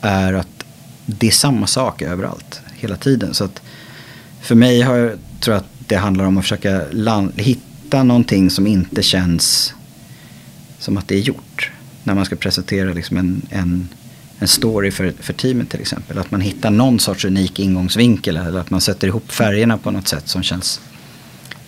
är 0.00 0.32
att 0.32 0.64
det 1.06 1.26
är 1.26 1.30
samma 1.30 1.66
sak 1.66 2.02
överallt 2.02 2.60
hela 2.74 2.96
tiden. 2.96 3.34
Så 3.34 3.44
att 3.44 3.62
för 4.40 4.54
mig 4.54 4.80
har 4.80 4.96
jag, 4.96 5.10
tror 5.40 5.54
jag 5.54 5.60
att 5.60 5.88
det 5.88 5.96
handlar 5.96 6.24
om 6.24 6.38
att 6.38 6.44
försöka 6.44 6.82
land, 6.90 7.32
hitta 7.36 8.02
någonting 8.02 8.50
som 8.50 8.66
inte 8.66 9.02
känns 9.02 9.74
som 10.82 10.96
att 10.96 11.08
det 11.08 11.14
är 11.14 11.20
gjort. 11.20 11.70
När 12.04 12.14
man 12.14 12.24
ska 12.24 12.36
presentera 12.36 12.92
liksom 12.92 13.16
en, 13.16 13.42
en, 13.50 13.88
en 14.38 14.48
story 14.48 14.90
för, 14.90 15.12
för 15.20 15.32
teamet 15.32 15.70
till 15.70 15.80
exempel. 15.80 16.18
Att 16.18 16.30
man 16.30 16.40
hittar 16.40 16.70
någon 16.70 17.00
sorts 17.00 17.24
unik 17.24 17.58
ingångsvinkel 17.58 18.36
eller 18.36 18.60
att 18.60 18.70
man 18.70 18.80
sätter 18.80 19.06
ihop 19.06 19.32
färgerna 19.32 19.78
på 19.78 19.90
något 19.90 20.08
sätt 20.08 20.28
som 20.28 20.42
känns 20.42 20.80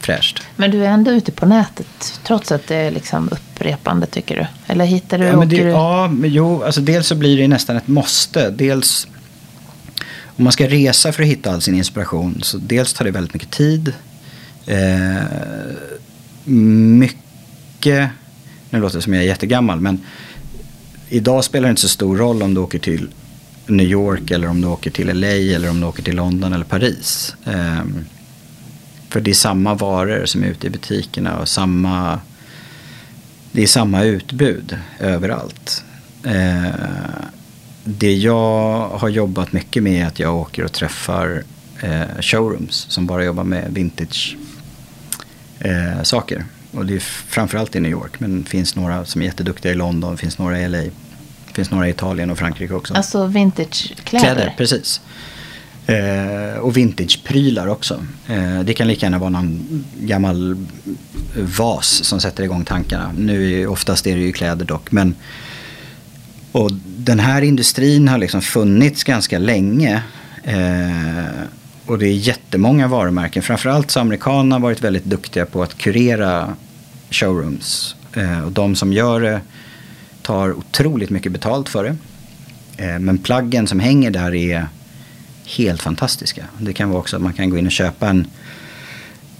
fräscht. 0.00 0.42
Men 0.56 0.70
du 0.70 0.84
är 0.84 0.88
ändå 0.88 1.10
ute 1.10 1.32
på 1.32 1.46
nätet 1.46 2.20
trots 2.24 2.52
att 2.52 2.66
det 2.66 2.76
är 2.76 2.90
liksom 2.90 3.28
upprepande 3.32 4.06
tycker 4.06 4.36
du? 4.36 4.72
Eller 4.72 4.84
hittar 4.84 5.18
du? 5.18 5.24
Ja, 5.24 5.36
men 5.36 5.48
det, 5.48 5.56
du... 5.56 5.68
ja 5.68 6.08
men 6.08 6.30
jo, 6.30 6.62
alltså 6.62 6.80
dels 6.80 7.06
så 7.06 7.14
blir 7.14 7.36
det 7.36 7.48
nästan 7.48 7.76
ett 7.76 7.88
måste. 7.88 8.50
Dels 8.50 9.06
om 10.36 10.44
man 10.44 10.52
ska 10.52 10.68
resa 10.68 11.12
för 11.12 11.22
att 11.22 11.28
hitta 11.28 11.52
all 11.52 11.62
sin 11.62 11.74
inspiration 11.74 12.38
så 12.42 12.58
dels 12.58 12.92
tar 12.92 13.04
det 13.04 13.10
väldigt 13.10 13.34
mycket 13.34 13.50
tid. 13.50 13.92
Eh, 14.66 15.22
mycket 16.44 18.10
nu 18.74 18.80
låter 18.80 18.96
det 18.96 19.02
som 19.02 19.14
jag 19.14 19.22
är 19.22 19.26
jättegammal 19.26 19.80
men 19.80 20.00
idag 21.08 21.44
spelar 21.44 21.68
det 21.68 21.70
inte 21.70 21.82
så 21.82 21.88
stor 21.88 22.16
roll 22.16 22.42
om 22.42 22.54
du 22.54 22.60
åker 22.60 22.78
till 22.78 23.08
New 23.66 23.86
York 23.86 24.30
eller 24.30 24.48
om 24.48 24.60
du 24.60 24.66
åker 24.68 24.90
till 24.90 25.20
LA 25.20 25.26
eller 25.26 25.70
om 25.70 25.80
du 25.80 25.86
åker 25.86 26.02
till 26.02 26.16
London 26.16 26.52
eller 26.52 26.64
Paris. 26.64 27.36
Um, 27.44 28.04
för 29.08 29.20
det 29.20 29.30
är 29.30 29.34
samma 29.34 29.74
varor 29.74 30.26
som 30.26 30.44
är 30.44 30.46
ute 30.46 30.66
i 30.66 30.70
butikerna 30.70 31.38
och 31.38 31.48
samma, 31.48 32.20
det 33.52 33.62
är 33.62 33.66
samma 33.66 34.02
utbud 34.04 34.78
överallt. 35.00 35.84
Uh, 36.26 37.24
det 37.84 38.14
jag 38.14 38.88
har 38.88 39.08
jobbat 39.08 39.52
mycket 39.52 39.82
med 39.82 40.02
är 40.02 40.06
att 40.06 40.18
jag 40.18 40.36
åker 40.36 40.64
och 40.64 40.72
träffar 40.72 41.42
eh, 41.80 42.20
showrooms 42.20 42.86
som 42.88 43.06
bara 43.06 43.24
jobbar 43.24 43.44
med 43.44 43.72
vintage 43.72 44.36
eh, 45.58 46.02
saker. 46.02 46.44
Och 46.74 46.86
det 46.86 46.94
är 46.94 47.00
framförallt 47.00 47.76
i 47.76 47.80
New 47.80 47.90
York. 47.90 48.20
Men 48.20 48.42
det 48.42 48.50
finns 48.50 48.76
några 48.76 49.04
som 49.04 49.20
är 49.20 49.26
jätteduktiga 49.26 49.72
i 49.72 49.74
London. 49.74 50.12
Det 50.12 50.18
finns 50.18 50.38
några 50.38 50.60
i 50.60 50.68
LA. 50.68 50.78
Det 50.78 51.52
finns 51.52 51.70
några 51.70 51.88
i 51.88 51.90
Italien 51.90 52.30
och 52.30 52.38
Frankrike 52.38 52.74
också. 52.74 52.94
Alltså 52.94 53.26
vintagekläder? 53.26 54.34
Kläder, 54.34 54.54
precis. 54.56 55.00
Eh, 55.86 56.58
och 56.60 56.76
vintageprylar 56.76 57.66
också. 57.66 58.06
Eh, 58.28 58.60
det 58.60 58.74
kan 58.74 58.88
lika 58.88 59.06
gärna 59.06 59.18
vara 59.18 59.30
någon 59.30 59.84
gammal 60.00 60.66
vas 61.36 62.04
som 62.04 62.20
sätter 62.20 62.44
igång 62.44 62.64
tankarna. 62.64 63.12
Nu 63.18 63.60
är 63.60 63.66
oftast 63.66 64.06
är 64.06 64.16
det 64.16 64.22
ju 64.22 64.32
kläder 64.32 64.64
dock. 64.64 64.92
Men, 64.92 65.14
och 66.52 66.70
den 66.84 67.20
här 67.20 67.42
industrin 67.42 68.08
har 68.08 68.18
liksom 68.18 68.42
funnits 68.42 69.04
ganska 69.04 69.38
länge. 69.38 70.02
Eh, 70.42 71.44
och 71.86 71.98
det 71.98 72.06
är 72.06 72.12
jättemånga 72.12 72.88
varumärken. 72.88 73.42
Framförallt 73.42 73.90
så 73.90 73.98
har 73.98 74.04
amerikanerna 74.04 74.58
varit 74.58 74.84
väldigt 74.84 75.04
duktiga 75.04 75.46
på 75.46 75.62
att 75.62 75.78
kurera 75.78 76.56
showrooms. 77.14 77.96
Eh, 78.14 78.44
och 78.44 78.52
de 78.52 78.76
som 78.76 78.92
gör 78.92 79.20
det 79.20 79.40
tar 80.22 80.52
otroligt 80.52 81.10
mycket 81.10 81.32
betalt 81.32 81.68
för 81.68 81.84
det. 81.84 81.96
Eh, 82.84 82.98
men 82.98 83.18
plaggen 83.18 83.66
som 83.66 83.80
hänger 83.80 84.10
där 84.10 84.34
är 84.34 84.68
helt 85.46 85.82
fantastiska. 85.82 86.44
Det 86.58 86.72
kan 86.72 86.90
vara 86.90 87.00
också 87.00 87.16
att 87.16 87.22
man 87.22 87.32
kan 87.32 87.50
gå 87.50 87.58
in 87.58 87.66
och 87.66 87.72
köpa 87.72 88.08
en, 88.08 88.26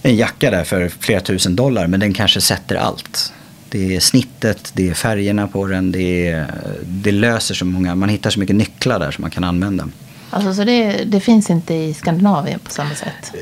en 0.01 0.15
jacka 0.15 0.51
där 0.51 0.63
för 0.63 0.89
flera 0.99 1.19
tusen 1.19 1.55
dollar 1.55 1.87
men 1.87 1.99
den 1.99 2.13
kanske 2.13 2.41
sätter 2.41 2.75
allt. 2.75 3.33
Det 3.69 3.95
är 3.95 3.99
snittet, 3.99 4.71
det 4.73 4.89
är 4.89 4.93
färgerna 4.93 5.47
på 5.47 5.67
den, 5.67 5.91
det, 5.91 6.27
är, 6.27 6.53
det 6.83 7.11
löser 7.11 7.55
så 7.55 7.65
många, 7.65 7.95
man 7.95 8.09
hittar 8.09 8.29
så 8.29 8.39
mycket 8.39 8.55
nycklar 8.55 8.99
där 8.99 9.11
som 9.11 9.21
man 9.21 9.31
kan 9.31 9.43
använda. 9.43 9.89
Alltså, 10.29 10.53
så 10.53 10.63
det, 10.63 11.03
det 11.05 11.19
finns 11.19 11.49
inte 11.49 11.73
i 11.73 11.93
Skandinavien 11.93 12.59
på 12.59 12.71
samma 12.71 12.95
sätt? 12.95 13.33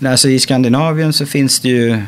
Eh, 0.00 0.10
alltså, 0.10 0.28
I 0.28 0.38
Skandinavien 0.38 1.12
så 1.12 1.26
finns 1.26 1.60
det 1.60 1.68
ju 1.68 2.02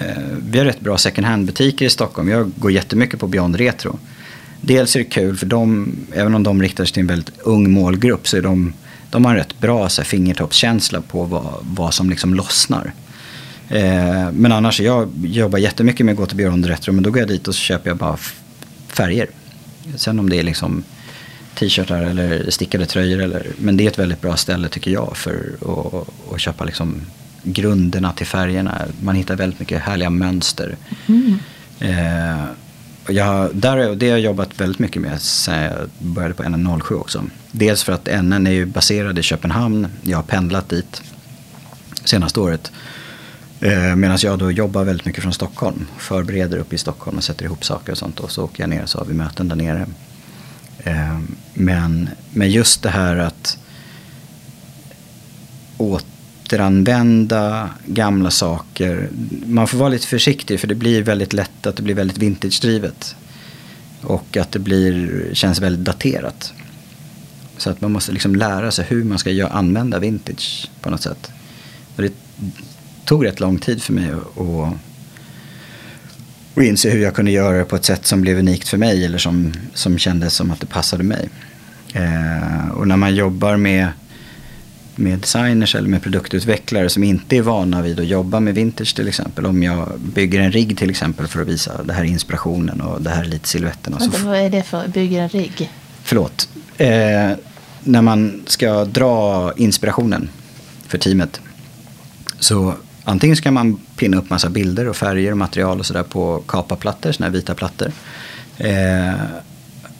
Eh, 0.00 0.06
vi 0.50 0.58
har 0.58 0.64
rätt 0.64 0.80
bra 0.80 0.98
second 0.98 1.26
hand-butiker 1.26 1.86
i 1.86 1.90
Stockholm. 1.90 2.28
Jag 2.28 2.50
går 2.56 2.72
jättemycket 2.72 3.20
på 3.20 3.26
Beyond 3.26 3.56
Retro. 3.56 3.98
Dels 4.60 4.96
är 4.96 5.00
det 5.00 5.04
kul 5.04 5.36
för 5.36 5.46
de, 5.46 5.92
även 6.12 6.34
om 6.34 6.42
de 6.42 6.62
riktar 6.62 6.84
sig 6.84 6.92
till 6.94 7.00
en 7.00 7.06
väldigt 7.06 7.38
ung 7.38 7.70
målgrupp 7.70 8.28
så 8.28 8.36
är 8.36 8.42
de, 8.42 8.72
de 9.10 9.24
har 9.24 9.32
en 9.32 9.38
rätt 9.38 9.60
bra 9.60 9.88
så 9.88 10.02
här, 10.02 10.06
fingertoppskänsla 10.06 11.00
på 11.00 11.24
vad, 11.24 11.54
vad 11.62 11.94
som 11.94 12.10
liksom 12.10 12.34
lossnar. 12.34 12.92
Eh, 13.68 14.32
men 14.32 14.52
annars, 14.52 14.80
jag 14.80 15.10
jobbar 15.24 15.58
jättemycket 15.58 16.06
med 16.06 16.12
att 16.12 16.18
gå 16.18 16.26
till 16.26 16.36
Beyond 16.36 16.66
Retro 16.66 16.92
men 16.92 17.02
då 17.02 17.10
går 17.10 17.18
jag 17.18 17.28
dit 17.28 17.48
och 17.48 17.54
så 17.54 17.60
köper 17.60 17.90
jag 17.90 17.96
bara 17.96 18.16
färger. 18.88 19.26
Sen 19.96 20.18
om 20.18 20.30
det 20.30 20.38
är 20.38 20.42
liksom 20.42 20.82
t-shirtar 21.54 22.02
eller 22.02 22.50
stickade 22.50 22.86
tröjor. 22.86 23.20
Eller, 23.22 23.46
men 23.58 23.76
det 23.76 23.84
är 23.84 23.88
ett 23.88 23.98
väldigt 23.98 24.20
bra 24.20 24.36
ställe 24.36 24.68
tycker 24.68 24.90
jag 24.90 25.16
för 25.16 25.52
att, 25.60 26.34
att 26.34 26.40
köpa 26.40 26.64
liksom 26.64 27.00
grunderna 27.42 28.12
till 28.12 28.26
färgerna. 28.26 28.82
Man 29.00 29.14
hittar 29.14 29.36
väldigt 29.36 29.60
mycket 29.60 29.82
härliga 29.82 30.10
mönster. 30.10 30.76
Mm. 31.06 31.38
Eh, 31.80 32.44
jag, 33.08 33.56
där, 33.56 33.94
det 33.94 34.06
har 34.06 34.16
jag 34.16 34.20
jobbat 34.20 34.60
väldigt 34.60 34.78
mycket 34.78 35.02
med 35.02 35.20
sen 35.20 35.62
jag 35.62 35.88
började 35.98 36.34
på 36.34 36.42
NN07 36.42 36.92
också. 36.92 37.24
Dels 37.52 37.82
för 37.82 37.92
att 37.92 38.08
NN 38.22 38.46
är 38.46 38.50
ju 38.50 38.66
baserad 38.66 39.18
i 39.18 39.22
Köpenhamn. 39.22 39.88
Jag 40.02 40.18
har 40.18 40.22
pendlat 40.22 40.68
dit 40.68 41.02
senaste 42.04 42.40
året. 42.40 42.72
Eh, 43.60 43.96
Medan 43.96 44.18
jag 44.22 44.38
då 44.38 44.50
jobbar 44.50 44.84
väldigt 44.84 45.06
mycket 45.06 45.22
från 45.22 45.32
Stockholm. 45.32 45.86
Förbereder 45.98 46.58
upp 46.58 46.72
i 46.72 46.78
Stockholm 46.78 47.16
och 47.16 47.24
sätter 47.24 47.44
ihop 47.44 47.64
saker 47.64 47.92
och 47.92 47.98
sånt. 47.98 48.20
Och 48.20 48.30
så 48.30 48.44
åker 48.44 48.62
jag 48.62 48.70
ner 48.70 48.82
och 48.82 48.88
så 48.88 48.98
har 48.98 49.04
vi 49.04 49.14
möten 49.14 49.48
där 49.48 49.56
nere. 49.56 49.86
Eh, 50.78 51.18
men, 51.54 52.08
men 52.30 52.50
just 52.50 52.82
det 52.82 52.90
här 52.90 53.16
att 53.16 53.58
återanvända 56.50 57.70
gamla 57.86 58.30
saker. 58.30 59.08
Man 59.46 59.66
får 59.66 59.78
vara 59.78 59.88
lite 59.88 60.06
försiktig 60.06 60.60
för 60.60 60.66
det 60.66 60.74
blir 60.74 61.02
väldigt 61.02 61.32
lätt 61.32 61.66
att 61.66 61.76
det 61.76 61.82
blir 61.82 61.94
väldigt 61.94 62.18
vintage-drivet. 62.18 63.16
Och 64.00 64.36
att 64.36 64.52
det 64.52 64.58
blir, 64.58 65.24
känns 65.32 65.60
väldigt 65.60 65.84
daterat. 65.84 66.52
Så 67.56 67.70
att 67.70 67.80
man 67.80 67.92
måste 67.92 68.12
liksom 68.12 68.36
lära 68.36 68.70
sig 68.70 68.84
hur 68.88 69.04
man 69.04 69.18
ska 69.18 69.30
göra, 69.30 69.50
använda 69.50 69.98
vintage 69.98 70.70
på 70.80 70.90
något 70.90 71.02
sätt. 71.02 71.30
Och 71.96 72.02
det 72.02 72.12
tog 73.04 73.26
rätt 73.26 73.40
lång 73.40 73.58
tid 73.58 73.82
för 73.82 73.92
mig 73.92 74.10
att 74.10 74.38
och 76.54 76.62
inse 76.62 76.90
hur 76.90 77.02
jag 77.02 77.14
kunde 77.14 77.30
göra 77.30 77.58
det 77.58 77.64
på 77.64 77.76
ett 77.76 77.84
sätt 77.84 78.06
som 78.06 78.20
blev 78.20 78.38
unikt 78.38 78.68
för 78.68 78.76
mig 78.76 79.04
eller 79.04 79.18
som, 79.18 79.52
som 79.74 79.98
kändes 79.98 80.34
som 80.34 80.50
att 80.50 80.60
det 80.60 80.66
passade 80.66 81.04
mig. 81.04 81.28
Eh, 81.92 82.68
och 82.70 82.88
när 82.88 82.96
man 82.96 83.14
jobbar 83.14 83.56
med, 83.56 83.88
med 85.00 85.18
designers 85.18 85.74
eller 85.74 85.88
med 85.88 86.02
produktutvecklare 86.02 86.88
som 86.88 87.04
inte 87.04 87.36
är 87.36 87.42
vana 87.42 87.82
vid 87.82 88.00
att 88.00 88.06
jobba 88.06 88.40
med 88.40 88.54
vintage 88.54 88.96
till 88.96 89.08
exempel. 89.08 89.46
Om 89.46 89.62
jag 89.62 89.88
bygger 90.14 90.40
en 90.40 90.52
rigg 90.52 90.78
till 90.78 90.90
exempel 90.90 91.26
för 91.26 91.42
att 91.42 91.48
visa 91.48 91.82
det 91.82 91.92
här 91.92 92.02
är 92.02 92.06
inspirationen 92.06 92.80
och 92.80 93.02
det 93.02 93.10
här 93.10 93.24
är 93.24 93.28
lite 93.28 93.48
siluetterna. 93.48 93.98
Vänta, 93.98 94.18
vad 94.24 94.38
är 94.38 94.50
det 94.50 94.62
för 94.62 94.88
bygger 94.88 95.22
en 95.22 95.28
rigg? 95.28 95.70
Förlåt. 96.02 96.48
Eh, 96.78 97.30
när 97.84 98.02
man 98.02 98.42
ska 98.46 98.84
dra 98.84 99.52
inspirationen 99.56 100.30
för 100.86 100.98
teamet 100.98 101.40
så 102.38 102.74
antingen 103.04 103.36
ska 103.36 103.50
man 103.50 103.80
pinna 103.96 104.16
upp 104.16 104.30
massa 104.30 104.50
bilder 104.50 104.88
och 104.88 104.96
färger 104.96 105.30
och 105.30 105.38
material 105.38 105.78
och 105.78 105.86
sådär 105.86 106.02
på 106.02 106.42
kapaplattor, 106.46 107.12
sådana 107.12 107.30
här 107.30 107.38
vita 107.38 107.54
plattor. 107.54 107.92
Eh, 108.58 109.14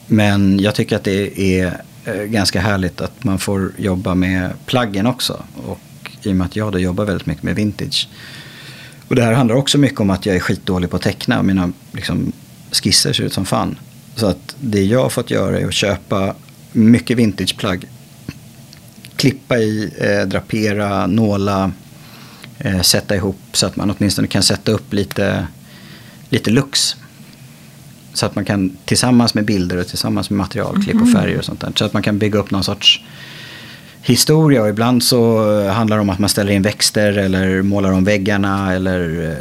men 0.07 0.59
jag 0.59 0.75
tycker 0.75 0.95
att 0.95 1.03
det 1.03 1.41
är 1.41 1.81
Eh, 2.05 2.23
ganska 2.23 2.61
härligt 2.61 3.01
att 3.01 3.23
man 3.23 3.39
får 3.39 3.71
jobba 3.77 4.15
med 4.15 4.53
plaggen 4.65 5.07
också. 5.07 5.43
Och 5.65 5.79
i 6.23 6.31
och 6.31 6.35
med 6.35 6.45
att 6.45 6.55
jag 6.55 6.71
då 6.71 6.79
jobbar 6.79 7.05
väldigt 7.05 7.27
mycket 7.27 7.43
med 7.43 7.55
vintage. 7.55 8.09
Och 9.07 9.15
det 9.15 9.23
här 9.23 9.33
handlar 9.33 9.55
också 9.55 9.77
mycket 9.77 9.99
om 9.99 10.09
att 10.09 10.25
jag 10.25 10.35
är 10.35 10.39
skitdålig 10.39 10.89
på 10.89 10.95
att 10.95 11.01
teckna. 11.01 11.43
Mina 11.43 11.71
liksom, 11.91 12.31
skisser 12.71 13.13
ser 13.13 13.23
ut 13.23 13.33
som 13.33 13.45
fan. 13.45 13.77
Så 14.15 14.25
att 14.25 14.55
det 14.59 14.83
jag 14.83 15.01
har 15.01 15.09
fått 15.09 15.31
göra 15.31 15.59
är 15.59 15.67
att 15.67 15.73
köpa 15.73 16.35
mycket 16.71 17.17
vintageplagg. 17.17 17.85
Klippa 19.15 19.57
i, 19.57 19.93
eh, 19.97 20.27
drapera, 20.27 21.07
nåla 21.07 21.71
eh, 22.57 22.81
sätta 22.81 23.15
ihop 23.15 23.41
så 23.53 23.65
att 23.65 23.75
man 23.75 23.95
åtminstone 23.97 24.27
kan 24.27 24.43
sätta 24.43 24.71
upp 24.71 24.93
lite, 24.93 25.47
lite 26.29 26.49
lux. 26.49 26.95
Så 28.13 28.25
att 28.25 28.35
man 28.35 28.45
kan 28.45 28.77
tillsammans 28.85 29.33
med 29.33 29.45
bilder 29.45 29.77
och 29.77 29.87
tillsammans 29.87 30.29
med 30.29 30.37
material, 30.37 30.83
klipp 30.83 30.95
och 30.95 31.01
mm. 31.01 31.13
färger 31.13 31.37
och 31.37 31.45
sånt 31.45 31.61
där. 31.61 31.71
Så 31.75 31.85
att 31.85 31.93
man 31.93 32.03
kan 32.03 32.17
bygga 32.17 32.39
upp 32.39 32.51
någon 32.51 32.63
sorts 32.63 33.01
historia 34.01 34.61
och 34.61 34.69
ibland 34.69 35.03
så 35.03 35.43
handlar 35.69 35.97
det 35.97 36.01
om 36.01 36.09
att 36.09 36.19
man 36.19 36.29
ställer 36.29 36.51
in 36.51 36.61
växter 36.61 37.17
eller 37.17 37.61
målar 37.61 37.91
om 37.91 38.03
väggarna 38.03 38.73
eller 38.73 39.31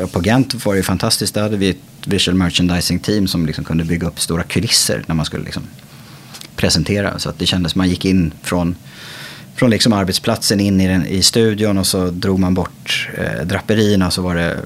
eh, 0.00 0.06
på 0.06 0.20
Gant 0.20 0.66
var 0.66 0.74
det 0.74 0.82
fantastiskt. 0.82 1.34
Där 1.34 1.42
hade 1.42 1.56
vi 1.56 1.70
ett 1.70 2.06
visual 2.06 2.36
merchandising 2.36 2.98
team 2.98 3.28
som 3.28 3.46
liksom 3.46 3.64
kunde 3.64 3.84
bygga 3.84 4.06
upp 4.06 4.20
stora 4.20 4.42
kulisser 4.42 5.04
när 5.06 5.14
man 5.14 5.26
skulle 5.26 5.44
liksom 5.44 5.62
presentera. 6.56 7.18
Så 7.18 7.28
att 7.28 7.38
det 7.38 7.46
kändes 7.46 7.72
som 7.72 7.78
man 7.78 7.88
gick 7.88 8.04
in 8.04 8.32
från 8.42 8.74
från 9.60 9.70
liksom 9.70 9.92
arbetsplatsen 9.92 10.60
in 10.60 10.80
i, 10.80 10.88
den, 10.88 11.06
i 11.06 11.22
studion 11.22 11.78
och 11.78 11.86
så 11.86 12.10
drog 12.10 12.38
man 12.38 12.54
bort 12.54 13.08
eh, 13.14 13.46
draperierna 13.46 14.10
så 14.10 14.22
var 14.22 14.34
det 14.34 14.56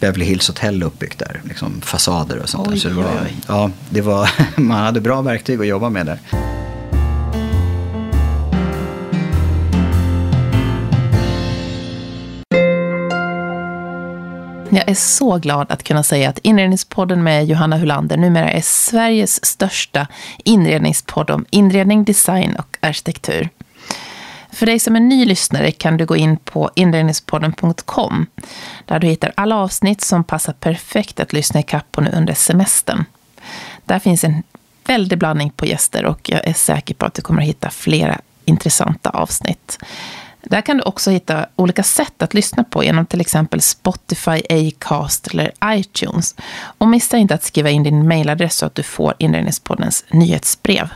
Beverly 0.00 0.24
Hills 0.24 0.48
Hotel 0.48 0.82
uppbyggt 0.82 1.18
där. 1.18 1.40
Liksom 1.44 1.80
fasader 1.80 2.38
och 2.38 2.48
sånt 2.48 2.68
oj, 2.68 2.74
där. 2.74 2.80
Så 2.80 2.88
det 2.88 2.94
var, 2.94 3.04
oj. 3.24 3.36
Ja, 3.48 3.70
det 3.90 4.00
var, 4.00 4.30
man 4.60 4.84
hade 4.84 5.00
bra 5.00 5.22
verktyg 5.22 5.60
att 5.60 5.66
jobba 5.66 5.90
med 5.90 6.06
där. 6.06 6.18
Jag 14.70 14.88
är 14.88 14.94
så 14.94 15.38
glad 15.38 15.72
att 15.72 15.82
kunna 15.82 16.02
säga 16.02 16.28
att 16.28 16.38
Inredningspodden 16.38 17.22
med 17.22 17.46
Johanna 17.46 17.76
Hulander 17.76 18.16
numera 18.16 18.50
är 18.50 18.60
Sveriges 18.60 19.44
största 19.44 20.06
inredningspodd 20.44 21.30
om 21.30 21.46
inredning, 21.50 22.04
design 22.04 22.56
och 22.56 22.76
arkitektur. 22.80 23.48
För 24.56 24.66
dig 24.66 24.78
som 24.78 24.96
är 24.96 25.00
ny 25.00 25.24
lyssnare 25.24 25.70
kan 25.70 25.96
du 25.96 26.06
gå 26.06 26.16
in 26.16 26.36
på 26.36 26.70
inredningspodden.com 26.74 28.26
där 28.84 28.98
du 28.98 29.06
hittar 29.06 29.32
alla 29.34 29.56
avsnitt 29.56 30.00
som 30.00 30.24
passar 30.24 30.52
perfekt 30.52 31.20
att 31.20 31.32
lyssna 31.32 31.60
ikapp 31.60 31.92
på 31.92 32.00
nu 32.00 32.10
under 32.10 32.34
semestern. 32.34 33.04
Där 33.84 33.98
finns 33.98 34.24
en 34.24 34.42
väldig 34.86 35.18
blandning 35.18 35.50
på 35.50 35.66
gäster 35.66 36.04
och 36.04 36.30
jag 36.30 36.46
är 36.46 36.52
säker 36.52 36.94
på 36.94 37.06
att 37.06 37.14
du 37.14 37.22
kommer 37.22 37.42
att 37.42 37.48
hitta 37.48 37.70
flera 37.70 38.20
intressanta 38.44 39.10
avsnitt. 39.10 39.78
Där 40.42 40.60
kan 40.60 40.76
du 40.76 40.82
också 40.82 41.10
hitta 41.10 41.46
olika 41.56 41.82
sätt 41.82 42.22
att 42.22 42.34
lyssna 42.34 42.64
på 42.64 42.84
genom 42.84 43.06
till 43.06 43.20
exempel 43.20 43.60
Spotify, 43.60 44.42
Acast 44.50 45.26
eller 45.26 45.52
iTunes. 45.64 46.34
Och 46.78 46.88
missa 46.88 47.16
inte 47.16 47.34
att 47.34 47.44
skriva 47.44 47.70
in 47.70 47.82
din 47.82 48.08
mailadress 48.08 48.56
så 48.56 48.66
att 48.66 48.74
du 48.74 48.82
får 48.82 49.14
Inredningspoddens 49.18 50.04
nyhetsbrev. 50.08 50.88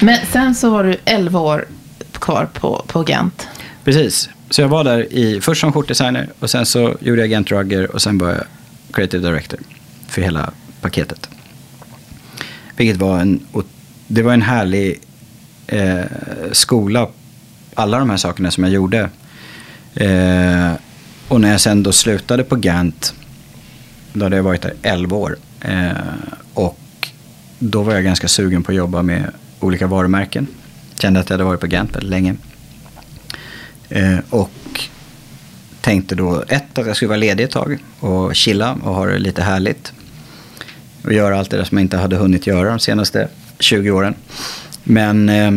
Men 0.00 0.26
sen 0.32 0.54
så 0.54 0.70
var 0.70 0.84
du 0.84 0.96
11 1.04 1.40
år 1.40 1.66
kvar 2.12 2.48
på, 2.52 2.84
på 2.86 3.04
Gent. 3.08 3.48
Precis. 3.84 4.28
Så 4.50 4.60
jag 4.60 4.68
var 4.68 4.84
där 4.84 5.12
i, 5.12 5.40
först 5.40 5.60
som 5.60 5.72
skjortdesigner 5.72 6.28
och 6.38 6.50
sen 6.50 6.66
så 6.66 6.96
gjorde 7.00 7.20
jag 7.20 7.28
Gent 7.28 7.50
Rugger 7.50 7.90
och 7.90 8.02
sen 8.02 8.18
var 8.18 8.28
jag 8.28 8.44
creative 8.92 9.28
director 9.28 9.60
för 10.08 10.22
hela 10.22 10.50
paketet. 10.80 11.28
Vilket 12.76 12.96
var 12.96 13.18
en, 13.18 13.40
det 14.06 14.22
var 14.22 14.32
en 14.32 14.42
härlig 14.42 15.00
eh, 15.66 16.04
skola, 16.52 17.08
alla 17.74 17.98
de 17.98 18.10
här 18.10 18.16
sakerna 18.16 18.50
som 18.50 18.64
jag 18.64 18.72
gjorde. 18.72 19.10
Eh, 19.94 20.72
och 21.28 21.40
när 21.40 21.50
jag 21.50 21.60
sen 21.60 21.82
då 21.82 21.92
slutade 21.92 22.44
på 22.44 22.56
Gant, 22.56 23.14
då 24.12 24.24
hade 24.24 24.36
jag 24.36 24.42
varit 24.42 24.62
där 24.62 24.74
11 24.82 25.16
år. 25.16 25.36
Eh, 25.60 25.90
och 26.54 26.78
då 27.58 27.82
var 27.82 27.94
jag 27.94 28.04
ganska 28.04 28.28
sugen 28.28 28.62
på 28.62 28.72
att 28.72 28.76
jobba 28.76 29.02
med 29.02 29.32
olika 29.60 29.86
varumärken. 29.86 30.46
Kände 30.98 31.20
att 31.20 31.30
jag 31.30 31.34
hade 31.34 31.44
varit 31.44 31.60
på 31.60 31.66
Gant 31.66 31.96
väldigt 31.96 32.10
länge. 32.10 32.34
Eh, 33.88 34.18
och 34.30 34.50
tänkte 35.80 36.14
då 36.14 36.44
ett 36.48 36.78
att 36.78 36.86
jag 36.86 36.96
skulle 36.96 37.08
vara 37.08 37.18
ledig 37.18 37.44
ett 37.44 37.50
tag 37.50 37.78
och 38.00 38.36
chilla 38.36 38.78
och 38.82 38.94
ha 38.94 39.06
det 39.06 39.18
lite 39.18 39.42
härligt. 39.42 39.92
Och 41.04 41.12
göra 41.12 41.38
allt 41.38 41.50
det 41.50 41.56
där 41.56 41.64
som 41.64 41.78
jag 41.78 41.84
inte 41.84 41.96
hade 41.96 42.16
hunnit 42.16 42.46
göra 42.46 42.70
de 42.70 42.78
senaste 42.78 43.28
20 43.58 43.90
åren. 43.90 44.14
Men 44.84 45.28
eh, 45.28 45.50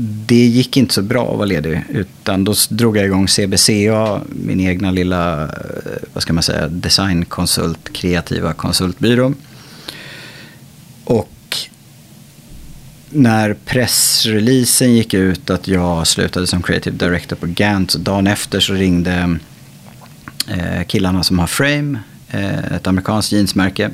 det 0.00 0.46
gick 0.46 0.76
inte 0.76 0.94
så 0.94 1.02
bra 1.02 1.30
att 1.30 1.36
vara 1.36 1.46
ledig. 1.46 1.84
Utan 1.88 2.44
då 2.44 2.54
drog 2.70 2.96
jag 2.96 3.04
igång 3.04 3.28
CBCA, 3.28 4.20
min 4.28 4.60
egna 4.60 4.90
lilla, 4.90 5.42
eh, 5.42 5.48
vad 6.12 6.22
ska 6.22 6.32
man 6.32 6.42
säga, 6.42 6.68
designkonsult, 6.68 7.92
kreativa 7.92 8.52
konsultbyrå. 8.52 9.34
Och 11.04 11.56
när 13.10 13.54
pressreleasen 13.54 14.94
gick 14.94 15.14
ut 15.14 15.50
att 15.50 15.68
jag 15.68 16.06
slutade 16.06 16.46
som 16.46 16.62
creative 16.62 16.96
director 16.96 17.36
på 17.36 17.46
Gant, 17.46 17.90
så 17.90 17.98
dagen 17.98 18.26
efter 18.26 18.60
så 18.60 18.72
ringde 18.72 19.38
eh, 20.48 20.84
killarna 20.86 21.24
som 21.24 21.38
har 21.38 21.46
Frame, 21.46 21.98
eh, 22.30 22.72
ett 22.72 22.86
amerikanskt 22.86 23.32
jeansmärke, 23.32 23.90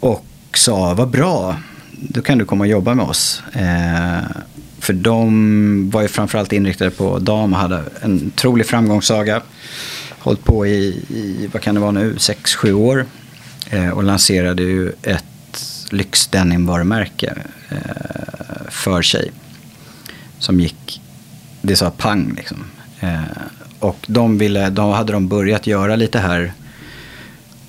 och 0.00 0.26
sa 0.54 0.94
vad 0.94 1.10
bra, 1.10 1.56
då 1.92 2.22
kan 2.22 2.38
du 2.38 2.44
komma 2.44 2.64
och 2.64 2.68
jobba 2.68 2.94
med 2.94 3.04
oss. 3.06 3.42
Eh, 3.52 4.24
för 4.80 4.92
de 4.92 5.90
var 5.90 6.02
ju 6.02 6.08
framförallt 6.08 6.52
inriktade 6.52 6.90
på 6.90 7.18
dam 7.18 7.52
och 7.52 7.58
hade 7.58 7.82
en 8.00 8.26
otrolig 8.26 8.66
framgångssaga. 8.66 9.42
Hållit 10.18 10.44
på 10.44 10.66
i, 10.66 11.04
i 11.08 11.48
vad 11.52 11.62
kan 11.62 11.74
det 11.74 11.80
vara 11.80 11.90
nu, 11.90 12.14
6-7 12.14 12.72
år. 12.72 13.06
Eh, 13.70 13.88
och 13.88 14.04
lanserade 14.04 14.62
ju 14.62 14.92
ett 15.02 15.24
lyxdenimvarumärke 15.92 17.34
eh, 17.68 18.70
för 18.70 19.02
sig. 19.02 19.30
Som 20.38 20.60
gick, 20.60 21.00
det 21.62 21.76
sa 21.76 21.90
pang 21.90 22.34
liksom. 22.36 22.64
Eh, 23.00 23.20
och 23.78 23.98
de, 24.06 24.38
ville, 24.38 24.70
då 24.70 24.92
hade 24.92 25.12
de 25.12 25.28
börjat 25.28 25.66
göra 25.66 25.96
lite 25.96 26.18
här. 26.18 26.52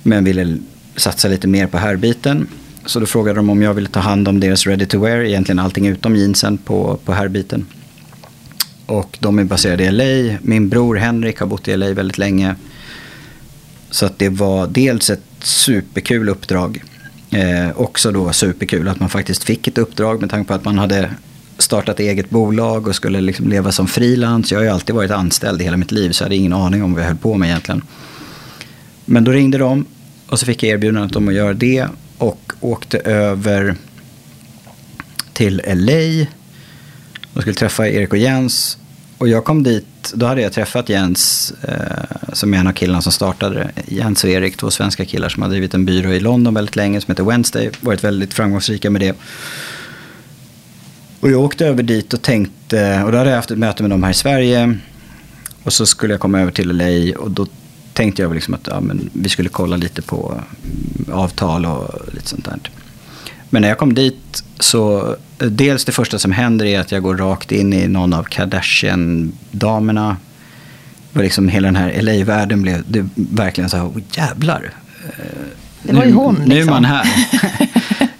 Men 0.02 0.24
ville 0.24 0.58
satsa 0.96 1.28
lite 1.28 1.48
mer 1.48 1.66
på 1.66 1.78
herrbiten. 1.78 2.48
Så 2.86 3.00
då 3.00 3.06
frågade 3.06 3.38
de 3.38 3.50
om 3.50 3.62
jag 3.62 3.74
ville 3.74 3.88
ta 3.88 4.00
hand 4.00 4.28
om 4.28 4.40
deras 4.40 4.66
ready 4.66 4.86
to 4.86 5.00
wear, 5.00 5.20
egentligen 5.20 5.58
allting 5.58 5.86
utom 5.86 6.16
jeansen 6.16 6.58
på, 6.58 6.98
på 7.04 7.12
herrbiten. 7.12 7.66
Och 8.86 9.18
de 9.20 9.38
är 9.38 9.44
baserade 9.44 9.84
i 9.84 9.90
LA. 9.90 10.38
Min 10.42 10.68
bror 10.68 10.96
Henrik 10.96 11.40
har 11.40 11.46
bott 11.46 11.68
i 11.68 11.76
LA 11.76 11.92
väldigt 11.92 12.18
länge. 12.18 12.54
Så 13.90 14.06
att 14.06 14.18
det 14.18 14.28
var 14.28 14.66
dels 14.66 15.10
ett 15.10 15.22
superkul 15.38 16.28
uppdrag. 16.28 16.82
Eh, 17.30 17.80
också 17.80 18.12
då 18.12 18.32
superkul 18.32 18.88
att 18.88 19.00
man 19.00 19.08
faktiskt 19.08 19.44
fick 19.44 19.68
ett 19.68 19.78
uppdrag 19.78 20.20
med 20.20 20.30
tanke 20.30 20.48
på 20.48 20.54
att 20.54 20.64
man 20.64 20.78
hade 20.78 21.10
startat 21.58 22.00
eget 22.00 22.30
bolag 22.30 22.88
och 22.88 22.94
skulle 22.94 23.20
liksom 23.20 23.48
leva 23.48 23.72
som 23.72 23.86
frilans. 23.86 24.52
Jag 24.52 24.58
har 24.58 24.64
ju 24.64 24.70
alltid 24.70 24.94
varit 24.94 25.10
anställd 25.10 25.60
i 25.60 25.64
hela 25.64 25.76
mitt 25.76 25.92
liv 25.92 26.10
så 26.10 26.22
jag 26.22 26.26
hade 26.26 26.36
ingen 26.36 26.52
aning 26.52 26.82
om 26.82 26.92
vad 26.92 27.02
jag 27.02 27.08
höll 27.08 27.16
på 27.16 27.34
med 27.34 27.48
egentligen. 27.48 27.82
Men 29.04 29.24
då 29.24 29.32
ringde 29.32 29.58
de 29.58 29.86
och 30.28 30.38
så 30.38 30.46
fick 30.46 30.62
jag 30.62 30.70
erbjudandet 30.70 31.16
om 31.16 31.28
att 31.28 31.34
göra 31.34 31.54
det 31.54 31.86
och 32.18 32.52
åkte 32.60 32.98
över 32.98 33.76
till 35.32 35.62
LA 35.66 36.26
och 37.34 37.40
skulle 37.40 37.54
träffa 37.54 37.88
Erik 37.88 38.12
och 38.12 38.18
Jens. 38.18 38.78
Och 39.18 39.28
jag 39.28 39.44
kom 39.44 39.62
dit, 39.62 40.12
då 40.14 40.26
hade 40.26 40.40
jag 40.40 40.52
träffat 40.52 40.88
Jens, 40.88 41.52
eh, 41.62 42.32
som 42.32 42.54
är 42.54 42.58
en 42.58 42.66
av 42.66 42.72
killarna 42.72 43.02
som 43.02 43.12
startade 43.12 43.54
det. 43.54 43.94
Jens 43.94 44.24
och 44.24 44.30
Erik, 44.30 44.56
två 44.56 44.70
svenska 44.70 45.04
killar 45.04 45.28
som 45.28 45.42
har 45.42 45.50
drivit 45.50 45.74
en 45.74 45.84
byrå 45.84 46.12
i 46.12 46.20
London 46.20 46.54
väldigt 46.54 46.76
länge 46.76 47.00
som 47.00 47.12
heter 47.12 47.24
Wednesday. 47.24 47.70
Varit 47.80 48.04
väldigt 48.04 48.34
framgångsrika 48.34 48.90
med 48.90 49.00
det. 49.00 49.16
Och 51.20 51.30
jag 51.30 51.40
åkte 51.40 51.66
över 51.66 51.82
dit 51.82 52.14
och 52.14 52.22
tänkte, 52.22 53.02
och 53.04 53.12
då 53.12 53.18
hade 53.18 53.30
jag 53.30 53.36
haft 53.36 53.50
ett 53.50 53.58
möte 53.58 53.82
med 53.82 53.90
dem 53.90 54.02
här 54.02 54.10
i 54.10 54.14
Sverige. 54.14 54.78
Och 55.62 55.72
så 55.72 55.86
skulle 55.86 56.14
jag 56.14 56.20
komma 56.20 56.40
över 56.40 56.52
till 56.52 56.76
LA 56.76 57.18
och 57.18 57.30
då 57.30 57.46
tänkte 57.92 58.22
jag 58.22 58.34
liksom 58.34 58.54
att 58.54 58.66
ja, 58.66 58.80
men 58.80 59.10
vi 59.12 59.28
skulle 59.28 59.48
kolla 59.48 59.76
lite 59.76 60.02
på 60.02 60.40
avtal 61.12 61.66
och 61.66 62.14
lite 62.14 62.28
sånt 62.28 62.44
där. 62.44 62.70
Men 63.50 63.62
när 63.62 63.68
jag 63.68 63.78
kom 63.78 63.94
dit 63.94 64.44
så, 64.60 65.16
dels 65.38 65.84
det 65.84 65.92
första 65.92 66.18
som 66.18 66.32
händer 66.32 66.66
är 66.66 66.80
att 66.80 66.92
jag 66.92 67.02
går 67.02 67.16
rakt 67.16 67.52
in 67.52 67.72
i 67.72 67.88
någon 67.88 68.12
av 68.12 68.22
Kardashian-damerna. 68.22 70.16
Och 71.12 71.22
liksom 71.22 71.48
hela 71.48 71.68
den 71.68 71.76
här 71.76 72.02
LA-världen 72.02 72.62
blev 72.62 72.82
det 72.86 73.08
verkligen 73.14 73.70
så 73.70 73.76
här, 73.76 73.84
oh, 73.84 73.98
jävlar. 74.12 74.72
Det 75.82 75.92
var 75.92 76.04
ju 76.04 76.12
hon 76.12 76.34
liksom. 76.34 76.48
Nu 76.48 76.54
är 76.54 76.58
liksom. 76.58 76.70
man 76.70 76.84
här. 76.84 77.06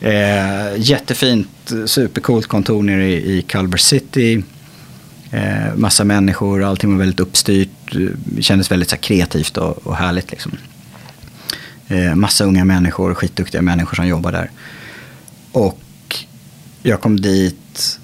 eh, 0.75 0.81
jättefint, 0.81 1.73
supercoolt 1.87 2.47
kontor 2.47 2.83
nere 2.83 3.09
i, 3.09 3.39
i 3.39 3.43
Culver 3.43 3.79
City. 3.79 4.43
Eh, 5.31 5.75
massa 5.75 6.05
människor, 6.05 6.65
allting 6.65 6.91
var 6.91 6.99
väldigt 6.99 7.21
uppstyrt. 7.21 7.97
Det 8.25 8.43
kändes 8.43 8.71
väldigt 8.71 8.89
så 8.89 8.97
här, 8.97 9.03
kreativt 9.03 9.57
och, 9.57 9.87
och 9.87 9.97
härligt. 9.97 10.31
Liksom. 10.31 10.53
Eh, 11.89 12.15
massa 12.15 12.45
unga 12.45 12.65
människor, 12.65 13.15
skitduktiga 13.15 13.63
människor 13.63 13.97
som 13.97 14.07
jobbar 14.07 14.33
där. 14.33 14.51
Och 15.53 15.81
jag 16.83 17.01
kom 17.01 17.21
dit 17.21 18.01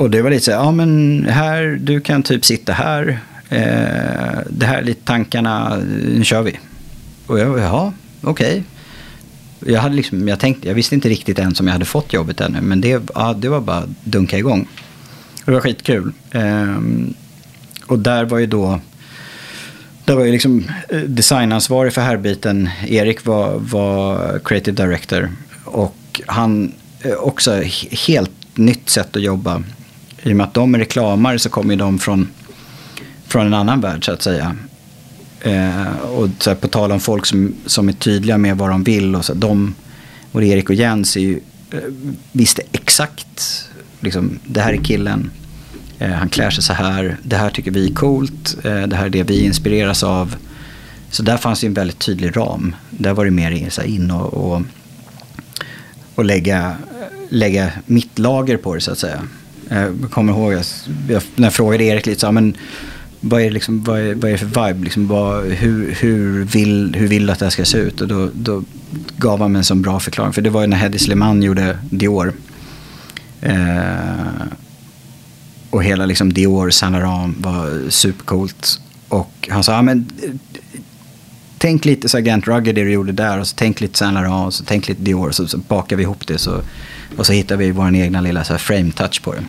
och 0.00 0.10
det 0.10 0.22
var 0.22 0.30
lite 0.30 0.44
så 0.44 0.50
här, 0.50 0.58
ja 0.58 0.72
men 0.72 1.26
här, 1.30 1.78
du 1.80 2.00
kan 2.00 2.22
typ 2.22 2.44
sitta 2.44 2.72
här. 2.72 3.20
Eh, 3.48 4.40
det 4.50 4.66
här 4.66 4.78
är 4.78 4.82
lite 4.82 5.04
tankarna, 5.04 5.76
nu 6.16 6.24
kör 6.24 6.42
vi. 6.42 6.58
Och 7.26 7.38
jag, 7.38 7.58
ja, 7.58 7.92
okej. 8.20 8.64
Okay. 9.60 9.72
Jag, 9.72 9.80
hade 9.80 9.94
liksom, 9.94 10.28
jag, 10.28 10.40
tänkte, 10.40 10.68
jag 10.68 10.74
visste 10.74 10.94
inte 10.94 11.08
riktigt 11.08 11.38
ens 11.38 11.60
om 11.60 11.66
jag 11.66 11.72
hade 11.72 11.84
fått 11.84 12.12
jobbet 12.12 12.40
ännu, 12.40 12.60
men 12.60 12.80
det, 12.80 13.02
ja, 13.14 13.32
det 13.32 13.48
var 13.48 13.60
bara 13.60 13.76
att 13.76 14.04
dunka 14.04 14.38
igång. 14.38 14.68
Det 15.44 15.52
var 15.52 15.60
skitkul. 15.60 16.12
Eh, 16.30 16.76
och 17.86 17.98
där 17.98 18.24
var 18.24 18.38
ju 18.38 18.46
då, 18.46 18.80
där 20.04 20.14
var 20.14 20.24
ju 20.24 20.32
liksom 20.32 20.64
eh, 20.88 21.00
designansvarig 21.00 21.92
för 21.92 22.02
härbiten. 22.02 22.70
Erik 22.86 23.26
var, 23.26 23.58
var 23.58 24.38
creative 24.44 24.84
director. 24.84 25.30
Och 25.64 26.20
han 26.26 26.72
Eh, 27.02 27.12
också 27.12 27.62
helt 28.06 28.30
nytt 28.54 28.90
sätt 28.90 29.16
att 29.16 29.22
jobba. 29.22 29.62
I 30.22 30.32
och 30.32 30.36
med 30.36 30.46
att 30.46 30.54
de 30.54 30.74
är 30.74 30.78
reklamare 30.78 31.38
så 31.38 31.48
kommer 31.48 31.76
de 31.76 31.98
från, 31.98 32.28
från 33.26 33.46
en 33.46 33.54
annan 33.54 33.80
värld 33.80 34.04
så 34.04 34.12
att 34.12 34.22
säga. 34.22 34.56
Eh, 35.40 35.92
och 35.92 36.28
så 36.38 36.50
här, 36.50 36.54
på 36.54 36.68
tal 36.68 36.92
om 36.92 37.00
folk 37.00 37.26
som, 37.26 37.54
som 37.66 37.88
är 37.88 37.92
tydliga 37.92 38.38
med 38.38 38.56
vad 38.56 38.70
de 38.70 38.84
vill. 38.84 39.14
Och 39.14 39.24
så, 39.24 39.34
de, 39.34 39.74
och 40.32 40.44
Erik 40.44 40.68
och 40.68 40.74
Jens 40.74 41.16
är 41.16 41.20
ju, 41.20 41.40
eh, 41.70 41.78
visste 42.32 42.62
exakt, 42.72 43.68
liksom, 44.00 44.38
det 44.46 44.60
här 44.60 44.72
är 44.72 44.84
killen. 44.84 45.30
Eh, 45.98 46.10
han 46.10 46.28
klär 46.28 46.50
sig 46.50 46.64
så 46.64 46.72
här, 46.72 47.16
det 47.22 47.36
här 47.36 47.50
tycker 47.50 47.70
vi 47.70 47.90
är 47.90 47.94
coolt, 47.94 48.56
eh, 48.64 48.82
det 48.82 48.96
här 48.96 49.06
är 49.06 49.10
det 49.10 49.22
vi 49.22 49.44
inspireras 49.44 50.02
av. 50.02 50.36
Så 51.10 51.22
där 51.22 51.36
fanns 51.36 51.64
ju 51.64 51.66
en 51.66 51.74
väldigt 51.74 51.98
tydlig 51.98 52.36
ram. 52.36 52.74
Där 52.90 53.12
var 53.12 53.24
det 53.24 53.30
mer 53.30 53.70
så 53.70 53.80
här, 53.80 53.88
in 53.88 54.10
och, 54.10 54.34
och 54.34 54.62
och 56.20 56.24
lägga, 56.24 56.76
lägga 57.30 57.72
mitt 57.86 58.18
lager 58.18 58.56
på 58.56 58.74
det 58.74 58.80
så 58.80 58.92
att 58.92 58.98
säga. 58.98 59.22
Eh, 59.70 59.78
jag 59.78 60.10
kommer 60.10 60.32
ihåg 60.32 60.54
att 60.54 60.88
när 61.36 61.46
jag 61.46 61.52
frågade 61.52 61.84
Erik 61.84 62.06
lite 62.06 62.20
så 62.20 62.32
men 62.32 62.56
vad 63.20 63.40
är, 63.40 63.44
det 63.44 63.50
liksom, 63.50 63.84
vad 63.84 64.00
är, 64.00 64.14
vad 64.14 64.24
är 64.24 64.32
det 64.32 64.38
för 64.38 64.66
vibe? 64.66 64.84
Liksom, 64.84 65.08
vad, 65.08 65.44
hur, 65.44 65.94
hur, 66.00 66.44
vill, 66.44 66.94
hur 66.98 67.08
vill 67.08 67.26
du 67.26 67.32
att 67.32 67.38
det 67.38 67.44
här 67.44 67.50
ska 67.50 67.64
se 67.64 67.78
ut? 67.78 68.00
Och 68.00 68.08
då, 68.08 68.30
då 68.34 68.64
gav 69.16 69.40
han 69.40 69.52
mig 69.52 69.58
en 69.58 69.64
sån 69.64 69.82
bra 69.82 70.00
förklaring. 70.00 70.32
För 70.32 70.42
det 70.42 70.50
var 70.50 70.60
ju 70.60 70.66
när 70.66 70.76
Hedi 70.76 70.98
Slimane 70.98 71.46
gjorde 71.46 71.78
Dior. 71.90 72.32
Eh, 73.40 74.46
och 75.70 75.84
hela 75.84 76.06
liksom 76.06 76.32
Dior, 76.32 76.70
Saint 76.70 76.92
Laurent 76.92 77.36
var 77.38 77.90
supercoolt. 77.90 78.80
Och 79.08 79.48
han 79.50 79.64
sa, 79.64 79.72
ja, 79.72 79.82
men 79.82 80.10
tänk 81.58 81.84
lite 81.84 82.08
så 82.08 82.18
Gant 82.18 82.46
Rugger 82.48 82.72
det 82.72 82.84
du 82.84 82.92
gjorde 82.92 83.12
där 83.12 83.38
och 83.38 83.46
så 83.46 83.54
tänk 83.56 83.80
lite 83.80 83.98
Saint 83.98 84.14
Laurent 84.14 84.46
och 84.46 84.54
så 84.54 84.64
tänk 84.64 84.88
lite 84.88 85.02
Dior 85.02 85.28
och 85.28 85.34
så, 85.34 85.48
så 85.48 85.58
bakar 85.58 85.96
vi 85.96 86.02
ihop 86.02 86.26
det 86.26 86.38
så, 86.38 86.62
och 87.16 87.26
så 87.26 87.32
hittar 87.32 87.56
vi 87.56 87.70
vår 87.70 87.94
egna 87.94 88.20
lilla 88.20 88.44
så 88.44 88.58
frame 88.58 88.92
touch 88.92 89.22
på 89.22 89.32
det. 89.32 89.42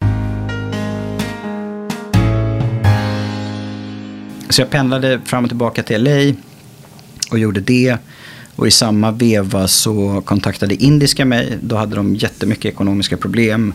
Så 4.49 4.61
jag 4.61 4.69
pendlade 4.69 5.19
fram 5.25 5.43
och 5.43 5.49
tillbaka 5.49 5.83
till 5.83 6.03
LA 6.03 6.33
och 7.31 7.39
gjorde 7.39 7.59
det. 7.59 7.97
Och 8.55 8.67
i 8.67 8.71
samma 8.71 9.11
veva 9.11 9.67
så 9.67 10.21
kontaktade 10.21 10.75
Indiska 10.75 11.25
mig. 11.25 11.57
Då 11.61 11.75
hade 11.75 11.95
de 11.95 12.15
jättemycket 12.15 12.65
ekonomiska 12.65 13.17
problem. 13.17 13.73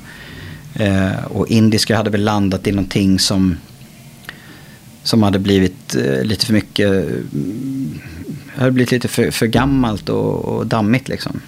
Eh, 0.74 1.24
och 1.24 1.48
Indiska 1.48 1.96
hade 1.96 2.10
väl 2.10 2.24
landat 2.24 2.66
i 2.66 2.72
någonting 2.72 3.18
som, 3.18 3.56
som 5.02 5.22
hade 5.22 5.38
blivit 5.38 5.96
eh, 5.96 6.24
lite 6.24 6.46
för 6.46 6.52
mycket 6.52 6.88
det 8.56 8.60
hade 8.60 8.72
blivit 8.72 8.92
lite 8.92 9.08
för, 9.08 9.30
för 9.30 9.46
gammalt 9.46 10.08
och, 10.08 10.44
och 10.44 10.66
dammigt 10.66 11.08
liksom. 11.08 11.40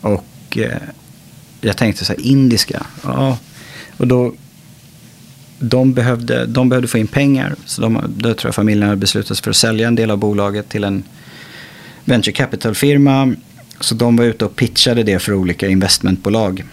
Och 0.00 0.58
eh, 0.58 0.76
jag 1.60 1.76
tänkte 1.76 2.04
så 2.04 2.12
här, 2.12 2.20
indiska, 2.20 2.86
ja. 3.02 3.38
Och 3.96 4.06
då, 4.06 4.34
de 5.58 5.92
behövde, 5.92 6.46
de 6.46 6.68
behövde 6.68 6.88
få 6.88 6.98
in 6.98 7.06
pengar. 7.06 7.54
Så 7.64 7.82
de, 7.82 8.14
då 8.16 8.34
tror 8.34 8.48
jag 8.48 8.54
familjen 8.54 8.88
hade 8.88 9.00
beslutat 9.00 9.36
sig 9.36 9.44
för 9.44 9.50
att 9.50 9.56
sälja 9.56 9.88
en 9.88 9.94
del 9.94 10.10
av 10.10 10.18
bolaget 10.18 10.68
till 10.68 10.84
en 10.84 11.02
venture 12.04 12.32
capital-firma. 12.32 13.34
Så 13.80 13.94
de 13.94 14.16
var 14.16 14.24
ute 14.24 14.44
och 14.44 14.56
pitchade 14.56 15.02
det 15.02 15.18
för 15.18 15.32
olika 15.34 15.68
investmentbolag. 15.68 16.64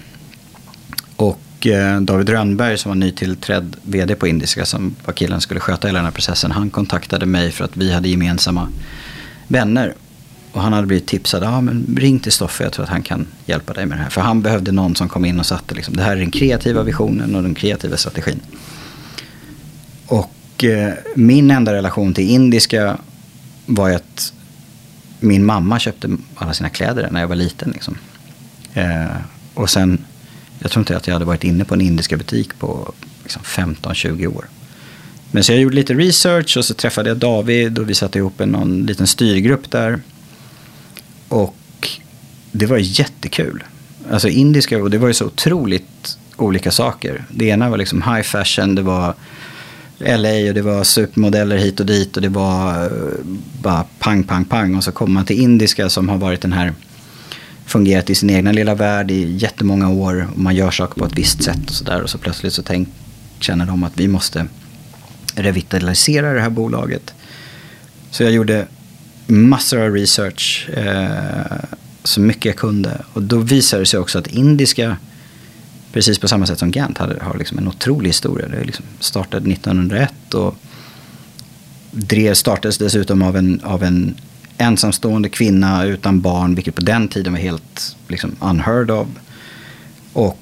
Och 1.16 1.68
eh, 1.68 2.02
David 2.02 2.30
Rönnberg 2.30 2.78
som 2.78 2.90
var 2.90 2.96
nytillträdd 2.96 3.76
vd 3.84 4.16
på 4.16 4.28
Indiska 4.28 4.66
som 4.66 4.96
var 5.06 5.14
killen 5.14 5.36
som 5.36 5.42
skulle 5.42 5.60
sköta 5.60 5.88
hela 5.88 6.00
den 6.00 6.06
här 6.06 6.12
processen. 6.12 6.52
Han 6.52 6.70
kontaktade 6.70 7.26
mig 7.26 7.52
för 7.52 7.66
att 7.66 7.78
vi 7.78 7.94
hade 7.94 8.10
gemensamma 8.10 8.70
vänner. 9.48 9.94
Och 10.58 10.64
han 10.64 10.74
hade 10.74 10.88
blivit 10.88 11.08
tipsad, 11.08 11.44
ja 11.44 11.62
men 11.62 11.96
ring 11.98 12.20
till 12.20 12.32
Stoffe, 12.32 12.64
jag 12.64 12.74
tror 12.74 12.84
att 12.84 12.90
han 12.90 13.04
kan 13.04 13.28
hjälpa 13.46 13.74
dig 13.74 13.86
med 13.86 13.98
det 13.98 14.02
här. 14.02 14.10
För 14.10 14.22
han 14.22 14.42
behövde 14.42 14.72
någon 14.72 14.96
som 14.96 15.10
kom 15.10 15.26
in 15.26 15.40
och 15.40 15.46
satte 15.46 15.76
liksom, 15.76 15.96
det 15.96 16.04
här 16.04 16.12
är 16.12 16.16
den 16.16 16.32
kreativa 16.32 16.84
visionen 16.84 17.36
och 17.36 17.44
den 17.44 17.56
kreativa 17.56 17.98
strategin. 17.98 18.40
Och 20.08 20.64
eh, 20.64 20.94
min 21.16 21.52
enda 21.52 21.74
relation 21.74 22.14
till 22.14 22.30
indiska 22.30 22.98
var 23.66 23.90
ju 23.90 23.96
att 23.96 24.34
min 25.20 25.46
mamma 25.46 25.80
köpte 25.80 26.18
alla 26.36 26.54
sina 26.54 26.70
kläder 26.70 27.10
när 27.12 27.22
jag 27.22 27.28
var 27.28 27.36
liten. 27.36 27.72
Liksom. 27.72 27.98
Eh, 28.74 29.06
och 29.54 29.70
sen, 29.70 30.06
jag 30.60 30.72
tror 30.72 30.82
inte 30.82 30.98
att 30.98 31.08
jag 31.08 31.14
hade 31.14 31.26
varit 31.26 31.44
inne 31.44 31.66
på 31.66 31.74
en 31.74 31.82
indiska 31.82 32.18
butik 32.18 32.60
på 32.60 32.94
liksom, 33.24 33.42
15-20 33.42 34.28
år. 34.28 34.46
Men 35.32 35.44
så 35.44 35.52
jag 35.52 35.62
gjorde 35.62 35.76
lite 35.76 35.94
research 35.94 36.58
och 36.58 36.66
så 36.66 36.74
träffade 36.74 37.10
jag 37.10 37.18
David 37.18 37.80
och 37.80 37.90
vi 37.90 37.94
satte 37.94 38.18
ihop 38.18 38.42
en 38.42 38.50
någon 38.50 38.86
liten 38.86 39.08
styrgrupp 39.08 39.72
där. 39.72 40.00
Och 41.30 41.90
det 42.52 42.66
var 42.66 42.78
jättekul. 42.78 43.64
Alltså 44.12 44.30
indiska, 44.30 44.84
och 44.84 44.90
det 44.90 44.98
var 44.98 45.08
ju 45.08 45.14
så 45.14 45.26
otroligt 45.26 46.18
olika 46.36 46.72
saker. 46.72 47.26
Det 47.30 47.46
ena 47.46 47.70
var 47.70 47.78
liksom 47.78 48.02
high 48.02 48.22
fashion, 48.22 48.76
det 48.76 48.82
var 48.82 49.14
LA 50.00 50.48
och 50.48 50.54
det 50.54 50.62
var 50.62 50.84
supermodeller 50.84 51.58
hit 51.58 51.80
och 51.80 51.86
dit 51.86 52.16
och 52.16 52.22
det 52.22 52.30
var 52.30 52.84
eh, 52.86 52.92
bara 53.62 53.86
pang, 54.00 54.24
pang, 54.24 54.46
pang. 54.46 54.76
Och 54.76 54.84
så 54.84 54.92
kommer 54.92 55.14
man 55.14 55.26
till 55.26 55.42
indiska 55.42 55.90
som 55.90 56.10
har 56.10 56.18
varit 56.18 56.42
den 56.42 56.54
här, 56.54 56.74
fungerat 57.66 58.10
i 58.10 58.16
sin 58.16 58.30
egna 58.30 58.52
lilla 58.52 58.76
värld 58.76 59.12
i 59.12 59.38
jättemånga 59.38 59.90
år. 59.90 60.28
Och 60.34 60.40
man 60.40 60.56
gör 60.56 60.72
saker 60.72 61.00
på 61.00 61.06
ett 61.06 61.18
visst 61.18 61.44
sätt 61.44 61.70
och 61.70 61.76
sådär. 61.76 62.02
Och 62.02 62.10
så 62.10 62.18
plötsligt 62.18 62.54
så 62.54 62.64
tänk, 62.64 62.90
känner 63.40 63.66
de 63.66 63.84
att 63.84 64.00
vi 64.00 64.08
måste 64.08 64.48
revitalisera 65.36 66.34
det 66.34 66.42
här 66.42 66.50
bolaget. 66.50 67.14
Så 68.12 68.24
jag 68.24 68.32
gjorde 68.32 68.68
massor 69.28 69.82
av 69.82 69.94
research, 69.94 70.70
eh, 70.74 71.58
så 72.04 72.22
mycket 72.22 72.46
jag 72.46 72.56
kunde. 72.56 73.02
Och 73.14 73.24
då 73.24 73.38
visade 73.38 73.82
det 73.82 73.86
sig 73.86 74.00
också 74.00 74.20
att 74.20 74.28
indiska, 74.28 74.98
precis 75.94 76.20
på 76.20 76.28
samma 76.28 76.46
sätt 76.46 76.60
som 76.60 76.72
Gant, 76.72 76.98
hade, 76.98 77.24
har 77.24 77.38
liksom 77.38 77.58
en 77.58 77.68
otrolig 77.68 78.10
historia. 78.10 78.48
Det 78.48 78.64
liksom 78.64 78.86
startade 79.00 79.52
1901 79.52 80.34
och 80.34 80.56
drev, 81.92 82.34
startades 82.34 82.78
dessutom 82.78 83.22
av 83.22 83.38
en, 83.38 83.62
av 83.64 83.84
en 83.84 84.16
ensamstående 84.58 85.30
kvinna 85.30 85.86
utan 85.86 86.22
barn, 86.22 86.56
vilket 86.56 86.76
på 86.76 86.82
den 86.82 87.08
tiden 87.08 87.34
var 87.34 87.40
helt 87.40 87.96
liksom, 88.08 88.36
unheard 88.40 88.92
of. 88.92 89.08
Och 90.14 90.40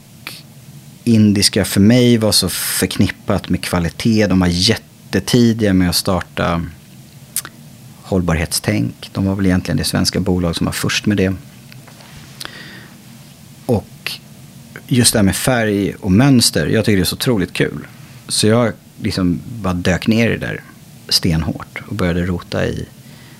indiska 1.03 1.65
för 1.65 1.81
mig 1.81 2.17
var 2.17 2.31
så 2.31 2.49
förknippat 2.49 3.49
med 3.49 3.61
kvalitet. 3.61 4.27
De 4.27 4.39
var 4.39 4.47
jättetidiga 4.47 5.73
med 5.73 5.89
att 5.89 5.95
starta 5.95 6.65
hållbarhetstänk. 8.05 9.09
De 9.13 9.25
var 9.25 9.35
väl 9.35 9.45
egentligen 9.45 9.77
det 9.77 9.83
svenska 9.83 10.19
bolag 10.19 10.55
som 10.55 10.65
var 10.65 10.73
först 10.73 11.05
med 11.05 11.17
det. 11.17 11.33
Och 13.65 14.11
just 14.87 15.13
det 15.13 15.19
här 15.19 15.23
med 15.23 15.35
färg 15.35 15.95
och 15.95 16.11
mönster, 16.11 16.67
jag 16.67 16.85
tycker 16.85 16.97
det 16.97 17.03
är 17.03 17.05
så 17.05 17.15
otroligt 17.15 17.53
kul. 17.53 17.87
Så 18.27 18.47
jag 18.47 18.73
liksom 19.01 19.39
bara 19.45 19.73
dök 19.73 20.07
ner 20.07 20.29
i 20.29 20.37
det 20.37 20.47
där 20.47 20.61
stenhårt 21.09 21.81
och 21.87 21.95
började 21.95 22.25
rota 22.25 22.65
i 22.65 22.85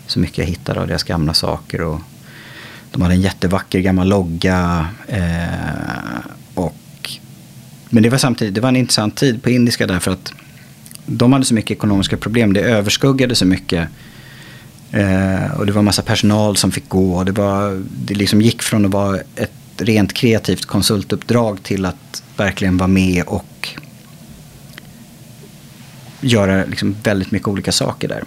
så 0.08 0.20
mycket 0.20 0.38
jag 0.38 0.46
hittade 0.46 0.82
av 0.82 0.88
deras 0.88 1.04
gamla 1.04 1.34
saker. 1.34 1.82
Och 1.82 2.02
de 2.92 3.02
hade 3.02 3.14
en 3.14 3.22
jättevacker 3.22 3.80
gammal 3.80 4.08
logga. 4.08 4.88
Eh, 5.08 6.20
och, 6.54 7.12
men 7.90 8.04
det 8.04 8.10
var 8.10 8.18
samtidigt 8.18 8.56
det 8.56 8.62
var 8.62 8.70
en 8.70 8.76
intressant 8.76 9.16
tid 9.16 9.44
på 9.44 9.50
indiska 9.50 9.88
därför 9.88 10.12
att 10.12 10.34
de 11.06 11.34
hade 11.34 11.46
så 11.46 11.54
mycket 11.54 11.72
ekonomiska 11.72 12.18
problem. 12.18 12.54
Det 12.54 12.62
överskuggade 12.62 13.36
så 13.36 13.46
mycket. 13.46 13.90
Eh, 14.92 15.52
och 15.58 15.66
det 15.66 15.72
var 15.72 15.82
massa 15.82 16.02
personal 16.02 16.58
som 16.58 16.72
fick 16.72 16.90
gå. 16.90 17.24
Det, 17.24 17.32
var, 17.32 17.84
det 18.06 18.14
liksom 18.14 18.42
gick 18.42 18.62
från 18.62 18.86
att 18.86 18.92
vara 18.92 19.20
ett 19.36 19.52
rent 19.78 20.14
kreativt 20.14 20.66
konsultuppdrag 20.66 21.64
till 21.64 21.86
att 21.86 22.24
verkligen 22.38 22.78
vara 22.78 22.88
med 22.88 23.24
och 23.28 23.70
göra 26.22 26.66
liksom 26.66 26.96
väldigt 27.04 27.32
mycket 27.32 27.48
olika 27.48 27.72
saker 27.72 28.08
där. 28.08 28.24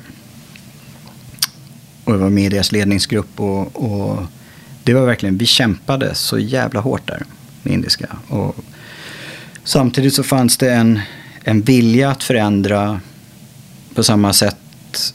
Och 2.05 2.15
jag 2.15 2.19
var 2.19 2.31
med 2.31 2.45
i 2.45 2.49
deras 2.49 2.73
ledningsgrupp 2.73 3.41
och, 3.41 3.77
och, 3.77 4.19
det 4.85 4.95
var 4.95 5.07
verkligen, 5.07 5.39
vi 5.39 5.47
kämpade 5.47 6.15
så 6.15 6.39
jävla 6.39 6.81
hårt 6.81 7.07
där 7.07 7.23
med 7.63 7.75
indiska. 7.75 8.17
Och 8.29 8.57
samtidigt 9.65 10.15
så 10.15 10.23
fanns 10.23 10.57
det 10.57 10.73
en, 10.73 11.01
en 11.45 11.63
vilja 11.63 12.11
att 12.11 12.23
förändra 12.23 13.01
på 13.95 14.03
samma 14.03 14.33
sätt 14.33 15.15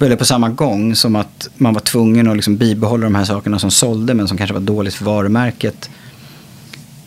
eller 0.00 0.16
på 0.16 0.24
samma 0.24 0.48
gång 0.48 0.96
som 0.96 1.16
att 1.16 1.48
man 1.56 1.74
var 1.74 1.80
tvungen 1.80 2.28
att 2.28 2.36
liksom 2.36 2.56
bibehålla 2.56 3.04
de 3.04 3.14
här 3.14 3.24
sakerna 3.24 3.58
som 3.58 3.70
sålde 3.70 4.14
men 4.14 4.28
som 4.28 4.38
kanske 4.38 4.54
var 4.54 4.60
dåligt 4.60 4.94
för 4.94 5.04
varumärket. 5.04 5.90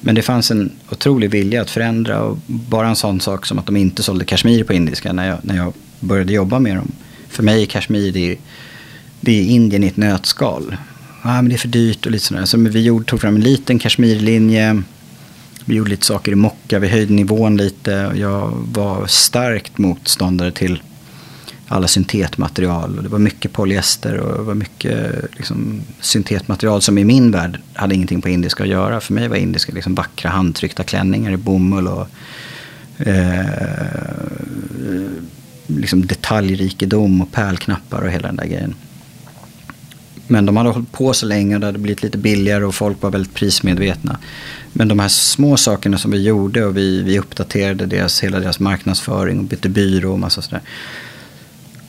Men 0.01 0.15
det 0.15 0.21
fanns 0.21 0.51
en 0.51 0.71
otrolig 0.91 1.29
vilja 1.29 1.61
att 1.61 1.69
förändra 1.69 2.21
och 2.21 2.37
bara 2.45 2.87
en 2.87 2.95
sån 2.95 3.19
sak 3.19 3.45
som 3.45 3.59
att 3.59 3.65
de 3.65 3.77
inte 3.77 4.03
sålde 4.03 4.25
kashmir 4.25 4.63
på 4.63 4.73
indiska 4.73 5.13
när 5.13 5.27
jag, 5.27 5.37
när 5.41 5.57
jag 5.57 5.73
började 5.99 6.33
jobba 6.33 6.59
med 6.59 6.75
dem. 6.75 6.91
För 7.29 7.43
mig 7.43 7.61
är 7.61 7.65
kashmir 7.65 8.11
det 8.11 8.31
är, 8.31 8.37
det 9.21 9.39
är 9.39 9.43
Indien 9.43 9.83
i 9.83 9.87
ett 9.87 9.97
nötskal. 9.97 10.75
Ah, 11.21 11.41
men 11.41 11.49
det 11.49 11.55
är 11.55 11.57
för 11.57 11.67
dyrt 11.67 12.05
och 12.05 12.11
lite 12.11 12.25
sådär. 12.25 12.45
Så 12.45 12.57
vi 12.57 12.81
gjorde, 12.81 13.05
tog 13.05 13.21
fram 13.21 13.35
en 13.35 13.41
liten 13.41 13.79
kashmirlinje. 13.79 14.81
Vi 15.65 15.75
gjorde 15.75 15.89
lite 15.89 16.05
saker 16.05 16.31
i 16.31 16.35
mocka, 16.35 16.79
vi 16.79 16.87
höjde 16.87 17.13
nivån 17.13 17.57
lite. 17.57 18.07
Och 18.07 18.17
jag 18.17 18.67
var 18.73 19.07
starkt 19.07 19.77
motståndare 19.77 20.51
till 20.51 20.81
alla 21.67 21.87
syntetmaterial. 21.87 22.97
Och 22.97 23.03
det 23.03 23.09
var 23.09 23.19
mycket 23.19 23.53
polyester 23.53 24.17
och 24.17 24.37
det 24.37 24.43
var 24.43 24.55
mycket 24.55 25.15
liksom, 25.35 25.81
syntetmaterial 26.01 26.81
som 26.81 26.97
i 26.97 27.03
min 27.03 27.31
värld 27.31 27.59
hade 27.73 27.95
ingenting 27.95 28.21
på 28.21 28.29
indiska 28.29 28.63
att 28.63 28.69
göra. 28.69 28.99
För 28.99 29.13
mig 29.13 29.27
var 29.27 29.35
indiska 29.35 29.73
liksom 29.73 29.95
vackra 29.95 30.29
handtryckta 30.29 30.83
klänningar 30.83 31.31
i 31.31 31.37
bomull 31.37 31.87
och 31.87 32.07
eh, 33.07 33.45
liksom 35.67 36.07
detaljrikedom 36.07 37.21
och 37.21 37.31
pärlknappar 37.31 38.01
och 38.01 38.11
hela 38.11 38.27
den 38.27 38.35
där 38.35 38.47
grejen. 38.47 38.75
Men 40.27 40.45
de 40.45 40.57
hade 40.57 40.69
hållit 40.69 40.91
på 40.91 41.13
så 41.13 41.25
länge 41.25 41.55
och 41.55 41.61
det 41.61 41.65
hade 41.65 41.79
blivit 41.79 42.03
lite 42.03 42.17
billigare 42.17 42.63
och 42.63 42.75
folk 42.75 43.01
var 43.01 43.11
väldigt 43.11 43.33
prismedvetna. 43.33 44.17
Men 44.73 44.87
de 44.87 44.99
här 44.99 45.07
små 45.07 45.57
sakerna 45.57 45.97
som 45.97 46.11
vi 46.11 46.23
gjorde 46.23 46.65
och 46.65 46.77
vi, 46.77 47.01
vi 47.01 47.19
uppdaterade 47.19 47.85
deras, 47.85 48.23
hela 48.23 48.39
deras 48.39 48.59
marknadsföring 48.59 49.39
och 49.39 49.45
bytte 49.45 49.69
byrå 49.69 50.11
och 50.11 50.19
massa 50.19 50.41
sådär. 50.41 50.61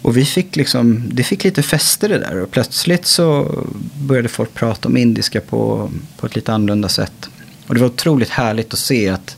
Och 0.02 0.16
vi 0.16 0.24
fick 0.24 0.56
liksom, 0.56 1.02
det 1.12 1.22
fick 1.22 1.44
lite 1.44 1.62
fäste 1.62 2.08
det 2.08 2.18
där 2.18 2.40
och 2.42 2.50
plötsligt 2.50 3.06
så 3.06 3.58
började 3.94 4.28
folk 4.28 4.54
prata 4.54 4.88
om 4.88 4.96
indiska 4.96 5.40
på, 5.40 5.90
på 6.16 6.26
ett 6.26 6.34
lite 6.34 6.52
annorlunda 6.52 6.88
sätt. 6.88 7.28
Och 7.66 7.74
det 7.74 7.80
var 7.80 7.88
otroligt 7.88 8.30
härligt 8.30 8.72
att 8.72 8.78
se 8.78 9.08
att 9.08 9.36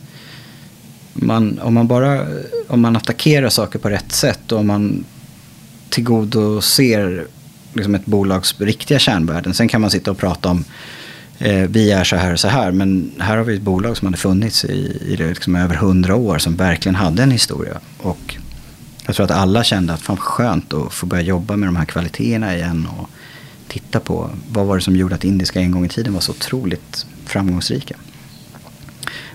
man, 1.12 1.58
om 1.58 1.74
man 1.74 1.86
bara 1.86 2.26
om 2.68 2.80
man 2.80 2.96
attackerar 2.96 3.48
saker 3.48 3.78
på 3.78 3.90
rätt 3.90 4.12
sätt 4.12 4.52
och 4.52 4.58
om 4.58 4.66
man 4.66 5.04
tillgodoser 5.88 7.26
liksom 7.74 7.94
ett 7.94 8.06
bolags 8.06 8.61
riktiga 8.61 8.98
kärnvärden. 8.98 9.54
Sen 9.54 9.68
kan 9.68 9.80
man 9.80 9.90
sitta 9.90 10.11
och 10.11 10.18
prata 10.18 10.48
om 10.50 10.64
eh, 11.38 11.68
vi 11.68 11.90
är 11.90 12.04
så 12.04 12.16
här 12.16 12.32
och 12.32 12.40
så 12.40 12.48
här. 12.48 12.72
Men 12.72 13.12
här 13.18 13.36
har 13.36 13.44
vi 13.44 13.54
ett 13.54 13.62
bolag 13.62 13.96
som 13.96 14.06
hade 14.06 14.18
funnits 14.18 14.64
i, 14.64 15.02
i 15.06 15.16
liksom 15.16 15.56
över 15.56 15.74
hundra 15.74 16.16
år 16.16 16.38
som 16.38 16.56
verkligen 16.56 16.94
hade 16.94 17.22
en 17.22 17.30
historia. 17.30 17.80
Och 17.98 18.36
jag 19.11 19.16
tror 19.16 19.24
att 19.24 19.30
alla 19.30 19.64
kände 19.64 19.92
att 19.92 20.00
fan 20.00 20.16
skönt 20.16 20.74
att 20.74 20.92
få 20.92 21.06
börja 21.06 21.22
jobba 21.22 21.56
med 21.56 21.68
de 21.68 21.76
här 21.76 21.84
kvaliteterna 21.84 22.56
igen. 22.56 22.88
Och 22.98 23.11
titta 23.68 24.00
på 24.00 24.30
vad 24.52 24.66
var 24.66 24.76
det 24.76 24.82
som 24.82 24.96
gjorde 24.96 25.14
att 25.14 25.24
indiska 25.24 25.61
en 25.61 25.70
gång 25.70 25.84
i 25.84 25.88
tiden 25.88 26.14
var 26.14 26.20
så 26.20 26.32
otroligt 26.32 27.06
framgångsrika. 27.26 27.96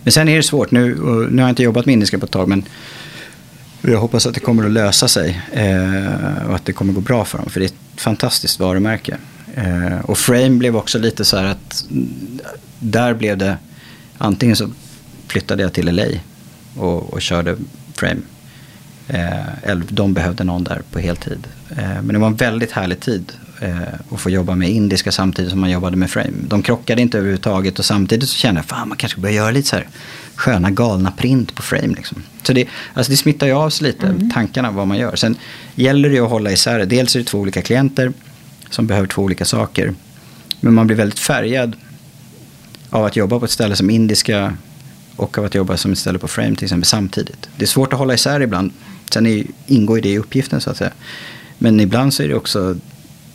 Men 0.04 0.12
sen 0.12 0.30
är 0.30 0.38
det 0.38 0.44
svårt. 0.44 0.72
Nu, 0.72 0.96
nu 1.32 1.42
har 1.42 1.48
jag 1.48 1.50
inte 1.50 1.64
jobbat 1.64 1.86
med 1.86 1.94
indiska 1.94 2.20
på 2.20 2.26
ett 2.26 2.32
tag. 2.32 2.48
Men 2.48 2.64
jag 3.82 4.00
hoppas 4.00 4.26
att 4.26 4.34
det 4.34 4.40
kommer 4.40 4.66
att 4.66 4.72
lösa 4.72 5.08
sig. 5.08 5.42
Eh, 5.52 6.48
och 6.48 6.56
att 6.56 6.66
det 6.66 6.74
kommer 6.74 6.92
att 6.92 6.96
gå 6.96 7.02
bra 7.02 7.26
för 7.26 7.38
dem. 7.38 7.50
För 7.50 7.60
det 7.60 7.66
är 7.66 7.70
ett 7.70 8.02
fantastiskt 8.02 8.60
varumärke. 8.60 9.18
Eh, 9.56 10.00
och 10.00 10.18
Frame 10.18 10.50
blev 10.50 10.78
också 10.78 11.00
lite 11.00 11.26
så 11.26 11.38
här 11.38 11.46
att 11.46 11.86
där 12.80 13.14
blev 13.14 13.38
det 13.38 13.58
antingen 14.18 14.56
så 14.56 14.70
flyttade 15.28 15.64
jag 15.64 15.74
till 15.74 15.96
LA 15.96 16.06
och, 16.76 17.14
och 17.14 17.22
körde 17.22 17.56
Frame. 17.94 18.22
Eh, 19.08 19.64
eller 19.64 19.84
de 19.90 20.14
behövde 20.14 20.44
någon 20.44 20.64
där 20.64 20.82
på 20.92 21.00
heltid. 21.00 21.48
Eh, 21.70 21.78
men 21.78 22.08
det 22.08 22.18
var 22.18 22.28
en 22.28 22.36
väldigt 22.36 22.72
härlig 22.72 23.00
tid 23.00 23.32
eh, 23.62 23.78
att 24.12 24.20
få 24.20 24.30
jobba 24.30 24.56
med 24.56 24.70
indiska 24.70 25.12
samtidigt 25.12 25.52
som 25.52 25.60
man 25.60 25.70
jobbade 25.70 25.98
med 25.98 26.10
Frame. 26.10 26.34
De 26.48 26.62
krockade 26.62 27.02
inte 27.02 27.18
överhuvudtaget 27.18 27.80
och 27.80 27.86
samtidigt 27.86 28.30
så 28.30 28.36
kände 28.36 28.60
jag 28.60 28.66
fan 28.66 28.90
man 28.90 28.98
kanske 28.98 29.20
börjar 29.20 29.36
göra 29.36 29.52
lite 29.52 29.68
så 29.68 29.76
här 29.76 29.88
sköna 30.36 30.72
galna 30.72 31.12
print 31.12 31.56
på 31.56 31.62
Frame. 31.62 31.94
Liksom. 31.96 32.24
Så 32.44 32.54
det, 32.54 32.68
alltså 32.94 33.12
det 33.12 33.18
smittar 33.18 33.48
ju 33.48 33.54
av 33.54 33.70
sig 33.70 33.88
lite, 33.88 34.08
mm. 34.08 34.32
tankarna 34.32 34.72
vad 34.72 34.88
man 34.88 34.98
gör. 34.98 35.16
Sen 35.16 35.36
gäller 35.76 36.10
det 36.10 36.16
ju 36.16 36.24
att 36.24 36.30
hålla 36.30 36.52
isär 36.52 36.80
det. 36.80 36.86
Dels 36.86 37.16
är 37.16 37.20
det 37.20 37.26
två 37.26 37.40
olika 37.40 37.62
klienter 37.62 38.14
som 38.70 38.88
behöver 38.88 39.08
två 39.08 39.22
olika 39.22 39.46
saker. 39.46 39.94
Men 40.60 40.74
man 40.74 40.88
blir 40.88 40.98
väldigt 40.98 41.20
färgad 41.20 41.76
av 42.90 43.06
att 43.06 43.16
jobba 43.16 43.40
på 43.40 43.46
ett 43.46 43.52
ställe 43.52 43.76
som 43.76 43.90
indiska 43.90 44.58
och 45.16 45.38
av 45.38 45.46
att 45.46 45.56
jobba 45.56 45.78
som 45.78 45.92
ett 45.92 45.98
ställe 45.98 46.20
på 46.20 46.28
Frame 46.28 46.56
till 46.56 46.64
exempel 46.64 46.86
samtidigt. 46.86 47.50
Det 47.58 47.66
är 47.66 47.68
svårt 47.68 47.94
att 47.94 48.00
hålla 48.00 48.14
isär 48.14 48.42
ibland. 48.42 48.72
Sen 49.16 49.26
är, 49.26 49.44
ingår 49.68 50.02
det 50.02 50.10
i 50.10 50.18
uppgiften 50.18 50.62
så 50.62 50.70
att 50.70 50.78
säga. 50.78 50.92
Men 51.58 51.80
ibland 51.80 52.14
så 52.14 52.24
är 52.24 52.28
det 52.28 52.36
också, 52.36 52.76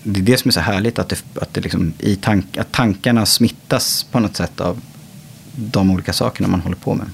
det 0.03 0.21
är 0.21 0.25
det 0.25 0.37
som 0.37 0.49
är 0.49 0.53
så 0.53 0.61
härligt 0.61 0.99
att, 0.99 1.09
det, 1.09 1.23
att, 1.35 1.55
det 1.55 1.61
liksom, 1.61 1.93
i 1.99 2.17
tank, 2.17 2.57
att 2.57 2.73
tankarna 2.73 3.27
smittas 3.27 4.07
på 4.11 4.21
något 4.21 4.37
sätt 4.37 4.61
av 4.61 4.81
de 5.53 5.91
olika 5.91 6.13
sakerna 6.13 6.49
man 6.49 6.61
håller 6.61 6.77
på 6.77 6.95
med. 6.95 7.07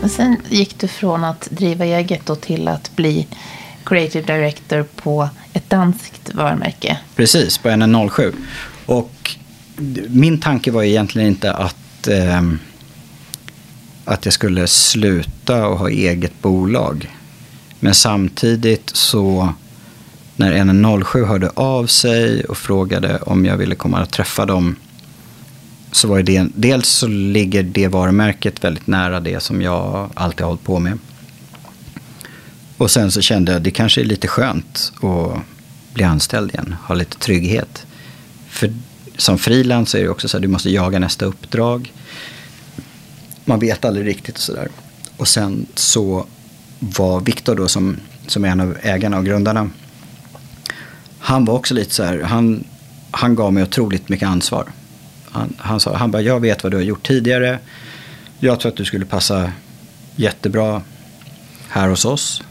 Men 0.00 0.10
sen 0.10 0.36
gick 0.48 0.78
du 0.78 0.88
från 0.88 1.24
att 1.24 1.48
driva 1.50 1.84
eget 1.84 2.40
till 2.40 2.68
att 2.68 2.96
bli 2.96 3.26
creative 3.84 4.34
director 4.34 4.82
på 4.96 5.28
ett 5.52 5.70
danskt 5.70 6.34
varumärke. 6.34 6.98
Precis, 7.16 7.58
på 7.58 7.68
NN07. 7.68 8.34
Och 8.86 9.36
min 10.08 10.40
tanke 10.40 10.70
var 10.70 10.82
egentligen 10.82 11.28
inte 11.28 11.52
att, 11.52 12.08
eh, 12.08 12.42
att 14.04 14.24
jag 14.24 14.34
skulle 14.34 14.66
sluta 14.66 15.66
och 15.66 15.78
ha 15.78 15.88
eget 15.88 16.42
bolag. 16.42 17.16
Men 17.80 17.94
samtidigt 17.94 18.90
så 18.94 19.54
när 20.36 20.52
NN07 20.52 21.26
hörde 21.26 21.50
av 21.54 21.86
sig 21.86 22.44
och 22.44 22.56
frågade 22.56 23.18
om 23.18 23.44
jag 23.44 23.56
ville 23.56 23.74
komma 23.74 24.02
och 24.02 24.10
träffa 24.10 24.46
dem 24.46 24.76
så 25.92 26.08
var 26.08 26.22
det 26.22 26.48
dels 26.54 26.88
så 26.88 27.06
ligger 27.06 27.62
det 27.62 27.88
varumärket 27.88 28.64
väldigt 28.64 28.86
nära 28.86 29.20
det 29.20 29.40
som 29.40 29.62
jag 29.62 30.10
alltid 30.14 30.40
har 30.40 30.48
hållit 30.48 30.64
på 30.64 30.78
med. 30.78 30.98
Och 32.76 32.90
sen 32.90 33.10
så 33.10 33.20
kände 33.20 33.52
jag 33.52 33.56
att 33.56 33.64
det 33.64 33.70
kanske 33.70 34.00
är 34.00 34.04
lite 34.04 34.28
skönt 34.28 34.92
att 35.02 35.42
bli 35.94 36.04
anställd 36.04 36.50
igen, 36.50 36.76
ha 36.82 36.94
lite 36.94 37.18
trygghet. 37.18 37.86
För 38.48 38.74
som 39.20 39.38
frilans 39.38 39.94
är 39.94 40.02
det 40.02 40.08
också 40.08 40.28
så 40.28 40.36
att 40.36 40.42
du 40.42 40.48
måste 40.48 40.70
jaga 40.70 40.98
nästa 40.98 41.24
uppdrag. 41.24 41.92
Man 43.44 43.58
vet 43.58 43.84
aldrig 43.84 44.06
riktigt 44.06 44.34
och 44.34 44.42
sådär. 44.42 44.68
Och 45.16 45.28
sen 45.28 45.66
så 45.74 46.26
var 46.78 47.20
Viktor 47.20 47.54
då 47.54 47.68
som, 47.68 47.96
som 48.26 48.44
är 48.44 48.48
en 48.48 48.60
av 48.60 48.76
ägarna 48.82 49.18
och 49.18 49.24
grundarna. 49.24 49.70
Han 51.18 51.44
var 51.44 51.54
också 51.54 51.74
lite 51.74 51.94
så 51.94 52.02
här, 52.02 52.22
han, 52.22 52.64
han 53.10 53.34
gav 53.34 53.52
mig 53.52 53.62
otroligt 53.62 54.08
mycket 54.08 54.28
ansvar. 54.28 54.72
Han, 55.30 55.54
han 55.58 55.80
sa, 55.80 55.96
han 55.96 56.10
bara, 56.10 56.22
jag 56.22 56.40
vet 56.40 56.62
vad 56.62 56.72
du 56.72 56.76
har 56.76 56.84
gjort 56.84 57.06
tidigare. 57.06 57.58
jag 58.38 58.60
tror 58.60 58.72
att 58.72 58.76
du 58.76 58.84
skulle 58.84 59.06
passa 59.06 59.52
jättebra 60.16 60.82
här 61.68 61.88
hos 61.88 62.04
oss. 62.04 62.42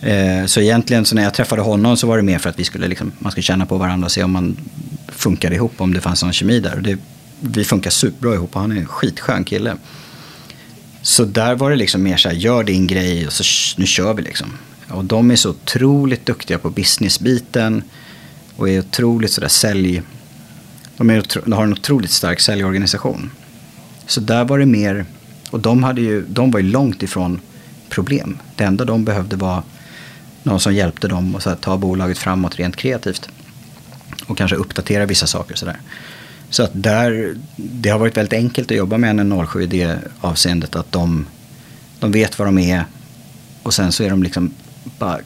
Eh, 0.00 0.46
så 0.46 0.60
egentligen 0.60 1.04
så 1.04 1.14
när 1.14 1.22
jag 1.22 1.34
träffade 1.34 1.62
honom 1.62 1.96
så 1.96 2.06
var 2.06 2.16
det 2.16 2.22
mer 2.22 2.38
för 2.38 2.50
att 2.50 2.58
vi 2.58 2.64
skulle 2.64 2.88
liksom, 2.88 3.12
man 3.18 3.32
skulle 3.32 3.42
känna 3.42 3.66
på 3.66 3.76
varandra 3.76 4.06
och 4.06 4.12
se 4.12 4.24
om 4.24 4.32
man 4.32 4.56
funkade 5.12 5.54
ihop, 5.54 5.72
om 5.76 5.94
det 5.94 6.00
fanns 6.00 6.22
någon 6.22 6.32
kemi 6.32 6.60
där. 6.60 6.76
Och 6.76 6.82
det, 6.82 6.98
vi 7.40 7.64
funkar 7.64 7.90
superbra 7.90 8.34
ihop 8.34 8.54
och 8.54 8.60
han 8.60 8.72
är 8.72 8.76
en 8.76 8.86
skitskön 8.86 9.44
kille. 9.44 9.76
Så 11.02 11.24
där 11.24 11.54
var 11.54 11.70
det 11.70 11.76
liksom 11.76 12.02
mer 12.02 12.16
så 12.16 12.28
här, 12.28 12.36
gör 12.36 12.64
din 12.64 12.86
grej 12.86 13.26
och 13.26 13.32
så 13.32 13.44
nu 13.80 13.86
kör 13.86 14.14
vi 14.14 14.22
liksom. 14.22 14.58
Och 14.88 15.04
de 15.04 15.30
är 15.30 15.36
så 15.36 15.50
otroligt 15.50 16.26
duktiga 16.26 16.58
på 16.58 16.70
businessbiten 16.70 17.82
och 18.56 18.68
är 18.68 18.78
otroligt 18.78 19.32
sådär 19.32 19.48
sälj... 19.48 20.02
De, 20.96 21.10
är, 21.10 21.24
de 21.44 21.52
har 21.52 21.64
en 21.64 21.72
otroligt 21.72 22.10
stark 22.10 22.40
säljorganisation. 22.40 23.30
Så 24.06 24.20
där 24.20 24.44
var 24.44 24.58
det 24.58 24.66
mer, 24.66 25.06
och 25.50 25.60
de, 25.60 25.82
hade 25.82 26.00
ju, 26.00 26.24
de 26.28 26.50
var 26.50 26.60
ju 26.60 26.66
långt 26.66 27.02
ifrån 27.02 27.40
problem. 27.88 28.38
Det 28.56 28.64
enda 28.64 28.84
de 28.84 29.04
behövde 29.04 29.36
var 29.36 29.62
någon 30.42 30.60
som 30.60 30.74
hjälpte 30.74 31.08
dem 31.08 31.36
att 31.44 31.60
ta 31.60 31.76
bolaget 31.76 32.18
framåt 32.18 32.56
rent 32.56 32.76
kreativt. 32.76 33.28
Och 34.26 34.38
kanske 34.38 34.56
uppdatera 34.56 35.06
vissa 35.06 35.26
saker 35.26 35.54
sådär. 35.54 35.76
Så 36.50 36.62
att 36.62 36.70
där, 36.74 37.34
det 37.56 37.88
har 37.88 37.98
varit 37.98 38.16
väldigt 38.16 38.32
enkelt 38.32 38.70
att 38.70 38.76
jobba 38.76 38.98
med 38.98 39.20
en 39.20 39.46
07 39.46 39.62
i 39.62 39.66
det 39.66 39.98
avseendet 40.20 40.76
att 40.76 40.92
de, 40.92 41.26
de 42.00 42.12
vet 42.12 42.38
vad 42.38 42.48
de 42.48 42.58
är 42.58 42.84
och 43.62 43.74
sen 43.74 43.92
så 43.92 44.02
är 44.02 44.10
de 44.10 44.22
liksom 44.22 44.54
bara 44.98 45.18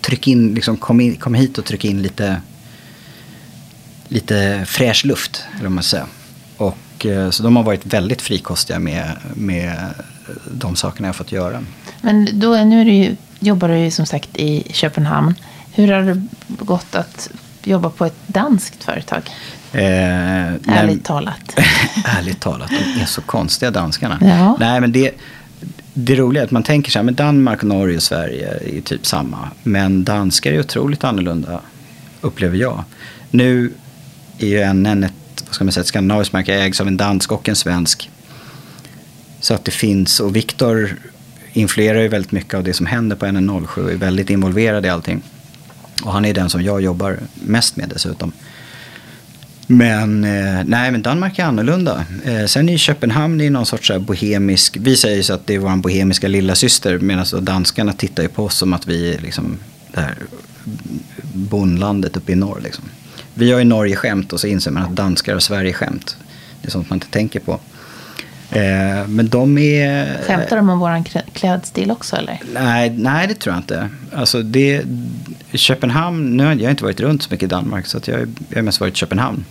tryck 0.00 0.28
in, 0.28 0.54
liksom 0.54 0.76
kom, 0.76 1.00
in, 1.00 1.16
kom 1.16 1.34
hit 1.34 1.58
och 1.58 1.64
tryck 1.64 1.84
in 1.84 2.02
lite, 2.02 2.40
lite 4.08 4.64
fräsch 4.66 5.04
luft, 5.04 5.44
eller 5.58 5.68
man 5.68 5.84
säger. 5.84 6.06
Och, 6.56 7.06
eh, 7.06 7.30
så 7.30 7.42
de 7.42 7.56
har 7.56 7.62
varit 7.62 7.86
väldigt 7.86 8.22
frikostiga 8.22 8.78
med, 8.78 9.16
med 9.34 9.94
de 10.50 10.76
sakerna 10.76 11.08
jag 11.08 11.16
fått 11.16 11.32
göra. 11.32 11.64
Men 12.00 12.40
då, 12.40 12.56
nu 12.56 12.80
är 12.80 12.84
du 12.84 12.92
ju, 12.92 13.16
jobbar 13.40 13.68
du 13.68 13.78
ju 13.78 13.90
som 13.90 14.06
sagt 14.06 14.28
i 14.36 14.72
Köpenhamn. 14.72 15.34
Hur 15.72 15.92
har 15.92 16.02
det 16.02 16.26
gått 16.48 16.94
att 16.94 17.30
jobba 17.66 17.90
på 17.90 18.06
ett 18.06 18.16
danskt 18.26 18.84
företag? 18.84 19.22
Eh, 19.72 19.82
ärligt 19.82 20.66
nej, 20.66 20.98
talat. 21.02 21.58
ärligt 22.04 22.40
talat, 22.40 22.70
de 22.70 23.00
är 23.00 23.06
så 23.06 23.20
konstiga 23.20 23.70
danskarna. 23.70 24.18
Ja. 24.20 24.56
Nej, 24.60 24.80
men 24.80 24.92
det, 24.92 25.14
det 25.94 26.16
roliga 26.16 26.42
är 26.42 26.46
att 26.46 26.50
man 26.50 26.62
tänker 26.62 26.90
så 26.90 26.98
här, 26.98 27.04
men 27.04 27.14
Danmark, 27.14 27.62
Norge 27.62 27.96
och 27.96 28.02
Sverige 28.02 28.78
är 28.78 28.80
typ 28.80 29.06
samma. 29.06 29.50
Men 29.62 30.04
danskar 30.04 30.52
är 30.52 30.60
otroligt 30.60 31.04
annorlunda, 31.04 31.60
upplever 32.20 32.56
jag. 32.56 32.84
Nu 33.30 33.72
är 34.38 34.46
ju 34.46 34.72
NN 34.72 35.04
ett, 35.04 35.12
vad 35.46 35.54
ska 35.54 35.64
man 35.64 35.72
säga, 35.72 35.80
ett 35.80 35.86
skandinaviskt 35.86 36.32
märke, 36.32 36.54
ägs 36.54 36.80
av 36.80 36.88
en 36.88 36.96
dansk 36.96 37.32
och 37.32 37.48
en 37.48 37.56
svensk. 37.56 38.10
Så 39.40 39.54
att 39.54 39.64
det 39.64 39.70
finns, 39.70 40.20
och 40.20 40.36
Viktor 40.36 40.96
influerar 41.52 42.00
ju 42.00 42.08
väldigt 42.08 42.32
mycket 42.32 42.54
av 42.54 42.64
det 42.64 42.72
som 42.72 42.86
händer 42.86 43.16
på 43.16 43.26
NN07 43.26 43.78
och 43.78 43.92
är 43.92 43.96
väldigt 43.96 44.30
involverad 44.30 44.86
i 44.86 44.88
allting. 44.88 45.22
Och 46.02 46.12
han 46.12 46.24
är 46.24 46.34
den 46.34 46.50
som 46.50 46.62
jag 46.62 46.82
jobbar 46.82 47.18
mest 47.34 47.76
med 47.76 47.88
dessutom. 47.88 48.32
Men 49.66 50.24
eh, 50.24 50.64
nej, 50.64 50.90
men 50.90 51.02
Danmark 51.02 51.38
är 51.38 51.44
annorlunda. 51.44 52.04
Eh, 52.24 52.46
sen 52.46 52.68
i 52.68 52.78
Köpenhamn 52.78 53.40
är 53.40 53.50
någon 53.50 53.66
sorts 53.66 53.92
bohemisk, 53.98 54.76
vi 54.80 54.96
säger 54.96 55.16
ju 55.16 55.22
så 55.22 55.34
att 55.34 55.46
det 55.46 55.54
är 55.54 55.58
vår 55.58 55.76
bohemiska 55.76 56.28
lilla 56.28 56.54
syster 56.54 56.98
medan 56.98 57.26
danskarna 57.40 57.92
tittar 57.92 58.22
ju 58.22 58.28
på 58.28 58.44
oss 58.44 58.56
som 58.58 58.72
att 58.72 58.86
vi 58.86 59.14
är 59.14 59.20
liksom 59.20 59.58
det 59.92 60.00
här 60.00 60.14
bondlandet 61.32 62.16
uppe 62.16 62.32
i 62.32 62.34
norr. 62.34 62.60
Liksom. 62.64 62.84
Vi 63.34 63.52
har 63.52 63.58
ju 63.58 63.64
Norge 63.64 63.96
skämt 63.96 64.32
och 64.32 64.40
så 64.40 64.46
inser 64.46 64.70
man 64.70 64.82
att 64.82 64.96
danskar 64.96 65.32
har 65.32 65.40
Sverige 65.40 65.72
skämt. 65.72 66.16
Det 66.62 66.68
är 66.68 66.70
sånt 66.70 66.90
man 66.90 66.96
inte 66.96 67.10
tänker 67.10 67.40
på. 67.40 67.60
Eh, 68.52 69.08
men 69.08 69.28
de 69.28 69.58
är... 69.58 70.22
Skämtar 70.22 70.56
de 70.56 70.70
om 70.70 70.78
vår 70.78 71.04
klädstil 71.32 71.90
också 71.90 72.16
eller? 72.16 72.40
Nej, 72.52 72.90
nej, 72.90 73.28
det 73.28 73.34
tror 73.34 73.54
jag 73.54 73.60
inte. 73.60 73.88
Alltså 74.14 74.42
det, 74.42 74.82
Köpenhamn, 75.52 76.36
nu 76.36 76.44
har 76.44 76.54
jag 76.54 76.70
inte 76.70 76.84
varit 76.84 77.00
runt 77.00 77.22
så 77.22 77.28
mycket 77.30 77.46
i 77.46 77.48
Danmark 77.48 77.86
så 77.86 77.98
att 77.98 78.08
jag, 78.08 78.20
jag 78.48 78.56
har 78.56 78.62
mest 78.62 78.80
varit 78.80 78.94
i 78.94 78.96
Köpenhamn. 78.96 79.44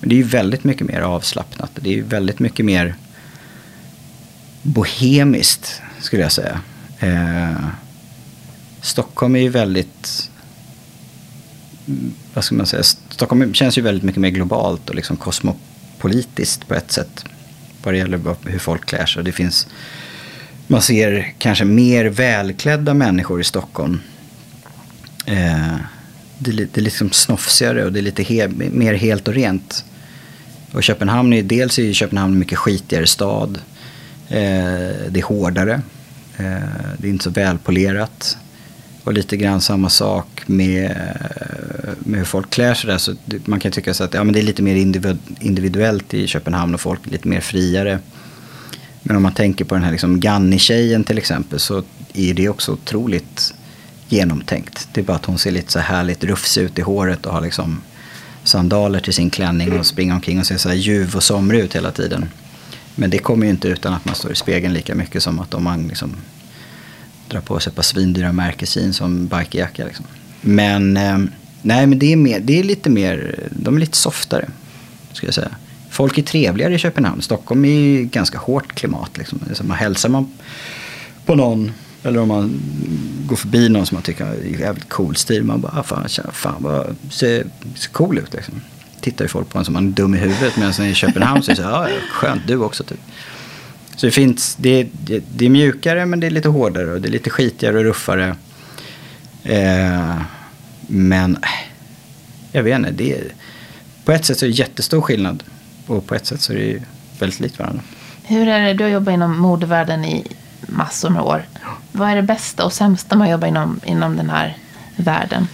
Men 0.00 0.08
det 0.08 0.14
är 0.14 0.16
ju 0.16 0.22
väldigt 0.22 0.64
mycket 0.64 0.86
mer 0.86 1.00
avslappnat. 1.00 1.70
Det 1.74 1.90
är 1.90 1.94
ju 1.94 2.02
väldigt 2.02 2.38
mycket 2.38 2.66
mer 2.66 2.94
bohemiskt 4.62 5.82
skulle 6.00 6.22
jag 6.22 6.32
säga. 6.32 6.60
Eh, 6.98 7.66
Stockholm 8.80 9.36
är 9.36 9.40
ju 9.40 9.48
väldigt, 9.48 10.30
vad 12.34 12.44
ska 12.44 12.54
man 12.54 12.66
säga, 12.66 12.82
Stockholm 12.82 13.54
känns 13.54 13.78
ju 13.78 13.82
väldigt 13.82 14.04
mycket 14.04 14.20
mer 14.20 14.30
globalt 14.30 14.88
och 14.90 14.94
liksom 14.94 15.16
kosmopolitiskt 15.16 16.68
på 16.68 16.74
ett 16.74 16.92
sätt 16.92 17.24
vad 17.82 17.94
det 17.94 17.98
gäller 17.98 18.20
hur 18.44 18.58
folk 18.58 18.84
klär 18.84 19.06
sig. 19.06 19.24
Det 19.24 19.32
finns, 19.32 19.66
man 20.66 20.82
ser 20.82 21.34
kanske 21.38 21.64
mer 21.64 22.04
välklädda 22.04 22.94
människor 22.94 23.40
i 23.40 23.44
Stockholm. 23.44 24.00
Eh, 25.26 25.76
det, 26.38 26.50
är, 26.50 26.54
det 26.54 26.76
är 26.76 26.80
liksom 26.80 27.12
snofsigare 27.12 27.84
och 27.84 27.92
det 27.92 28.00
är 28.00 28.02
lite 28.02 28.22
he, 28.22 28.48
mer 28.48 28.94
helt 28.94 29.28
och 29.28 29.34
rent. 29.34 29.84
Och 30.72 30.82
Köpenhamn 30.82 31.32
är 31.32 31.42
dels 31.42 31.78
är 31.78 31.92
Köpenhamn 31.92 32.32
en 32.32 32.38
mycket 32.38 32.58
skitigare 32.58 33.06
stad. 33.06 33.58
Eh, 34.28 34.38
det 35.08 35.20
är 35.20 35.22
hårdare. 35.22 35.82
Eh, 36.36 36.68
det 36.98 37.06
är 37.06 37.10
inte 37.10 37.24
så 37.24 37.30
välpolerat. 37.30 38.36
Och 39.04 39.12
lite 39.12 39.36
grann 39.36 39.60
samma 39.60 39.88
sak 39.88 40.42
med, 40.46 40.96
med 41.98 42.18
hur 42.18 42.24
folk 42.24 42.50
klär 42.50 42.74
sig 42.74 42.90
där. 42.90 42.98
Så 42.98 43.14
man 43.44 43.60
kan 43.60 43.72
tycka 43.72 43.94
så 43.94 44.04
att 44.04 44.14
ja, 44.14 44.24
men 44.24 44.32
det 44.32 44.40
är 44.40 44.42
lite 44.42 44.62
mer 44.62 44.76
individuellt 45.40 46.14
i 46.14 46.26
Köpenhamn 46.26 46.74
och 46.74 46.80
folk 46.80 47.06
är 47.06 47.10
lite 47.10 47.28
mer 47.28 47.40
friare. 47.40 47.98
Men 49.02 49.16
om 49.16 49.22
man 49.22 49.34
tänker 49.34 49.64
på 49.64 49.74
den 49.74 49.84
här 49.84 49.90
liksom 49.90 50.20
Ganni-tjejen 50.20 51.04
till 51.04 51.18
exempel 51.18 51.60
så 51.60 51.82
är 52.12 52.34
det 52.34 52.48
också 52.48 52.72
otroligt 52.72 53.54
genomtänkt. 54.08 54.88
Det 54.92 55.00
är 55.00 55.04
bara 55.04 55.16
att 55.16 55.24
hon 55.24 55.38
ser 55.38 55.50
lite 55.50 55.72
så 55.72 55.78
härligt 55.78 56.24
rufsig 56.24 56.62
ut 56.62 56.78
i 56.78 56.82
håret 56.82 57.26
och 57.26 57.32
har 57.32 57.40
liksom 57.40 57.82
sandaler 58.44 59.00
till 59.00 59.12
sin 59.12 59.30
klänning 59.30 59.78
och 59.78 59.86
springer 59.86 60.14
omkring 60.14 60.40
och 60.40 60.46
ser 60.46 60.56
så 60.56 60.68
här 60.68 60.76
ljuv 60.76 61.16
och 61.16 61.22
somrig 61.22 61.60
ut 61.60 61.76
hela 61.76 61.90
tiden. 61.90 62.28
Men 62.94 63.10
det 63.10 63.18
kommer 63.18 63.44
ju 63.46 63.50
inte 63.50 63.68
utan 63.68 63.94
att 63.94 64.04
man 64.04 64.14
står 64.14 64.32
i 64.32 64.36
spegeln 64.36 64.74
lika 64.74 64.94
mycket 64.94 65.22
som 65.22 65.40
att 65.40 65.54
om 65.54 65.64
man 65.64 65.88
liksom 65.88 66.16
Dra 67.32 67.40
på 67.40 67.60
sig 67.60 67.70
ett 67.70 67.76
par 67.76 67.82
svindyra 67.82 68.32
märkesin 68.32 68.92
som 68.92 69.26
bikejacka. 69.26 69.84
Liksom. 69.84 70.06
Men, 70.40 70.96
eh, 70.96 71.18
nej, 71.62 71.86
men 71.86 71.98
det 71.98 72.12
är, 72.12 72.16
mer, 72.16 72.40
det 72.40 72.58
är 72.58 72.64
lite 72.64 72.90
mer, 72.90 73.38
de 73.50 73.76
är 73.76 73.80
lite 73.80 73.96
softare. 73.96 74.48
Ska 75.12 75.26
jag 75.26 75.34
säga. 75.34 75.50
Folk 75.90 76.18
är 76.18 76.22
trevligare 76.22 76.74
i 76.74 76.78
Köpenhamn. 76.78 77.22
Stockholm 77.22 77.64
är 77.64 77.68
ju 77.68 78.04
ganska 78.04 78.38
hårt 78.38 78.74
klimat. 78.74 79.18
Liksom. 79.18 79.40
Så 79.52 79.64
man 79.64 79.76
hälsar 79.76 80.08
man 80.08 80.32
på 81.26 81.34
någon 81.34 81.72
eller 82.02 82.20
om 82.20 82.28
man 82.28 82.60
går 83.26 83.36
förbi 83.36 83.68
någon 83.68 83.86
som 83.86 83.96
man 83.96 84.02
tycker 84.02 84.24
är 84.24 84.60
jävligt 84.60 84.88
cool 84.88 85.16
stil. 85.16 85.44
Man 85.44 85.60
bara, 85.60 85.72
ah, 85.76 85.82
fan, 85.82 86.08
fan 86.32 86.56
vad, 86.58 86.96
ser, 87.10 87.46
ser 87.74 87.90
cool 87.92 88.18
ut 88.18 88.34
liksom. 88.34 88.60
Tittar 89.00 89.24
ju 89.24 89.28
folk 89.28 89.48
på 89.48 89.58
en 89.58 89.64
som 89.64 89.74
man 89.74 89.86
är 89.88 89.90
dum 89.90 90.14
i 90.14 90.18
huvudet. 90.18 90.56
Medan 90.56 90.86
i 90.86 90.94
Köpenhamn 90.94 91.42
så 91.42 91.50
är 91.50 91.56
det 91.56 91.62
så 91.62 91.68
här, 91.68 91.88
ja, 91.88 91.96
skönt, 92.12 92.42
du 92.46 92.56
också 92.56 92.84
typ. 92.84 93.00
Så 94.02 94.06
det 94.06 94.12
finns, 94.12 94.54
det, 94.54 94.88
det, 94.92 95.22
det, 95.34 95.46
är 95.46 95.50
mjukare 95.50 96.06
men 96.06 96.20
det 96.20 96.26
är 96.26 96.30
lite 96.30 96.48
hårdare 96.48 96.92
och 96.92 97.00
det 97.00 97.08
är 97.08 97.10
lite 97.10 97.30
skitigare 97.30 97.78
och 97.78 97.84
ruffare. 97.84 98.36
Eh, 99.44 100.16
men 100.86 101.36
äh, 101.36 101.48
jag 102.52 102.62
vet 102.62 102.78
inte, 102.78 102.90
det 102.90 103.12
är, 103.12 103.24
på 104.04 104.12
ett 104.12 104.24
sätt 104.24 104.38
så 104.38 104.44
är 104.44 104.48
det 104.48 104.54
jättestor 104.54 105.00
skillnad. 105.00 105.42
Och 105.86 106.06
på 106.06 106.14
ett 106.14 106.26
sätt 106.26 106.40
så 106.40 106.52
är 106.52 106.56
det 106.56 106.82
väldigt 107.18 107.40
likt 107.40 107.58
varandra. 107.58 107.82
Hur 108.22 108.48
är 108.48 108.60
det, 108.66 108.74
du 108.74 108.84
har 108.84 108.90
jobbat 108.90 109.14
inom 109.14 109.38
modevärlden 109.38 110.04
i 110.04 110.26
massor 110.60 111.10
med 111.10 111.22
år. 111.22 111.44
Vad 111.92 112.10
är 112.10 112.16
det 112.16 112.22
bästa 112.22 112.64
och 112.64 112.72
sämsta 112.72 113.16
med 113.16 113.24
att 113.24 113.30
jobba 113.30 113.46
inom, 113.46 113.80
inom 113.84 114.16
den 114.16 114.30
här 114.30 114.56
världen? 114.96 115.48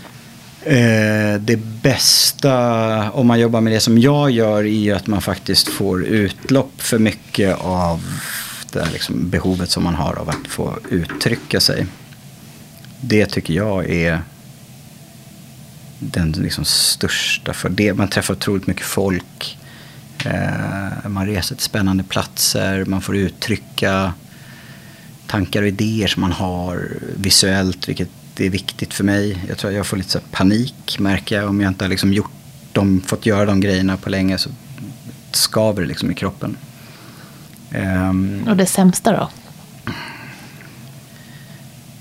Eh, 0.69 1.41
det 1.41 1.57
bästa 1.83 3.11
om 3.11 3.27
man 3.27 3.41
jobbar 3.41 3.61
med 3.61 3.73
det 3.73 3.81
som 3.81 3.99
jag 3.99 4.31
gör 4.31 4.65
är 4.65 4.95
att 4.95 5.07
man 5.07 5.23
faktiskt 5.23 5.69
får 5.69 6.05
utlopp 6.05 6.73
för 6.77 6.99
mycket 6.99 7.59
av 7.61 8.01
det 8.73 8.89
liksom 8.93 9.31
behovet 9.31 9.71
som 9.71 9.85
man 9.85 9.95
har 9.95 10.15
av 10.15 10.29
att 10.29 10.49
få 10.49 10.79
uttrycka 10.91 11.61
sig. 11.61 11.87
Det 13.01 13.27
tycker 13.27 13.55
jag 13.55 13.91
är 13.91 14.23
den 15.99 16.33
liksom 16.33 16.65
största 16.65 17.55
fördelen. 17.55 17.97
Man 17.97 18.09
träffar 18.09 18.35
otroligt 18.35 18.67
mycket 18.67 18.87
folk. 18.87 19.59
Eh, 20.25 21.09
man 21.09 21.27
reser 21.27 21.55
till 21.55 21.65
spännande 21.65 22.05
platser. 22.05 22.85
Man 22.85 23.01
får 23.01 23.17
uttrycka 23.17 24.13
tankar 25.27 25.63
och 25.63 25.69
idéer 25.69 26.07
som 26.07 26.21
man 26.21 26.33
har 26.33 26.89
visuellt. 27.17 27.89
Vilket 27.89 28.11
det 28.39 28.47
är 28.47 28.51
viktigt 28.51 28.95
för 28.95 29.05
mig. 29.05 29.45
Jag 29.49 29.59
tror 29.59 29.73
jag 29.73 29.87
får 29.87 29.97
lite 29.97 30.11
så 30.11 30.21
panik 30.31 30.99
märker 30.99 31.37
jag 31.37 31.49
om 31.49 31.61
jag 31.61 31.71
inte 31.71 31.85
har 31.85 31.89
liksom 31.89 32.13
gjort 32.13 32.31
dem, 32.73 33.01
fått 33.07 33.27
göra 33.27 33.45
de 33.45 33.61
grejerna 33.61 33.97
på 33.97 34.11
länge 34.11 34.39
så 34.39 34.51
skaver 35.31 35.83
det 35.83 35.89
liksom 35.89 36.11
i 36.11 36.15
kroppen. 36.15 36.57
Um, 37.75 38.49
och 38.49 38.57
det 38.57 38.67
sämsta 38.67 39.13
då? 39.13 39.31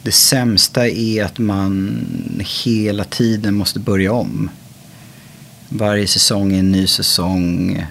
Det 0.04 0.12
sämsta 0.12 0.88
är 0.88 1.24
att 1.24 1.40
man 1.40 2.06
hela 2.64 3.04
tiden 3.04 3.56
måste 3.56 3.80
börja 3.80 4.12
om. 4.12 4.50
Varje 5.70 6.08
säsong 6.08 6.54
är 6.54 6.60
en 6.60 6.72
ny 6.72 6.88
säsong. 6.88 7.86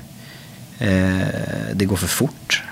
Eh, 0.78 1.26
det 1.74 1.84
går 1.84 1.96
för 1.96 2.06
fort 2.06 2.62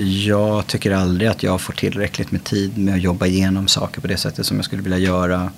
jag 0.00 0.66
tycker 0.66 0.90
aldrig 0.90 1.28
att 1.28 1.42
jag 1.42 1.60
får 1.60 1.72
tillräckligt 1.72 2.30
med 2.30 2.44
tid 2.44 2.78
med 2.78 2.94
att 2.94 3.00
jobba 3.00 3.26
igenom 3.26 3.68
saker 3.68 4.00
på 4.00 4.06
det 4.06 4.16
sättet 4.16 4.46
som 4.46 4.56
jag 4.56 4.64
skulle 4.64 4.82
vilja 4.82 4.98
göra. 4.98 5.50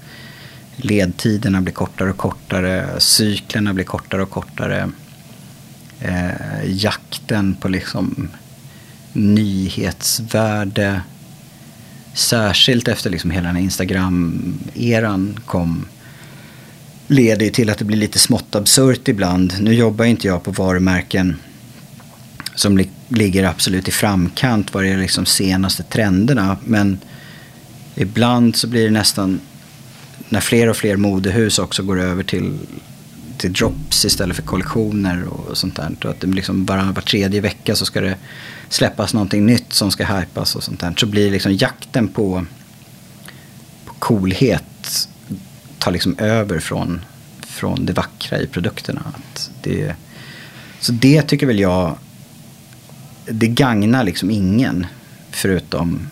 Ledtiderna 0.76 1.61
blir 1.61 1.72
kortare 1.72 2.11
och 2.11 2.16
kortare, 2.16 3.01
cyklerna 3.01 3.74
blir 3.74 3.84
kortare 3.84 4.22
och 4.22 4.30
kortare. 4.30 4.90
Eh, 6.01 6.30
jakten 6.66 7.55
på 7.55 7.68
liksom 7.68 8.28
nyhetsvärde, 9.12 11.01
särskilt 12.14 12.88
efter 12.88 13.11
liksom 13.11 13.30
hela 13.30 13.47
den 13.47 13.57
här 13.57 13.62
Instagram-eran 13.62 15.40
kom, 15.47 15.86
leder 17.07 17.45
ju 17.45 17.51
till 17.51 17.70
att 17.70 17.78
det 17.78 17.84
blir 17.84 17.99
lite 17.99 18.18
smått 18.18 18.55
absurt 18.55 19.09
ibland. 19.09 19.55
Nu 19.61 19.74
jobbar 19.74 20.05
inte 20.05 20.26
jag 20.26 20.43
på 20.43 20.51
varumärken 20.51 21.36
som 22.55 22.79
li 22.79 22.91
ligger 23.09 23.45
absolut 23.45 23.89
i 23.89 23.91
framkant 23.91 24.75
vad 24.75 24.85
det 24.85 24.89
är 24.89 24.99
liksom 24.99 25.27
senaste 25.27 25.83
trenderna. 25.83 26.57
Men 26.65 26.99
ibland 27.95 28.57
så 28.57 28.67
blir 28.69 28.85
det 28.85 28.91
nästan, 28.91 29.41
när 30.29 30.41
fler 30.41 30.69
och 30.69 30.77
fler 30.77 30.97
modehus 30.97 31.59
också 31.59 31.83
går 31.83 32.01
över 32.01 32.23
till, 32.23 32.59
till 33.39 33.53
drops 33.53 34.05
istället 34.05 34.37
för 34.37 34.43
kollektioner 34.43 35.25
och 35.25 35.59
sånt 35.59 35.77
där. 35.77 35.97
Och 36.05 36.11
att 36.11 36.21
det 36.21 36.27
liksom 36.27 36.65
bara 36.65 36.93
var 36.93 37.03
tredje 37.03 37.41
vecka 37.41 37.77
så 37.77 37.85
ska 37.85 38.01
det 38.01 38.17
släppas 38.69 39.15
någonting 39.15 39.47
nytt 39.47 39.73
som 39.73 39.91
ska 39.91 40.05
hypas 40.05 40.57
och 40.57 40.63
sånt 40.63 40.81
där. 40.81 40.95
Så 40.97 41.07
blir 41.07 41.31
liksom 41.31 41.53
jakten 41.53 42.09
på, 42.09 42.47
på 43.85 43.95
coolhet 43.99 45.09
tar 45.79 45.93
liksom 45.93 46.19
över 46.19 46.59
från, 46.59 47.01
från 47.47 47.87
det 47.87 47.93
vackra 47.93 48.39
i 48.39 48.47
produkterna. 48.47 49.03
Att 49.15 49.51
det, 49.63 49.95
så 50.81 50.93
det 50.93 51.23
tycker 51.23 51.47
väl 51.47 51.61
jag 51.61 51.97
det 53.27 53.49
gagnar 53.49 54.05
liksom 54.05 54.31
ingen 54.31 54.87
förutom 55.31 56.09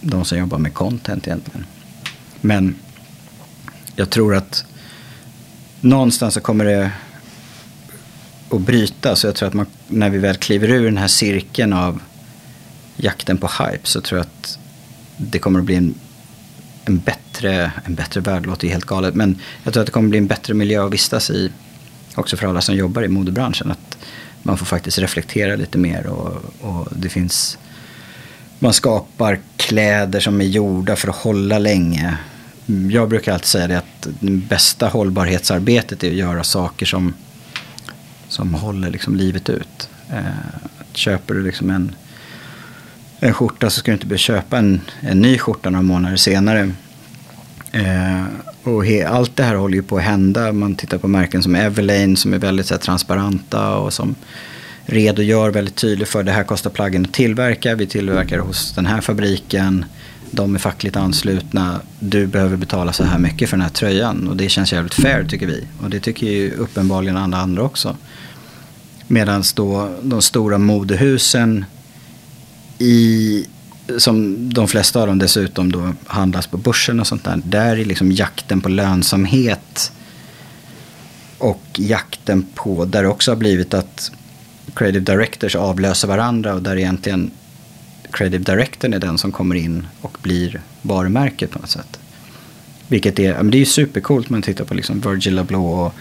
de 0.00 0.24
som 0.24 0.38
jobbar 0.38 0.58
med 0.58 0.74
content 0.74 1.26
egentligen. 1.26 1.66
Men 2.40 2.74
jag 3.96 4.10
tror 4.10 4.34
att 4.34 4.64
någonstans 5.80 6.34
så 6.34 6.40
kommer 6.40 6.64
det 6.64 6.90
att 8.50 8.60
bryta. 8.60 9.16
Så 9.16 9.26
jag 9.26 9.34
tror 9.34 9.48
att 9.48 9.54
man, 9.54 9.66
när 9.88 10.10
vi 10.10 10.18
väl 10.18 10.36
kliver 10.36 10.68
ur 10.68 10.84
den 10.84 10.96
här 10.96 11.08
cirkeln 11.08 11.72
av 11.72 12.02
jakten 12.96 13.38
på 13.38 13.46
hype 13.46 13.86
så 13.86 14.00
tror 14.00 14.18
jag 14.18 14.26
att 14.26 14.58
det 15.16 15.38
kommer 15.38 15.58
att 15.58 15.64
bli 15.64 15.74
en, 15.74 15.94
en 16.84 16.98
bättre, 16.98 17.72
en 17.84 17.94
bättre 17.94 18.20
värld, 18.20 18.46
låter 18.46 18.66
ju 18.66 18.72
helt 18.72 18.84
galet. 18.84 19.14
Men 19.14 19.38
jag 19.62 19.72
tror 19.72 19.80
att 19.80 19.86
det 19.86 19.92
kommer 19.92 20.06
att 20.06 20.10
bli 20.10 20.18
en 20.18 20.26
bättre 20.26 20.54
miljö 20.54 20.86
att 20.86 20.92
vistas 20.92 21.30
i. 21.30 21.52
Också 22.14 22.36
för 22.36 22.46
alla 22.46 22.60
som 22.60 22.74
jobbar 22.74 23.02
i 23.02 23.08
modebranschen. 23.08 23.70
Att 23.70 23.87
man 24.42 24.58
får 24.58 24.66
faktiskt 24.66 24.98
reflektera 24.98 25.56
lite 25.56 25.78
mer 25.78 26.06
och, 26.06 26.42
och 26.60 26.88
det 26.96 27.08
finns 27.08 27.58
man 28.58 28.72
skapar 28.72 29.38
kläder 29.56 30.20
som 30.20 30.40
är 30.40 30.44
gjorda 30.44 30.96
för 30.96 31.08
att 31.08 31.16
hålla 31.16 31.58
länge. 31.58 32.16
Jag 32.90 33.08
brukar 33.08 33.32
alltid 33.32 33.46
säga 33.46 33.66
det 33.66 33.78
att 33.78 34.08
det 34.20 34.30
bästa 34.30 34.88
hållbarhetsarbetet 34.88 36.04
är 36.04 36.08
att 36.08 36.14
göra 36.14 36.44
saker 36.44 36.86
som, 36.86 37.14
som 38.28 38.54
håller 38.54 38.90
liksom 38.90 39.16
livet 39.16 39.48
ut. 39.48 39.88
Eh, 40.10 40.22
köper 40.92 41.34
du 41.34 41.42
liksom 41.42 41.70
en, 41.70 41.94
en 43.20 43.34
skjorta 43.34 43.70
så 43.70 43.78
ska 43.80 43.90
du 43.90 43.94
inte 43.94 44.06
behöva 44.06 44.18
köpa 44.18 44.58
en, 44.58 44.80
en 45.00 45.20
ny 45.20 45.38
skjorta 45.38 45.70
några 45.70 45.82
månader 45.82 46.16
senare. 46.16 46.70
Eh, 47.72 48.24
och 48.68 48.86
he, 48.86 49.08
allt 49.08 49.36
det 49.36 49.42
här 49.42 49.54
håller 49.54 49.74
ju 49.74 49.82
på 49.82 49.96
att 49.96 50.02
hända. 50.02 50.52
Man 50.52 50.74
tittar 50.74 50.98
på 50.98 51.08
märken 51.08 51.42
som 51.42 51.54
Everlane 51.54 52.16
som 52.16 52.34
är 52.34 52.38
väldigt 52.38 52.66
så 52.66 52.74
här, 52.74 52.80
transparenta 52.80 53.76
och 53.76 53.92
som 53.92 54.14
redogör 54.86 55.50
väldigt 55.50 55.76
tydligt 55.76 56.08
för 56.08 56.22
det 56.22 56.32
här 56.32 56.44
kostar 56.44 56.70
plaggen 56.70 57.04
att 57.04 57.12
tillverka. 57.12 57.74
Vi 57.74 57.86
tillverkar 57.86 58.38
hos 58.38 58.74
den 58.74 58.86
här 58.86 59.00
fabriken. 59.00 59.84
De 60.30 60.54
är 60.54 60.58
fackligt 60.58 60.96
anslutna. 60.96 61.80
Du 62.00 62.26
behöver 62.26 62.56
betala 62.56 62.92
så 62.92 63.04
här 63.04 63.18
mycket 63.18 63.50
för 63.50 63.56
den 63.56 63.62
här 63.62 63.70
tröjan. 63.70 64.28
Och 64.28 64.36
det 64.36 64.48
känns 64.48 64.72
jävligt 64.72 64.94
fair 64.94 65.24
tycker 65.24 65.46
vi. 65.46 65.64
Och 65.82 65.90
det 65.90 66.00
tycker 66.00 66.26
ju 66.26 66.50
uppenbarligen 66.50 67.16
alla 67.16 67.36
andra 67.36 67.62
också. 67.62 67.96
Medan 69.06 69.42
då 69.54 69.94
de 70.02 70.22
stora 70.22 70.58
modehusen 70.58 71.64
i 72.78 73.46
som 73.98 74.36
de 74.52 74.68
flesta 74.68 75.00
av 75.00 75.06
dem 75.06 75.18
dessutom 75.18 75.72
då 75.72 75.92
handlas 76.06 76.46
på 76.46 76.56
börsen 76.56 77.00
och 77.00 77.06
sånt 77.06 77.24
där. 77.24 77.40
Där 77.44 77.76
är 77.76 77.84
liksom 77.84 78.12
jakten 78.12 78.60
på 78.60 78.68
lönsamhet 78.68 79.92
och 81.38 81.62
jakten 81.76 82.46
på, 82.54 82.84
där 82.84 83.02
det 83.02 83.08
också 83.08 83.30
har 83.30 83.36
blivit 83.36 83.74
att 83.74 84.12
creative 84.74 85.00
directors 85.00 85.56
avlöser 85.56 86.08
varandra 86.08 86.54
och 86.54 86.62
där 86.62 86.76
egentligen 86.76 87.30
creative 88.10 88.44
directorn 88.44 88.94
är 88.94 88.98
den 88.98 89.18
som 89.18 89.32
kommer 89.32 89.54
in 89.54 89.86
och 90.00 90.18
blir 90.22 90.60
varumärket 90.82 91.50
på 91.50 91.58
något 91.58 91.70
sätt. 91.70 91.98
Vilket 92.88 93.18
är, 93.18 93.34
men 93.34 93.50
det 93.50 93.56
är 93.56 93.60
ju 93.60 93.66
supercoolt 93.66 94.30
man 94.30 94.42
tittar 94.42 94.64
på 94.64 94.74
liksom 94.74 95.00
Virgil 95.00 95.38
Abloh 95.38 95.80
och 95.80 95.94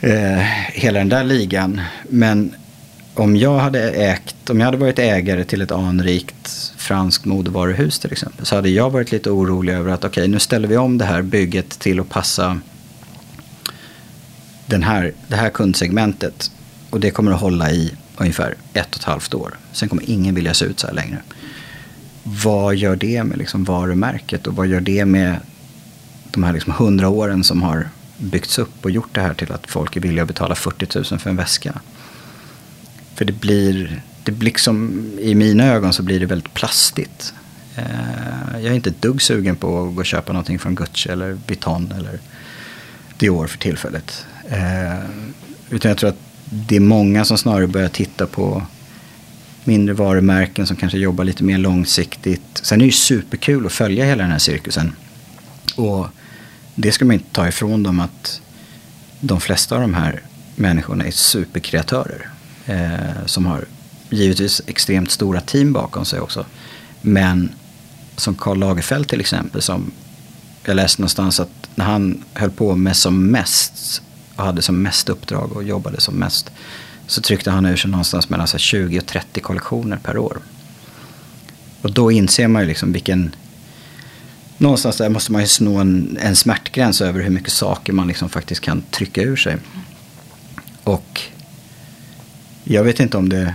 eh, 0.00 0.38
hela 0.72 0.98
den 0.98 1.08
där 1.08 1.24
ligan. 1.24 1.80
Men 2.08 2.54
om 3.14 3.36
jag 3.36 3.58
hade 3.58 3.90
ägt, 3.90 4.50
om 4.50 4.60
jag 4.60 4.64
hade 4.64 4.76
varit 4.76 4.98
ägare 4.98 5.44
till 5.44 5.62
ett 5.62 5.72
anrikt 5.72 6.72
franskt 6.76 7.24
modevaruhus 7.24 7.98
till 7.98 8.12
exempel. 8.12 8.46
Så 8.46 8.56
hade 8.56 8.68
jag 8.68 8.90
varit 8.90 9.12
lite 9.12 9.30
orolig 9.30 9.72
över 9.72 9.92
att 9.92 10.04
okej, 10.04 10.22
okay, 10.22 10.28
nu 10.28 10.38
ställer 10.38 10.68
vi 10.68 10.76
om 10.76 10.98
det 10.98 11.04
här 11.04 11.22
bygget 11.22 11.78
till 11.78 12.00
att 12.00 12.08
passa 12.08 12.60
den 14.66 14.82
här, 14.82 15.12
det 15.28 15.36
här 15.36 15.50
kundsegmentet. 15.50 16.50
Och 16.90 17.00
det 17.00 17.10
kommer 17.10 17.32
att 17.32 17.40
hålla 17.40 17.70
i 17.70 17.92
ungefär 18.16 18.54
ett 18.72 18.94
och 18.94 19.00
ett 19.00 19.04
halvt 19.04 19.34
år. 19.34 19.58
Sen 19.72 19.88
kommer 19.88 20.10
ingen 20.10 20.34
vilja 20.34 20.54
se 20.54 20.64
ut 20.64 20.80
så 20.80 20.86
här 20.86 20.94
längre. 20.94 21.18
Vad 22.22 22.74
gör 22.74 22.96
det 22.96 23.24
med 23.24 23.38
liksom 23.38 23.64
varumärket 23.64 24.46
och 24.46 24.56
vad 24.56 24.66
gör 24.66 24.80
det 24.80 25.04
med 25.04 25.36
de 26.30 26.42
här 26.42 26.52
liksom 26.52 26.72
hundra 26.72 27.08
åren 27.08 27.44
som 27.44 27.62
har 27.62 27.88
byggts 28.18 28.58
upp 28.58 28.84
och 28.84 28.90
gjort 28.90 29.14
det 29.14 29.20
här 29.20 29.34
till 29.34 29.52
att 29.52 29.66
folk 29.66 29.96
är 29.96 30.00
villiga 30.00 30.22
att 30.22 30.28
betala 30.28 30.54
40 30.54 30.98
000 31.10 31.20
för 31.20 31.30
en 31.30 31.36
väska? 31.36 31.80
För 33.14 33.24
det 33.24 33.32
blir, 33.32 34.02
det 34.22 34.32
blir 34.32 34.44
liksom, 34.44 35.02
i 35.20 35.34
mina 35.34 35.64
ögon 35.64 35.92
så 35.92 36.02
blir 36.02 36.20
det 36.20 36.26
väldigt 36.26 36.54
plastigt. 36.54 37.34
Eh, 37.76 37.84
jag 38.52 38.64
är 38.64 38.72
inte 38.72 38.90
ett 38.90 39.02
dugg 39.02 39.22
sugen 39.22 39.56
på 39.56 39.82
att 39.82 39.94
gå 39.94 40.00
och 40.00 40.06
köpa 40.06 40.32
någonting 40.32 40.58
från 40.58 40.74
Gucci 40.74 41.08
eller 41.08 41.38
Vuitton 41.46 41.92
eller 41.98 42.18
Dior 43.18 43.46
för 43.46 43.58
tillfället. 43.58 44.26
Eh, 44.48 44.98
utan 45.70 45.88
jag 45.88 45.98
tror 45.98 46.10
att 46.10 46.20
det 46.50 46.76
är 46.76 46.80
många 46.80 47.24
som 47.24 47.38
snarare 47.38 47.66
börjar 47.66 47.88
titta 47.88 48.26
på 48.26 48.62
mindre 49.64 49.94
varumärken 49.94 50.66
som 50.66 50.76
kanske 50.76 50.98
jobbar 50.98 51.24
lite 51.24 51.44
mer 51.44 51.58
långsiktigt. 51.58 52.42
Sen 52.62 52.80
är 52.80 52.84
det 52.84 52.86
ju 52.86 52.92
superkul 52.92 53.66
att 53.66 53.72
följa 53.72 54.04
hela 54.04 54.22
den 54.22 54.32
här 54.32 54.38
cirkusen. 54.38 54.92
Och 55.76 56.06
det 56.74 56.92
ska 56.92 57.04
man 57.04 57.14
inte 57.14 57.32
ta 57.32 57.48
ifrån 57.48 57.82
dem 57.82 58.00
att 58.00 58.40
de 59.20 59.40
flesta 59.40 59.74
av 59.74 59.80
de 59.80 59.94
här 59.94 60.22
människorna 60.56 61.04
är 61.04 61.10
superkreatörer. 61.10 62.28
Eh, 62.66 63.26
som 63.26 63.46
har 63.46 63.64
givetvis 64.10 64.62
extremt 64.66 65.10
stora 65.10 65.40
team 65.40 65.72
bakom 65.72 66.04
sig 66.04 66.20
också. 66.20 66.46
Men 67.00 67.52
som 68.16 68.34
Karl 68.34 68.58
Lagerfeld 68.58 69.08
till 69.08 69.20
exempel, 69.20 69.62
som 69.62 69.92
jag 70.64 70.76
läste 70.76 71.02
någonstans 71.02 71.40
att 71.40 71.68
när 71.74 71.84
han 71.84 72.24
höll 72.34 72.50
på 72.50 72.76
med 72.76 72.96
som 72.96 73.26
mest 73.26 74.02
och 74.36 74.44
hade 74.44 74.62
som 74.62 74.82
mest 74.82 75.08
uppdrag 75.08 75.52
och 75.52 75.64
jobbade 75.64 76.00
som 76.00 76.14
mest 76.14 76.50
så 77.06 77.20
tryckte 77.20 77.50
han 77.50 77.66
ur 77.66 77.76
sig 77.76 77.90
någonstans 77.90 78.28
mellan 78.28 78.46
20 78.46 78.98
och 78.98 79.06
30 79.06 79.40
kollektioner 79.40 79.96
per 79.96 80.18
år. 80.18 80.38
Och 81.82 81.92
då 81.92 82.10
inser 82.10 82.48
man 82.48 82.62
ju 82.62 82.68
liksom 82.68 82.92
vilken... 82.92 83.34
Någonstans 84.58 84.96
där 84.96 85.08
måste 85.08 85.32
man 85.32 85.40
ju 85.40 85.48
snå 85.48 85.78
en, 85.78 86.18
en 86.20 86.36
smärtgräns 86.36 87.00
över 87.00 87.20
hur 87.20 87.30
mycket 87.30 87.52
saker 87.52 87.92
man 87.92 88.08
liksom 88.08 88.28
faktiskt 88.28 88.60
kan 88.60 88.82
trycka 88.90 89.22
ur 89.22 89.36
sig. 89.36 89.56
Och 90.84 91.20
jag 92.64 92.84
vet 92.84 93.00
inte 93.00 93.16
om 93.16 93.28
det, 93.28 93.54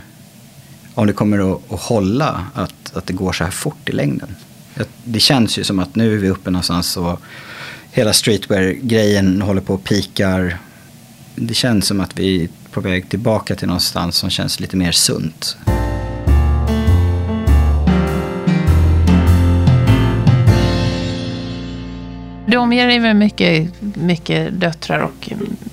om 0.93 1.07
det 1.07 1.13
kommer 1.13 1.53
att, 1.53 1.73
att 1.73 1.79
hålla 1.79 2.45
att, 2.53 2.95
att 2.95 3.05
det 3.05 3.13
går 3.13 3.33
så 3.33 3.43
här 3.43 3.51
fort 3.51 3.89
i 3.89 3.91
längden. 3.91 4.35
Det 5.03 5.19
känns 5.19 5.59
ju 5.59 5.63
som 5.63 5.79
att 5.79 5.95
nu 5.95 6.13
är 6.13 6.17
vi 6.17 6.29
uppe 6.29 6.51
någonstans 6.51 6.97
och 6.97 7.21
hela 7.91 8.13
streetwear-grejen 8.13 9.41
håller 9.41 9.61
på 9.61 9.73
och 9.73 9.83
pikar. 9.83 10.57
Det 11.35 11.53
känns 11.53 11.87
som 11.87 11.99
att 11.99 12.19
vi 12.19 12.43
är 12.43 12.49
på 12.71 12.81
väg 12.81 13.09
tillbaka 13.09 13.55
till 13.55 13.67
någonstans 13.67 14.15
som 14.15 14.29
känns 14.29 14.59
lite 14.59 14.77
mer 14.77 14.91
sunt. 14.91 15.57
Du 22.47 22.57
omger 22.57 22.87
dig 22.87 22.99
med 22.99 23.15
mycket, 23.15 23.81
mycket 23.95 24.59
döttrar 24.59 24.99
och 24.99 25.29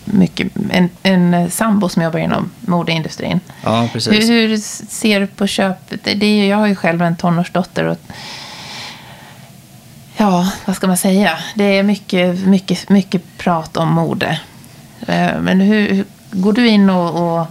mycket, 0.07 0.53
en, 0.71 0.89
en 1.03 1.51
sambo 1.51 1.89
som 1.89 2.03
jobbar 2.03 2.19
inom 2.19 2.51
modeindustrin. 2.61 3.41
Ja, 3.63 3.89
precis. 3.93 4.13
Hur, 4.13 4.49
hur 4.49 4.57
ser 4.89 5.21
du 5.21 5.27
på 5.27 5.47
köpet? 5.47 6.01
Det 6.05 6.27
är, 6.27 6.49
jag 6.49 6.57
har 6.57 6.67
ju 6.67 6.75
själv 6.75 7.03
en 7.03 7.17
tonårsdotter. 7.17 7.85
Och, 7.85 7.99
ja, 10.17 10.53
vad 10.65 10.77
ska 10.77 10.87
man 10.87 10.97
säga? 10.97 11.39
Det 11.55 11.79
är 11.79 11.83
mycket, 11.83 12.47
mycket, 12.47 12.89
mycket 12.89 13.23
prat 13.39 13.77
om 13.77 13.89
mode. 13.89 14.41
Eh, 15.07 15.41
men 15.41 15.61
hur, 15.61 16.05
går 16.31 16.53
du 16.53 16.69
in 16.69 16.91
och, 16.91 17.41
och 17.41 17.47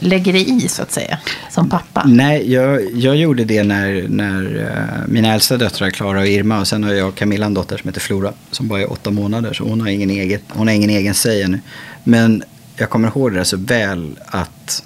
lägger 0.00 0.32
dig 0.32 0.64
i 0.64 0.68
så 0.68 0.82
att 0.82 0.92
säga, 0.92 1.18
som 1.50 1.70
pappa? 1.70 2.04
Nej, 2.06 2.52
jag, 2.52 2.94
jag 2.94 3.16
gjorde 3.16 3.44
det 3.44 3.62
när, 3.62 4.06
när 4.08 4.66
eh, 4.66 5.08
mina 5.08 5.34
äldsta 5.34 5.56
döttrar, 5.56 5.90
Klara 5.90 6.20
och 6.20 6.26
Irma, 6.26 6.60
och 6.60 6.68
sen 6.68 6.84
har 6.84 6.92
jag 6.92 7.14
Camilla 7.14 7.46
en 7.46 7.54
dotter 7.54 7.76
som 7.76 7.88
heter 7.88 8.00
Flora, 8.00 8.32
som 8.50 8.68
bara 8.68 8.80
är 8.80 8.92
åtta 8.92 9.10
månader, 9.10 9.52
så 9.52 9.64
hon 9.64 9.80
har 9.80 9.88
ingen, 9.88 10.10
egen, 10.10 10.40
hon 10.48 10.68
har 10.68 10.74
ingen 10.74 10.90
egen 10.90 11.14
säg 11.14 11.42
ännu. 11.42 11.60
Men 12.04 12.42
jag 12.76 12.90
kommer 12.90 13.08
ihåg 13.08 13.34
det 13.34 13.44
så 13.44 13.56
väl 13.56 14.18
att 14.26 14.84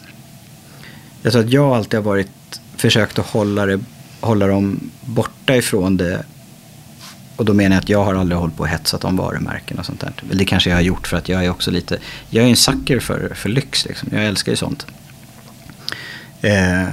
jag 1.22 1.32
tror 1.32 1.44
att 1.44 1.52
jag 1.52 1.72
alltid 1.76 1.98
har 1.98 2.04
varit, 2.04 2.60
försökt 2.76 3.18
att 3.18 3.26
hålla, 3.26 3.66
det, 3.66 3.80
hålla 4.20 4.46
dem 4.46 4.90
borta 5.00 5.56
ifrån 5.56 5.96
det 5.96 6.24
och 7.36 7.44
då 7.44 7.54
menar 7.54 7.76
jag 7.76 7.82
att 7.82 7.88
jag 7.88 8.04
har 8.04 8.14
aldrig 8.14 8.38
hållit 8.38 8.56
på 8.56 8.62
och 8.62 8.68
hetsat 8.68 9.04
om 9.04 9.16
varumärken 9.16 9.78
och 9.78 9.86
sånt 9.86 10.00
där. 10.00 10.12
Det 10.32 10.44
kanske 10.44 10.70
jag 10.70 10.76
har 10.76 10.82
gjort 10.82 11.06
för 11.06 11.16
att 11.16 11.28
jag 11.28 11.44
är 11.44 11.50
också 11.50 11.70
lite, 11.70 11.98
jag 12.30 12.44
är 12.44 12.48
en 12.48 12.56
sucker 12.56 13.00
för, 13.00 13.32
för 13.34 13.48
lyx 13.48 13.84
liksom. 13.84 14.08
Jag 14.12 14.24
älskar 14.24 14.52
ju 14.52 14.56
sånt. 14.56 14.86
Eh, 16.40 16.88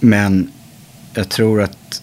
men 0.00 0.50
jag 1.14 1.28
tror 1.28 1.62
att 1.62 2.02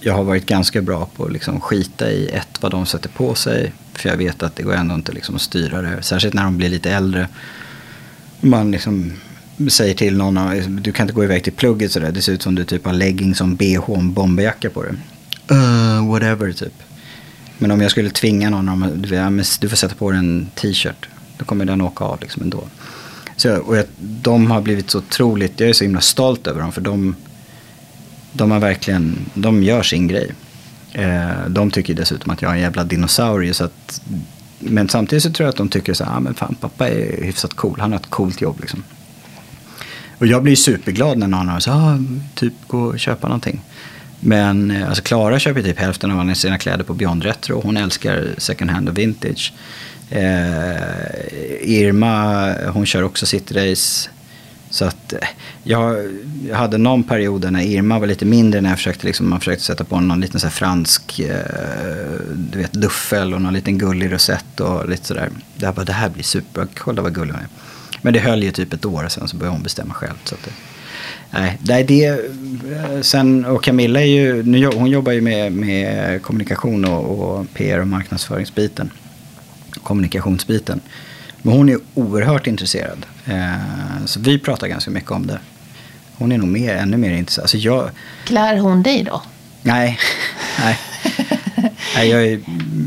jag 0.00 0.14
har 0.14 0.24
varit 0.24 0.46
ganska 0.46 0.82
bra 0.82 1.08
på 1.16 1.24
att 1.24 1.32
liksom 1.32 1.60
skita 1.60 2.10
i 2.10 2.28
ett, 2.28 2.48
vad 2.60 2.70
de 2.70 2.86
sätter 2.86 3.08
på 3.08 3.34
sig. 3.34 3.72
För 3.92 4.08
jag 4.08 4.16
vet 4.16 4.42
att 4.42 4.56
det 4.56 4.62
går 4.62 4.74
ändå 4.74 4.94
inte 4.94 5.12
liksom 5.12 5.34
att 5.36 5.42
styra 5.42 5.82
det. 5.82 6.02
Särskilt 6.02 6.34
när 6.34 6.44
de 6.44 6.56
blir 6.56 6.68
lite 6.68 6.90
äldre. 6.90 7.28
Man 8.40 8.70
liksom 8.70 9.12
säger 9.68 9.94
till 9.94 10.16
någon, 10.16 10.38
ah, 10.38 10.54
du 10.54 10.92
kan 10.92 11.04
inte 11.04 11.14
gå 11.14 11.24
iväg 11.24 11.44
till 11.44 11.52
plugget 11.52 11.92
sådär. 11.92 12.12
Det 12.12 12.22
ser 12.22 12.32
ut 12.32 12.42
som 12.42 12.54
du 12.54 12.64
typ 12.64 12.84
har 12.84 12.92
leggings 12.92 13.38
som 13.38 13.56
bh 13.56 13.90
och 13.90 13.98
en 13.98 14.12
bomberjacka 14.12 14.70
på 14.70 14.82
dig. 14.82 14.92
Uh, 15.52 16.10
whatever 16.10 16.52
typ. 16.52 16.82
Men 17.58 17.70
om 17.70 17.80
jag 17.80 17.90
skulle 17.90 18.10
tvinga 18.10 18.50
någon, 18.50 18.68
om, 18.68 19.02
du 19.60 19.68
får 19.68 19.76
sätta 19.76 19.94
på 19.94 20.10
dig 20.10 20.18
en 20.18 20.46
t-shirt. 20.54 21.08
Då 21.38 21.44
kommer 21.44 21.64
den 21.64 21.80
åka 21.80 22.04
av 22.04 22.20
liksom 22.20 22.42
ändå. 22.42 22.64
Så, 23.36 23.56
och 23.56 23.76
jag, 23.76 23.84
de 23.98 24.50
har 24.50 24.60
blivit 24.60 24.90
så 24.90 24.98
otroligt, 24.98 25.60
jag 25.60 25.68
är 25.68 25.72
så 25.72 25.84
himla 25.84 26.00
stolt 26.00 26.46
över 26.46 26.60
dem. 26.60 26.72
För 26.72 26.80
de, 26.80 27.16
de 28.32 28.50
har 28.50 28.60
verkligen, 28.60 29.18
de 29.34 29.62
gör 29.62 29.82
sin 29.82 30.08
grej. 30.08 30.32
Eh, 30.92 31.46
de 31.48 31.70
tycker 31.70 31.94
dessutom 31.94 32.32
att 32.32 32.42
jag 32.42 32.50
är 32.50 32.54
en 32.54 32.60
jävla 32.60 32.84
dinosaurie. 32.84 33.54
Så 33.54 33.64
att, 33.64 34.00
men 34.58 34.88
samtidigt 34.88 35.22
så 35.22 35.30
tror 35.30 35.44
jag 35.44 35.50
att 35.50 35.56
de 35.56 35.68
tycker 35.68 35.94
så 35.94 36.04
här, 36.04 36.16
ah, 36.16 36.20
men 36.20 36.34
fan 36.34 36.56
pappa 36.60 36.88
är 36.88 37.24
hyfsat 37.24 37.54
cool. 37.54 37.80
Han 37.80 37.92
har 37.92 37.98
ett 37.98 38.10
coolt 38.10 38.40
jobb 38.40 38.60
liksom. 38.60 38.82
Och 40.18 40.26
jag 40.26 40.42
blir 40.42 40.56
superglad 40.56 41.18
när 41.18 41.28
någon 41.28 41.48
har 41.48 41.60
så 41.60 41.70
ah, 41.70 41.98
typ 42.34 42.54
gå 42.66 42.80
och 42.80 42.98
köpa 42.98 43.28
någonting. 43.28 43.60
Men 44.20 44.70
eh, 44.70 44.88
alltså 44.88 45.02
Klara 45.02 45.38
köper 45.38 45.62
typ 45.62 45.78
hälften 45.78 46.10
av 46.10 46.20
alla 46.20 46.34
sina 46.34 46.58
kläder 46.58 46.84
på 46.84 46.94
Beyond 46.94 47.22
Retro. 47.22 47.60
Hon 47.60 47.76
älskar 47.76 48.28
second 48.38 48.70
hand 48.70 48.88
och 48.88 48.98
vintage. 48.98 49.52
Eh, 50.10 50.20
Irma, 51.60 52.54
hon 52.72 52.86
kör 52.86 53.02
också 53.02 53.26
cityrace. 53.26 54.10
Så 54.70 54.84
att 54.84 55.12
eh, 55.12 55.28
jag, 55.62 56.10
hade 56.52 56.78
någon 56.78 57.02
period 57.02 57.52
när 57.52 57.62
Irma 57.62 57.98
var 57.98 58.06
lite 58.06 58.24
mindre 58.24 58.60
när 58.60 58.68
jag 58.70 58.78
försökte, 58.78 59.06
liksom, 59.06 59.30
man 59.30 59.38
försökte 59.38 59.64
sätta 59.64 59.84
på 59.84 60.00
någon 60.00 60.20
liten 60.20 60.40
så 60.40 60.50
fransk 60.50 61.18
eh, 61.18 61.36
du 62.34 62.58
vet, 62.58 62.72
duffel 62.72 63.34
och 63.34 63.42
någon 63.42 63.54
liten 63.54 63.78
gullig 63.78 64.12
rosett 64.12 64.60
och 64.60 64.88
lite 64.88 65.06
sådär. 65.06 65.30
Jag 65.56 65.74
bara, 65.74 65.84
det 65.84 65.92
här 65.92 66.08
blir 66.08 66.24
super, 66.24 66.66
kolla 66.74 67.02
vad 67.02 67.14
gullig 67.14 67.32
hon 67.32 67.42
är. 67.42 67.48
Men 68.02 68.12
det 68.12 68.20
höll 68.20 68.42
ju 68.42 68.50
typ 68.50 68.72
ett 68.72 68.84
år, 68.84 69.08
sen 69.08 69.28
så 69.28 69.36
började 69.36 69.54
hon 69.54 69.62
bestämma 69.62 69.94
själv. 69.94 70.16
Så 70.24 70.34
att 70.34 70.44
det, 70.44 70.50
Nej, 71.30 71.58
det 71.60 71.82
det. 71.82 72.20
Sen, 73.02 73.44
och 73.44 73.64
Camilla 73.64 74.00
är 74.00 74.06
ju, 74.06 74.42
nu, 74.42 74.66
hon 74.66 74.90
jobbar 74.90 75.12
ju 75.12 75.20
med, 75.20 75.52
med 75.52 76.22
kommunikation 76.22 76.84
och, 76.84 77.04
och 77.04 77.46
PR 77.54 77.78
och 77.78 77.86
marknadsföringsbiten. 77.86 78.90
Kommunikationsbiten. 79.82 80.80
Men 81.42 81.54
hon 81.54 81.68
är 81.68 81.78
oerhört 81.94 82.46
intresserad. 82.46 83.06
Eh, 83.26 84.04
så 84.06 84.20
vi 84.20 84.38
pratar 84.38 84.66
ganska 84.66 84.90
mycket 84.90 85.10
om 85.10 85.26
det. 85.26 85.38
Hon 86.16 86.32
är 86.32 86.38
nog 86.38 86.48
mer, 86.48 86.74
ännu 86.74 86.96
mer 86.96 87.10
intresserad. 87.10 87.44
Alltså 87.44 87.56
jag, 87.56 87.90
Klär 88.24 88.56
hon 88.58 88.82
dig 88.82 89.02
då? 89.02 89.22
Nej, 89.62 89.98
nej. 90.58 90.78
nej 91.94 92.08
jag, 92.08 92.26
är, 92.26 92.40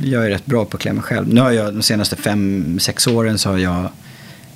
jag 0.03 0.25
är 0.25 0.29
rätt 0.29 0.45
bra 0.45 0.65
på 0.65 0.77
att 0.77 0.81
klä 0.81 0.93
mig 0.93 1.03
själv. 1.03 1.33
Nu 1.33 1.41
har 1.41 1.51
jag 1.51 1.73
de 1.73 1.81
senaste 1.81 2.15
fem, 2.15 2.79
sex 2.79 3.07
åren 3.07 3.37
så 3.37 3.49
har 3.49 3.57
jag 3.57 3.89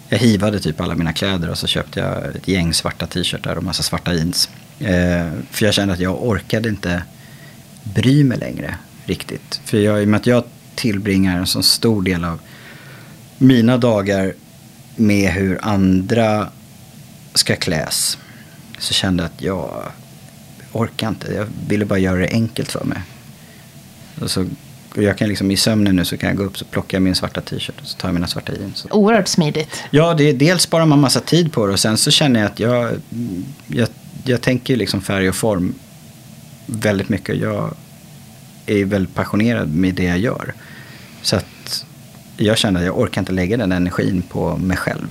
jag 0.09 0.17
hivade 0.17 0.59
typ 0.59 0.81
alla 0.81 0.95
mina 0.95 1.13
kläder 1.13 1.49
och 1.49 1.57
så 1.57 1.67
köpte 1.67 1.99
jag 1.99 2.35
ett 2.35 2.47
gäng 2.47 2.73
svarta 2.73 3.07
t-shirtar 3.07 3.55
och 3.55 3.63
massa 3.63 3.83
svarta 3.83 4.13
jeans. 4.13 4.49
Eh, 4.79 5.31
för 5.51 5.65
jag 5.65 5.73
kände 5.73 5.93
att 5.93 5.99
jag 5.99 6.23
orkade 6.23 6.69
inte 6.69 7.03
bry 7.83 8.23
mig 8.23 8.37
längre 8.37 8.75
riktigt. 9.05 9.61
För 9.65 9.77
jag, 9.77 10.01
i 10.01 10.05
och 10.05 10.07
med 10.07 10.19
att 10.19 10.27
jag 10.27 10.43
tillbringar 10.75 11.39
en 11.39 11.47
så 11.47 11.63
stor 11.63 12.01
del 12.01 12.25
av 12.25 12.39
mina 13.37 13.77
dagar 13.77 14.33
med 14.95 15.31
hur 15.31 15.59
andra 15.61 16.49
ska 17.33 17.55
kläs. 17.55 18.17
Så 18.77 18.93
kände 18.93 19.23
jag 19.23 19.31
att 19.31 19.41
jag 19.41 19.91
orkar 20.71 21.07
inte. 21.07 21.33
Jag 21.33 21.47
ville 21.67 21.85
bara 21.85 21.99
göra 21.99 22.19
det 22.19 22.29
enkelt 22.29 22.71
för 22.71 22.83
mig. 22.83 23.01
Och 24.21 24.31
så 24.31 24.45
jag 25.03 25.17
kan 25.17 25.29
liksom 25.29 25.51
i 25.51 25.57
sömnen 25.57 25.95
nu 25.95 26.05
så 26.05 26.17
kan 26.17 26.29
jag 26.29 26.37
gå 26.37 26.43
upp 26.43 26.57
så 26.57 26.65
plockar 26.65 26.97
jag 26.97 27.03
min 27.03 27.15
svarta 27.15 27.41
t-shirt 27.41 27.81
och 27.81 27.87
så 27.87 27.97
tar 27.97 28.07
jag 28.07 28.13
mina 28.13 28.27
svarta 28.27 28.53
jeans. 28.53 28.87
Oerhört 28.91 29.27
smidigt. 29.27 29.69
Ja, 29.91 30.13
det, 30.13 30.31
dels 30.33 30.61
sparar 30.61 30.85
man 30.85 30.99
massa 30.99 31.19
tid 31.19 31.53
på 31.53 31.67
det 31.67 31.73
och 31.73 31.79
sen 31.79 31.97
så 31.97 32.11
känner 32.11 32.39
jag 32.39 32.51
att 32.51 32.59
jag, 32.59 32.91
jag, 33.67 33.87
jag 34.23 34.41
tänker 34.41 34.75
liksom 34.75 35.01
färg 35.01 35.29
och 35.29 35.35
form 35.35 35.73
väldigt 36.65 37.09
mycket. 37.09 37.37
Jag 37.37 37.75
är 38.65 38.85
väldigt 38.85 39.15
passionerad 39.15 39.75
med 39.75 39.95
det 39.95 40.03
jag 40.03 40.19
gör. 40.19 40.53
Så 41.21 41.35
att 41.35 41.85
jag 42.37 42.57
känner 42.57 42.79
att 42.79 42.85
jag 42.85 42.99
orkar 42.99 43.21
inte 43.21 43.31
lägga 43.31 43.57
den 43.57 43.71
energin 43.71 44.21
på 44.21 44.57
mig 44.57 44.77
själv. 44.77 45.07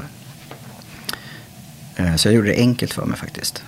Eh, 1.97 2.17
så 2.17 2.29
jag 2.29 2.35
gjorde 2.35 2.49
det 2.49 2.57
enkelt 2.57 2.93
för 2.93 3.05
mig 3.05 3.19
faktiskt. 3.19 3.63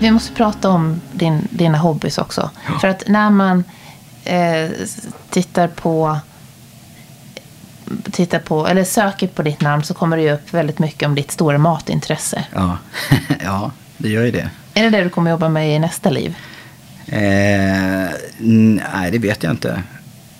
Vi 0.00 0.10
måste 0.10 0.34
prata 0.34 0.68
om 0.68 1.00
din, 1.12 1.48
dina 1.50 1.78
hobbys 1.78 2.18
också. 2.18 2.50
Ja. 2.68 2.78
För 2.78 2.88
att 2.88 3.08
när 3.08 3.30
man 3.30 3.64
eh, 4.24 4.70
tittar 5.30 5.68
på 5.68 6.18
tittar 8.12 8.38
på, 8.38 8.66
eller 8.66 8.84
söker 8.84 9.26
på 9.26 9.42
ditt 9.42 9.60
namn 9.60 9.84
så 9.84 9.94
kommer 9.94 10.16
det 10.16 10.22
ju 10.22 10.32
upp 10.32 10.54
väldigt 10.54 10.78
mycket 10.78 11.06
om 11.08 11.14
ditt 11.14 11.30
stora 11.30 11.58
matintresse. 11.58 12.44
Ja, 12.54 12.78
ja 13.44 13.70
det 13.96 14.08
gör 14.08 14.24
ju 14.24 14.30
det. 14.30 14.50
Är 14.74 14.82
det 14.82 14.90
det 14.90 15.04
du 15.04 15.10
kommer 15.10 15.30
jobba 15.30 15.48
med 15.48 15.76
i 15.76 15.78
nästa 15.78 16.10
liv? 16.10 16.36
Eh, 17.06 18.08
nej, 18.38 19.10
det 19.10 19.18
vet 19.18 19.42
jag 19.42 19.52
inte. 19.52 19.82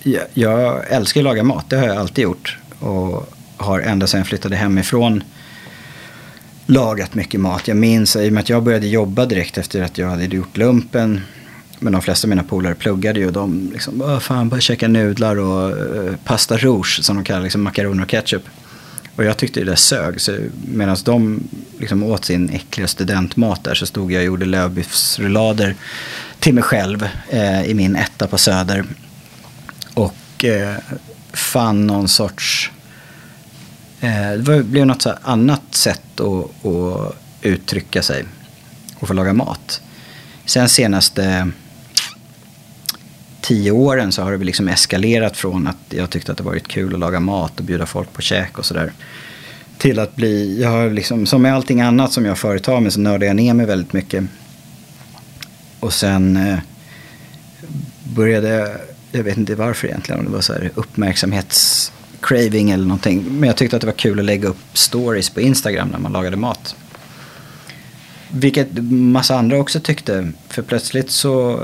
Jag, 0.03 0.23
jag 0.33 0.91
älskar 0.91 1.21
att 1.21 1.23
laga 1.23 1.43
mat, 1.43 1.69
det 1.69 1.75
har 1.75 1.87
jag 1.87 1.97
alltid 1.97 2.23
gjort. 2.23 2.57
Och 2.79 3.29
har 3.57 3.79
ända 3.79 4.07
sedan 4.07 4.17
jag 4.17 4.27
flyttade 4.27 4.55
hemifrån 4.55 5.23
lagat 6.71 7.15
mycket 7.15 7.39
mat. 7.39 7.67
Jag 7.67 7.77
minns, 7.77 8.15
i 8.15 8.29
och 8.29 8.33
med 8.33 8.41
att 8.41 8.49
jag 8.49 8.63
började 8.63 8.87
jobba 8.87 9.25
direkt 9.25 9.57
efter 9.57 9.81
att 9.81 9.97
jag 9.97 10.09
hade 10.09 10.25
gjort 10.25 10.57
lumpen. 10.57 11.21
Men 11.79 11.93
de 11.93 12.01
flesta 12.01 12.25
av 12.25 12.29
mina 12.29 12.43
polare 12.43 12.75
pluggade 12.75 13.19
ju 13.19 13.27
och 13.27 13.33
de 13.33 13.69
liksom, 13.73 14.19
fan, 14.21 14.49
bara 14.49 14.61
käka 14.61 14.87
nudlar 14.87 15.39
och 15.39 15.69
uh, 15.69 16.15
pasta 16.23 16.57
rouge 16.57 16.99
som 17.03 17.15
de 17.15 17.25
kallar 17.25 17.41
liksom 17.41 17.63
makaroner 17.63 18.03
och 18.03 18.09
ketchup. 18.09 18.43
Och 19.15 19.23
jag 19.23 19.37
tyckte 19.37 19.59
det 19.59 19.65
där 19.65 19.75
sög. 19.75 20.17
Medan 20.65 20.97
de 21.05 21.43
liksom 21.79 22.03
åt 22.03 22.25
sin 22.25 22.49
äckliga 22.49 22.87
studentmat 22.87 23.63
där 23.63 23.75
så 23.75 23.85
stod 23.85 24.11
jag 24.11 24.19
och 24.19 24.25
gjorde 24.25 24.45
lövbiffsrullader 24.45 25.75
till 26.39 26.53
mig 26.53 26.63
själv 26.63 27.07
eh, 27.29 27.63
i 27.63 27.73
min 27.73 27.95
etta 27.95 28.27
på 28.27 28.37
Söder. 28.37 28.85
Och 29.93 30.45
eh, 30.45 30.75
fann 31.33 31.87
någon 31.87 32.07
sorts 32.07 32.71
Eh, 34.01 34.31
det 34.31 34.63
blev 34.63 34.85
något 34.85 35.05
annat 35.21 35.61
sätt 35.69 36.19
att, 36.19 36.65
att 36.65 37.15
uttrycka 37.41 38.01
sig 38.01 38.25
och 38.99 39.07
få 39.07 39.13
laga 39.13 39.33
mat. 39.33 39.81
Sen 40.45 40.69
senaste 40.69 41.51
tio 43.41 43.71
åren 43.71 44.11
så 44.11 44.23
har 44.23 44.31
det 44.31 44.43
liksom 44.43 44.67
eskalerat 44.67 45.37
från 45.37 45.67
att 45.67 45.77
jag 45.89 46.09
tyckte 46.09 46.31
att 46.31 46.37
det 46.37 46.43
varit 46.43 46.67
kul 46.67 46.93
att 46.93 46.99
laga 46.99 47.19
mat 47.19 47.59
och 47.59 47.65
bjuda 47.65 47.85
folk 47.85 48.13
på 48.13 48.21
käk 48.21 48.57
och 48.57 48.65
sådär. 48.65 48.91
Till 49.77 49.99
att 49.99 50.15
bli, 50.15 50.61
jag 50.61 50.69
har 50.69 50.89
liksom, 50.89 51.25
som 51.25 51.41
med 51.41 51.55
allting 51.55 51.81
annat 51.81 52.13
som 52.13 52.25
jag 52.25 52.37
företar 52.37 52.79
mig 52.79 52.91
så 52.91 52.99
nördar 52.99 53.27
jag 53.27 53.35
ner 53.35 53.53
mig 53.53 53.65
väldigt 53.65 53.93
mycket. 53.93 54.23
Och 55.79 55.93
sen 55.93 56.37
eh, 56.37 56.59
började, 58.03 58.77
jag 59.11 59.23
vet 59.23 59.37
inte 59.37 59.55
varför 59.55 59.87
egentligen, 59.87 60.19
om 60.19 60.25
det 60.25 60.31
var 60.31 60.41
så 60.41 60.53
här 60.53 60.71
uppmärksamhets 60.75 61.91
craving 62.21 62.71
eller 62.71 62.85
någonting. 62.85 63.23
Men 63.39 63.47
jag 63.47 63.57
tyckte 63.57 63.75
att 63.75 63.81
det 63.81 63.87
var 63.87 63.93
kul 63.93 64.19
att 64.19 64.25
lägga 64.25 64.47
upp 64.47 64.77
stories 64.77 65.29
på 65.29 65.41
Instagram 65.41 65.87
när 65.87 65.99
man 65.99 66.11
lagade 66.11 66.37
mat. 66.37 66.75
Vilket 68.31 68.67
massa 68.91 69.35
andra 69.35 69.57
också 69.57 69.79
tyckte. 69.79 70.31
För 70.47 70.61
plötsligt 70.61 71.11
så 71.11 71.59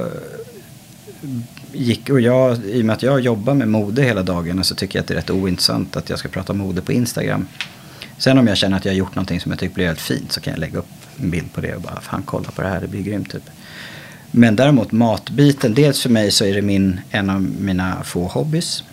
gick, 1.71 2.09
och 2.09 2.21
jag, 2.21 2.57
i 2.65 2.81
och 2.81 2.85
med 2.85 2.93
att 2.93 3.03
jag 3.03 3.19
jobbar 3.19 3.53
med 3.53 3.67
mode 3.67 4.01
hela 4.01 4.23
dagen 4.23 4.63
så 4.63 4.75
tycker 4.75 4.99
jag 4.99 5.01
att 5.01 5.07
det 5.07 5.13
är 5.13 5.15
rätt 5.15 5.29
ointressant 5.29 5.95
att 5.95 6.09
jag 6.09 6.19
ska 6.19 6.29
prata 6.29 6.53
mode 6.53 6.81
på 6.81 6.91
Instagram. 6.91 7.47
Sen 8.17 8.37
om 8.37 8.47
jag 8.47 8.57
känner 8.57 8.77
att 8.77 8.85
jag 8.85 8.91
har 8.91 8.97
gjort 8.97 9.15
någonting 9.15 9.41
som 9.41 9.51
jag 9.51 9.59
tycker 9.59 9.75
blir 9.75 9.85
helt 9.85 10.01
fint 10.01 10.31
så 10.31 10.41
kan 10.41 10.53
jag 10.53 10.59
lägga 10.59 10.79
upp 10.79 10.85
en 11.17 11.29
bild 11.29 11.53
på 11.53 11.61
det 11.61 11.75
och 11.75 11.81
bara 11.81 12.01
fan 12.01 12.23
kolla 12.25 12.51
på 12.51 12.61
det 12.61 12.67
här, 12.67 12.81
det 12.81 12.87
blir 12.87 13.01
grymt 13.01 13.31
typ. 13.31 13.49
Men 14.31 14.55
däremot 14.55 14.91
matbiten, 14.91 15.73
dels 15.73 16.01
för 16.01 16.09
mig 16.09 16.31
så 16.31 16.45
är 16.45 16.53
det 16.53 16.61
min, 16.61 16.99
en 17.09 17.29
av 17.29 17.41
mina 17.41 18.03
få 18.03 18.27
hobbys. 18.27 18.83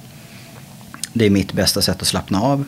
Det 1.16 1.26
är 1.26 1.30
mitt 1.30 1.52
bästa 1.52 1.82
sätt 1.82 2.02
att 2.02 2.08
slappna 2.08 2.40
av. 2.40 2.64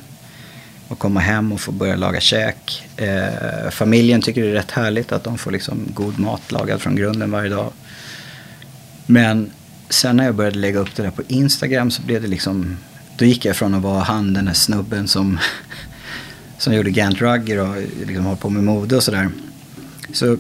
och 0.89 0.99
komma 0.99 1.21
hem 1.21 1.53
och 1.53 1.61
få 1.61 1.73
börja 1.73 1.97
laga 1.97 2.21
käk. 2.21 2.89
Eh, 2.97 3.71
familjen 3.71 4.23
tycker 4.23 4.43
det 4.43 4.49
är 4.49 4.53
rätt 4.53 4.71
härligt 4.71 5.13
att 5.13 5.25
de 5.25 5.39
får 5.39 5.51
liksom 5.51 5.89
god 5.95 6.19
mat 6.19 6.53
lagad 6.53 6.81
från 6.81 6.97
grunden 6.97 7.31
varje 7.31 7.51
dag. 7.51 7.73
Men 9.07 9.51
sen 9.89 10.17
när 10.17 10.25
jag 10.25 10.35
började 10.35 10.59
lägga 10.59 10.79
upp 10.79 10.97
det 10.97 11.03
där 11.03 11.11
på 11.11 11.23
Instagram 11.29 11.91
så 11.91 12.03
blev 12.03 12.23
det 12.23 12.29
liksom, 12.29 12.77
då 13.17 13.25
gick 13.25 13.45
jag 13.45 13.57
från 13.57 13.75
att 13.75 13.83
vara 13.83 14.03
han 14.03 14.35
den 14.35 14.47
här 14.47 14.55
snubben 14.55 15.09
som, 15.09 15.39
som 16.59 16.75
gjorde 16.75 16.91
Gant 16.91 17.21
Rugger 17.21 17.59
och 17.59 17.77
liksom 18.07 18.25
håller 18.25 18.37
på 18.37 18.51
med 18.51 18.65
mode 18.65 18.97
och 18.97 19.03
sådär. 19.03 19.31
Så, 20.13 20.37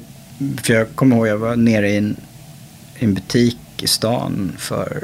för 0.63 0.75
jag 0.75 0.95
kommer 0.95 1.17
ihåg, 1.17 1.27
jag 1.27 1.39
var 1.39 1.57
nere 1.57 1.91
i 1.91 1.97
en, 1.97 2.17
i 2.99 3.05
en 3.05 3.15
butik 3.15 3.59
i 3.77 3.87
stan 3.87 4.53
för 4.59 5.03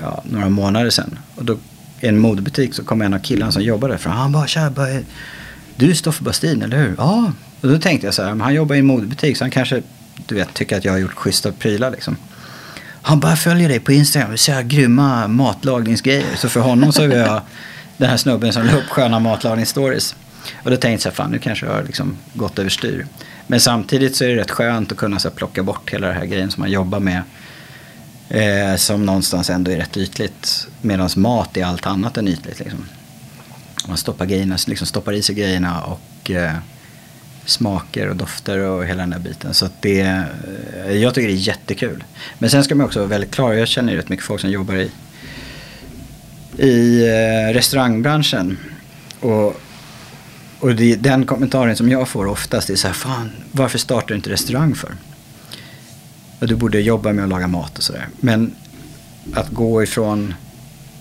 ja, 0.00 0.22
några 0.24 0.48
månader 0.48 0.90
sedan. 0.90 1.18
Och 1.34 1.44
då 1.44 1.58
en 2.06 2.18
modebutik 2.18 2.74
så 2.74 2.84
kom 2.84 3.02
en 3.02 3.14
av 3.14 3.18
killarna 3.18 3.52
som 3.52 3.62
jobbade 3.62 3.92
där 3.92 3.98
fram. 3.98 4.16
Han 4.16 4.32
bara, 4.32 4.46
tja, 4.46 4.70
bara, 4.70 4.88
du 5.76 5.90
är 5.90 5.94
Stoffe 5.94 6.24
Bastin, 6.24 6.62
eller 6.62 6.76
hur? 6.76 6.94
Ja. 6.98 7.32
Och 7.60 7.68
då 7.68 7.78
tänkte 7.78 8.06
jag 8.06 8.14
så 8.14 8.22
här, 8.22 8.34
han 8.34 8.54
jobbar 8.54 8.74
i 8.74 8.78
en 8.78 8.86
modebutik 8.86 9.36
så 9.36 9.44
han 9.44 9.50
kanske, 9.50 9.82
du 10.26 10.34
vet, 10.34 10.54
tycker 10.54 10.76
att 10.76 10.84
jag 10.84 10.92
har 10.92 10.98
gjort 10.98 11.14
schyssta 11.14 11.52
prylar 11.52 11.90
liksom. 11.90 12.16
Han 13.02 13.20
bara 13.20 13.36
följer 13.36 13.68
dig 13.68 13.80
på 13.80 13.92
Instagram 13.92 14.30
du 14.30 14.36
ser 14.36 14.62
grymma 14.62 15.28
matlagningsgrejer. 15.28 16.36
Så 16.36 16.48
för 16.48 16.60
honom 16.60 16.92
så 16.92 17.02
är 17.02 17.16
jag 17.16 17.42
den 17.96 18.10
här 18.10 18.16
snubben 18.16 18.52
som 18.52 18.66
la 18.66 18.72
upp 18.72 18.88
sköna 18.88 19.18
matlagningsstories. 19.18 20.14
Och 20.62 20.70
då 20.70 20.76
tänkte 20.76 20.88
jag 20.88 21.00
så 21.00 21.08
här, 21.08 21.14
fan 21.14 21.30
nu 21.30 21.38
kanske 21.38 21.66
jag 21.66 21.72
har 21.72 21.82
liksom 21.82 22.16
gått 22.34 22.58
överstyr. 22.58 23.06
Men 23.46 23.60
samtidigt 23.60 24.16
så 24.16 24.24
är 24.24 24.28
det 24.28 24.36
rätt 24.36 24.50
skönt 24.50 24.92
att 24.92 24.98
kunna 24.98 25.18
så 25.18 25.28
här, 25.28 25.36
plocka 25.36 25.62
bort 25.62 25.90
hela 25.90 26.06
den 26.06 26.16
här 26.16 26.26
grejen 26.26 26.50
som 26.50 26.60
man 26.60 26.70
jobbar 26.70 27.00
med. 27.00 27.22
Eh, 28.28 28.76
som 28.76 29.06
någonstans 29.06 29.50
ändå 29.50 29.70
är 29.70 29.76
rätt 29.76 29.96
ytligt. 29.96 30.68
Medan 30.82 31.10
mat 31.16 31.56
är 31.56 31.64
allt 31.64 31.86
annat 31.86 32.16
än 32.16 32.28
ytligt. 32.28 32.58
Liksom. 32.58 32.86
Man 33.88 33.96
stoppar, 33.96 34.26
grejerna, 34.26 34.58
liksom 34.66 34.86
stoppar 34.86 35.12
i 35.12 35.22
sig 35.22 35.34
grejerna 35.34 35.82
och 35.82 36.30
eh, 36.30 36.52
smaker 37.44 38.08
och 38.08 38.16
dofter 38.16 38.58
och 38.58 38.86
hela 38.86 39.00
den 39.00 39.10
där 39.10 39.18
biten. 39.18 39.54
Så 39.54 39.68
det, 39.80 40.00
eh, 40.86 40.92
jag 40.92 41.14
tycker 41.14 41.28
det 41.28 41.34
är 41.34 41.48
jättekul. 41.48 42.04
Men 42.38 42.50
sen 42.50 42.64
ska 42.64 42.74
man 42.74 42.86
också 42.86 42.98
vara 42.98 43.08
väldigt 43.08 43.30
klar. 43.30 43.52
Jag 43.52 43.68
känner 43.68 43.92
ju 43.92 43.98
rätt 43.98 44.08
mycket 44.08 44.26
folk 44.26 44.40
som 44.40 44.50
jobbar 44.50 44.74
i, 44.74 44.90
i 46.58 47.06
eh, 47.08 47.54
restaurangbranschen. 47.54 48.58
Och, 49.20 49.60
och 50.60 50.74
det, 50.74 50.96
den 50.96 51.26
kommentaren 51.26 51.76
som 51.76 51.88
jag 51.88 52.08
får 52.08 52.26
oftast 52.26 52.70
är 52.70 52.76
så 52.76 52.86
här, 52.86 52.94
fan 52.94 53.30
varför 53.52 53.78
startar 53.78 54.08
du 54.08 54.14
inte 54.14 54.30
restaurang 54.30 54.74
för? 54.74 54.94
Du 56.38 56.56
borde 56.56 56.80
jobba 56.80 57.12
med 57.12 57.24
att 57.24 57.30
laga 57.30 57.46
mat 57.46 57.78
och 57.78 57.84
sådär. 57.84 58.08
Men 58.20 58.54
att 59.34 59.50
gå 59.50 59.82
ifrån 59.82 60.34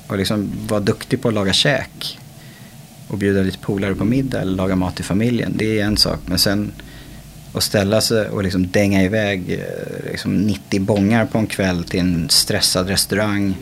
och 0.08 0.18
liksom 0.18 0.52
vara 0.68 0.80
duktig 0.80 1.22
på 1.22 1.28
att 1.28 1.34
laga 1.34 1.54
käk 1.54 2.20
och 3.08 3.18
bjuda 3.18 3.42
lite 3.42 3.58
polare 3.58 3.96
på 3.96 4.06
middag 4.06 4.42
eller 4.42 4.56
laga 4.56 4.76
mat 4.76 4.96
till 4.96 5.06
familjen. 5.06 5.54
Det 5.56 5.80
är 5.80 5.86
en 5.86 5.98
sak. 5.98 6.20
Men 6.26 6.40
sen 6.40 6.72
att 7.54 7.64
ställa 7.64 8.02
sig 8.02 8.28
och 8.28 8.44
liksom 8.44 8.68
dänga 8.68 9.04
iväg 9.04 9.52
eh, 9.52 10.12
liksom 10.12 10.38
90 10.38 10.82
bångar 10.82 11.26
på 11.26 11.38
en 11.38 11.48
kväll 11.48 11.84
till 11.84 12.00
en 12.00 12.30
stressad 12.30 12.88
restaurang 12.88 13.56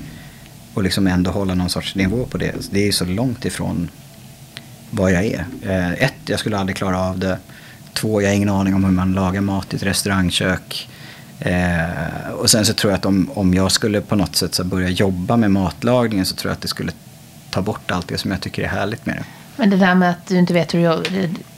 och 0.73 0.83
liksom 0.83 1.07
ändå 1.07 1.31
hålla 1.31 1.55
någon 1.55 1.69
sorts 1.69 1.95
nivå 1.95 2.25
på 2.25 2.37
det. 2.37 2.53
Det 2.71 2.87
är 2.87 2.91
så 2.91 3.05
långt 3.05 3.45
ifrån 3.45 3.89
vad 4.89 5.11
jag 5.11 5.25
är. 5.25 5.45
Eh, 5.61 5.91
ett, 5.91 6.13
jag 6.25 6.39
skulle 6.39 6.57
aldrig 6.57 6.75
klara 6.75 6.99
av 6.99 7.19
det. 7.19 7.37
Två, 7.93 8.21
jag 8.21 8.29
har 8.29 8.35
ingen 8.35 8.49
aning 8.49 8.73
om 8.73 8.83
hur 8.83 8.91
man 8.91 9.13
lagar 9.13 9.41
mat 9.41 9.73
i 9.73 9.75
ett 9.75 9.83
restaurangkök. 9.83 10.89
Eh, 11.45 12.31
och 12.31 12.49
sen 12.49 12.65
så 12.65 12.73
tror 12.73 12.91
jag 12.91 12.97
att 12.97 13.05
om, 13.05 13.29
om 13.33 13.53
jag 13.53 13.71
skulle 13.71 14.01
på 14.01 14.15
något 14.15 14.35
sätt 14.35 14.55
så 14.55 14.63
börja 14.63 14.89
jobba 14.89 15.37
med 15.37 15.51
matlagningen 15.51 16.25
så 16.25 16.35
tror 16.35 16.49
jag 16.49 16.55
att 16.55 16.61
det 16.61 16.67
skulle 16.67 16.91
ta 17.49 17.61
bort 17.61 17.91
allt 17.91 18.07
det 18.07 18.17
som 18.17 18.31
jag 18.31 18.41
tycker 18.41 18.63
är 18.63 18.67
härligt 18.67 19.05
med 19.05 19.15
det. 19.15 19.23
Men 19.55 19.69
det 19.69 19.77
där 19.77 19.95
med 19.95 20.09
att 20.09 20.27
du 20.27 20.37
inte 20.37 20.53
vet 20.53 20.73
hur, 20.73 20.79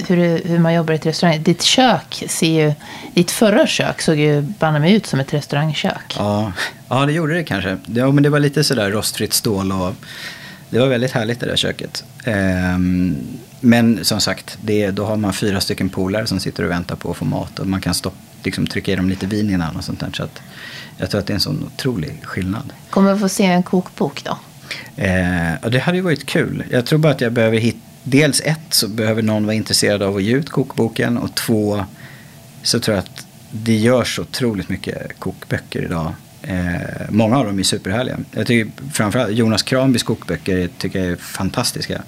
hur, 0.08 0.48
hur 0.48 0.60
man 0.60 0.74
jobbar 0.74 0.94
i 0.94 0.96
ett 0.96 1.06
restaurang. 1.06 1.44
Ditt 1.44 1.62
kök 1.62 2.24
ser 2.28 2.64
ju, 2.64 2.74
ditt 3.14 3.32
förra 3.32 3.68
kök 3.68 4.02
såg 4.02 4.16
ju 4.16 4.42
banne 4.42 4.80
mig 4.80 4.94
ut 4.94 5.06
som 5.06 5.20
ett 5.20 5.34
restaurangkök. 5.34 6.16
Ja, 6.18 6.52
ja 6.90 7.06
det 7.06 7.14
gjorde 7.14 7.34
det 7.34 7.44
kanske. 7.44 7.78
Ja, 7.86 8.12
men 8.12 8.24
det 8.24 8.30
var 8.30 8.40
lite 8.40 8.64
sådär 8.64 8.92
rostfritt 8.92 9.34
stål 9.34 9.72
och 9.72 9.94
det 10.70 10.80
var 10.80 10.88
väldigt 10.88 11.12
härligt 11.12 11.40
det 11.40 11.46
där 11.46 11.56
köket. 11.56 12.04
Ehm, 12.24 13.18
men 13.60 14.06
som 14.06 14.22
sagt, 14.22 14.58
det, 14.62 14.92
då 14.92 15.06
har 15.06 15.18
man 15.18 15.34
fyra 15.34 15.62
stycken 15.62 15.90
polare 15.90 16.28
som 16.28 16.40
sitter 16.40 16.64
och 16.64 16.72
väntar 16.72 16.96
på 16.96 17.12
att 17.12 17.18
få 17.18 17.26
mat 17.26 17.60
och 17.60 17.68
man 17.68 17.82
kan 17.82 17.94
stoppa 17.94 18.18
liksom 18.46 18.68
trycka 18.68 18.92
i 18.92 18.96
dem 18.96 19.10
lite 19.10 19.26
vin 19.26 19.50
innan 19.50 19.76
och 19.76 19.84
sånt 19.84 20.00
där. 20.00 20.10
Så 20.14 20.24
att 20.24 20.42
jag 20.98 21.10
tror 21.10 21.20
att 21.20 21.28
det 21.28 21.34
är 21.34 21.36
en 21.36 21.42
sån 21.42 21.64
otrolig 21.64 22.20
skillnad. 22.24 22.74
Kommer 22.90 23.14
vi 23.14 23.20
få 23.20 23.30
se 23.30 23.46
en 23.46 23.64
kokbok 23.64 24.24
då? 24.24 24.38
Eh, 25.04 25.70
det 25.70 25.80
hade 25.80 25.98
ju 25.98 26.04
varit 26.04 26.26
kul. 26.26 26.64
Jag 26.72 26.86
tror 26.86 27.00
bara 27.00 27.14
att 27.14 27.22
jag 27.22 27.34
behöver 27.34 27.58
hitta, 27.58 27.80
dels 28.04 28.42
ett 28.42 28.60
så 28.70 28.88
behöver 28.88 29.22
någon 29.22 29.46
vara 29.46 29.56
intresserad 29.56 30.04
av 30.04 30.16
att 30.16 30.24
ge 30.24 30.34
ut 30.34 30.50
kokboken 30.50 31.18
och 31.18 31.36
två 31.36 31.86
så 32.64 32.80
tror 32.80 32.96
jag 32.96 33.04
att 33.04 33.28
det 33.52 33.76
görs 33.76 34.20
otroligt 34.20 34.70
mycket 34.70 35.20
kokböcker 35.20 35.84
idag. 35.84 36.14
Eh, 36.42 37.10
många 37.10 37.38
av 37.38 37.46
dem 37.46 37.60
är 37.60 37.64
superhärliga. 37.64 38.18
Jag 38.32 38.48
tycker 38.48 38.72
framförallt 38.92 39.32
Jonas 39.32 39.64
Kranbys 39.64 40.04
kokböcker 40.04 40.70
tycker 40.78 41.00
jag 41.00 41.08
är 41.08 41.16
fantastiska. 41.16 42.02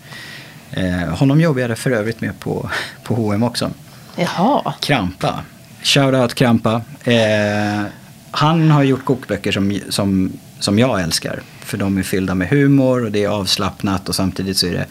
Eh, 0.71 1.09
honom 1.09 1.41
jobbar 1.41 1.61
jag 1.61 1.77
för 1.77 1.91
övrigt 1.91 2.21
med 2.21 2.39
på, 2.39 2.69
på 3.03 3.15
H&M 3.15 3.43
också. 3.43 3.71
Jaha. 4.15 4.73
Krampa. 4.79 5.43
Shoutout 5.81 6.33
Krampa. 6.33 6.81
Eh, 7.03 7.83
han 8.31 8.71
har 8.71 8.83
gjort 8.83 9.05
kokböcker 9.05 9.51
som, 9.51 9.79
som, 9.89 10.31
som 10.59 10.79
jag 10.79 11.01
älskar. 11.01 11.41
För 11.59 11.77
de 11.77 11.97
är 11.97 12.03
fyllda 12.03 12.35
med 12.35 12.49
humor 12.49 13.05
och 13.05 13.11
det 13.11 13.23
är 13.23 13.27
avslappnat 13.27 14.09
och 14.09 14.15
samtidigt 14.15 14.57
så 14.57 14.67
är 14.67 14.73
det, 14.73 14.85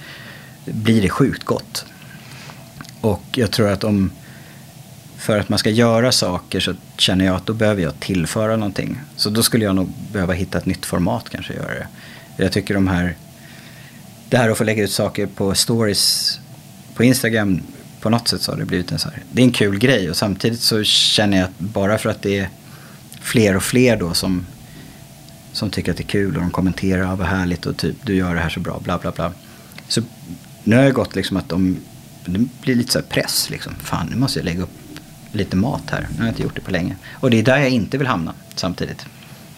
blir 0.73 1.03
det 1.03 1.09
sjukt 1.09 1.45
gott. 1.45 1.85
Och 3.01 3.25
jag 3.33 3.51
tror 3.51 3.69
att 3.69 3.85
om 3.85 4.11
för 5.17 5.39
att 5.39 5.49
man 5.49 5.59
ska 5.59 5.71
göra 5.71 6.13
saker 6.13 6.61
så 6.61 6.75
känner 6.99 7.25
jag 7.25 7.37
att 7.37 7.47
då 7.47 7.53
behöver 7.53 7.83
jag 7.83 8.01
tillföra 8.01 8.57
någonting. 8.57 9.01
Så 9.17 9.31
då 9.31 9.43
skulle 9.43 9.65
jag 9.65 9.75
nog 9.75 9.89
behöva 10.13 10.33
hitta 10.33 10.59
ett 10.59 10.67
nytt 10.67 10.87
format 10.87 11.29
kanske 11.31 11.55
göra 11.55 11.75
det. 11.75 11.89
Jag 12.37 12.53
tycker 12.53 12.75
de 12.75 12.89
här, 12.89 13.17
det 14.29 14.37
här 14.37 14.51
att 14.51 14.59
få 14.59 14.65
lägga 14.65 14.85
ut 14.85 14.91
saker 14.91 15.27
på 15.27 15.55
stories 15.55 16.41
på 16.95 17.05
Instagram 17.05 17.61
på 18.01 18.11
något 18.11 18.29
sätt 18.29 18.43
så 18.43 18.53
har 18.53 18.59
det 18.59 18.65
blivit 18.65 18.93
en 18.93 18.99
så 18.99 19.09
här, 19.09 19.23
det 19.33 19.43
är 19.43 19.47
en 19.47 19.53
kul 19.53 19.79
grej 19.79 20.11
och 20.11 20.17
samtidigt 20.17 20.61
så 20.61 20.85
känner 20.85 21.37
jag 21.37 21.45
att 21.45 21.59
bara 21.59 21.99
för 21.99 22.11
att 22.11 22.23
det 22.23 22.39
är 22.39 22.49
fler 23.21 23.57
och 23.57 23.63
fler 23.63 23.97
då 23.97 24.15
som, 24.15 24.47
som 25.53 25.71
tycker 25.71 25.91
att 25.91 25.97
det 25.97 26.03
är 26.03 26.09
kul 26.09 26.37
och 26.37 26.41
de 26.41 26.51
kommenterar, 26.51 27.13
ah, 27.13 27.17
vad 27.17 27.27
härligt 27.27 27.67
och 27.67 27.77
typ 27.77 27.97
du 28.05 28.15
gör 28.15 28.35
det 28.35 28.41
här 28.41 28.49
så 28.49 28.61
bra, 28.61 28.81
bla 28.85 28.99
bla 28.99 29.11
bla. 29.11 29.33
Så 29.89 30.03
nu 30.65 30.77
har 30.77 30.83
jag 30.83 30.95
gått 30.95 31.15
liksom 31.15 31.37
att 31.37 31.49
de, 31.49 31.77
det 32.25 32.39
blir 32.63 32.75
lite 32.75 32.93
så 32.93 33.03
press 33.03 33.51
liksom, 33.51 33.75
fan 33.75 34.07
nu 34.11 34.17
måste 34.17 34.39
jag 34.39 34.45
lägga 34.45 34.63
upp 34.63 34.71
lite 35.33 35.57
mat 35.57 35.83
här, 35.91 36.09
nu 36.11 36.19
har 36.19 36.25
jag 36.25 36.33
inte 36.33 36.43
gjort 36.43 36.55
det 36.55 36.61
på 36.61 36.71
länge. 36.71 36.97
Och 37.13 37.31
det 37.31 37.39
är 37.39 37.43
där 37.43 37.59
jag 37.59 37.71
inte 37.71 37.99
vill 37.99 38.07
hamna 38.07 38.35
samtidigt. 38.55 39.07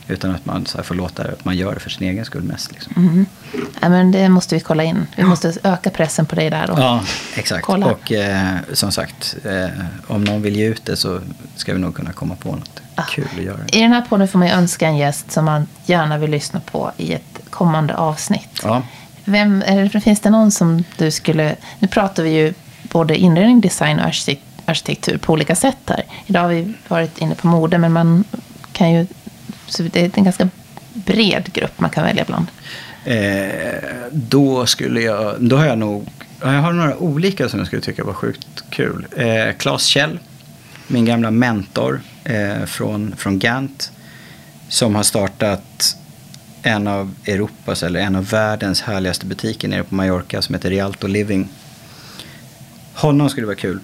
Utan 0.08 0.34
att 0.34 0.46
man 0.46 0.66
så 0.66 0.82
får 0.82 0.94
låta 0.94 1.22
att 1.22 1.44
man 1.44 1.56
gör 1.56 1.74
det 1.74 1.80
för 1.80 1.90
sin 1.90 2.08
egen 2.08 2.24
skull 2.24 2.42
mest. 2.42 2.72
Liksom. 2.72 2.92
Mm. 2.96 3.26
Ja, 3.80 3.88
men 3.88 4.12
det 4.12 4.28
måste 4.28 4.54
vi 4.54 4.60
kolla 4.60 4.84
in. 4.84 5.06
Vi 5.16 5.24
måste 5.24 5.54
öka 5.62 5.90
pressen 5.90 6.26
på 6.26 6.34
dig 6.34 6.50
där. 6.50 6.70
Och 6.70 6.78
ja, 6.78 7.02
exakt. 7.34 7.64
Kolla. 7.64 7.86
Och 7.86 8.12
eh, 8.12 8.56
som 8.72 8.92
sagt, 8.92 9.36
eh, 9.44 9.84
om 10.06 10.24
någon 10.24 10.42
vill 10.42 10.56
ge 10.56 10.66
ut 10.66 10.84
det 10.84 10.96
så 10.96 11.20
ska 11.56 11.72
vi 11.72 11.78
nog 11.78 11.94
kunna 11.94 12.12
komma 12.12 12.36
på 12.36 12.52
något 12.52 12.80
ah. 12.94 13.02
kul 13.02 13.28
att 13.36 13.42
göra. 13.42 13.58
I 13.72 13.80
den 13.80 13.92
här 13.92 14.02
podden 14.08 14.28
får 14.28 14.38
man 14.38 14.48
önska 14.48 14.86
en 14.86 14.96
gäst 14.96 15.32
som 15.32 15.44
man 15.44 15.66
gärna 15.86 16.18
vill 16.18 16.30
lyssna 16.30 16.60
på 16.60 16.92
i 16.96 17.12
ett 17.12 17.40
kommande 17.50 17.96
avsnitt. 17.96 18.48
Ja. 18.62 18.82
Vem, 19.24 19.62
eller 19.66 20.00
finns 20.00 20.20
det 20.20 20.30
någon 20.30 20.50
som 20.50 20.84
du 20.96 21.10
skulle... 21.10 21.56
Nu 21.78 21.88
pratar 21.88 22.22
vi 22.22 22.30
ju 22.30 22.54
både 22.82 23.16
inredning, 23.16 23.60
design 23.60 24.00
och 24.00 24.12
arkitektur 24.64 25.18
på 25.18 25.32
olika 25.32 25.54
sätt 25.54 25.78
här. 25.86 26.02
Idag 26.26 26.40
har 26.40 26.48
vi 26.48 26.74
varit 26.88 27.18
inne 27.18 27.34
på 27.34 27.46
mode, 27.46 27.78
men 27.78 27.92
man 27.92 28.24
kan 28.72 28.92
ju 28.92 29.06
så 29.68 29.82
det 29.82 30.00
är 30.00 30.10
en 30.14 30.24
ganska 30.24 30.48
bred 30.92 31.52
grupp 31.52 31.80
man 31.80 31.90
kan 31.90 32.04
välja 32.04 32.24
bland. 32.24 32.46
Eh, 33.04 33.82
då 34.12 34.66
skulle 34.66 35.00
jag, 35.00 35.34
då 35.38 35.56
har 35.56 35.66
jag 35.66 35.78
nog, 35.78 36.06
jag 36.40 36.48
har 36.48 36.72
några 36.72 36.96
olika 36.96 37.48
som 37.48 37.58
jag 37.58 37.66
skulle 37.66 37.82
tycka 37.82 38.04
var 38.04 38.12
sjukt 38.12 38.64
kul. 38.70 39.06
Eh, 39.16 39.56
Claes 39.58 39.84
Kjell, 39.84 40.18
min 40.86 41.04
gamla 41.04 41.30
mentor 41.30 42.00
eh, 42.24 42.64
från, 42.66 43.14
från 43.16 43.38
Gant. 43.38 43.92
Som 44.68 44.94
har 44.94 45.02
startat 45.02 45.96
en 46.62 46.86
av 46.86 47.14
Europas 47.24 47.82
eller 47.82 48.00
en 48.00 48.16
av 48.16 48.28
världens 48.28 48.80
härligaste 48.80 49.26
butiker 49.26 49.68
nere 49.68 49.84
på 49.84 49.94
Mallorca 49.94 50.42
som 50.42 50.54
heter 50.54 50.70
Rialto 50.70 51.06
Living. 51.06 51.48
Honom 52.94 53.30
skulle 53.30 53.46
vara 53.46 53.56
kul. 53.56 53.80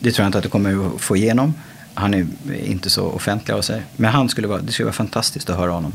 Det 0.00 0.12
tror 0.12 0.24
jag 0.24 0.28
inte 0.28 0.38
att 0.38 0.44
du 0.44 0.50
kommer 0.50 0.94
att 0.94 1.00
få 1.00 1.16
igenom. 1.16 1.54
Han 1.94 2.14
är 2.14 2.26
inte 2.64 2.90
så 2.90 3.06
offentlig 3.06 3.54
av 3.54 3.62
sig. 3.62 3.82
Men 3.96 4.12
han 4.12 4.28
skulle 4.28 4.48
vara, 4.48 4.60
det 4.60 4.72
skulle 4.72 4.84
vara 4.84 4.92
fantastiskt 4.94 5.50
att 5.50 5.56
höra 5.56 5.70
honom. 5.70 5.92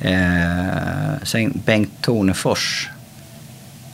Eh, 0.00 1.22
sen 1.22 1.60
Bengt 1.64 1.92
Tornefors. 2.00 2.88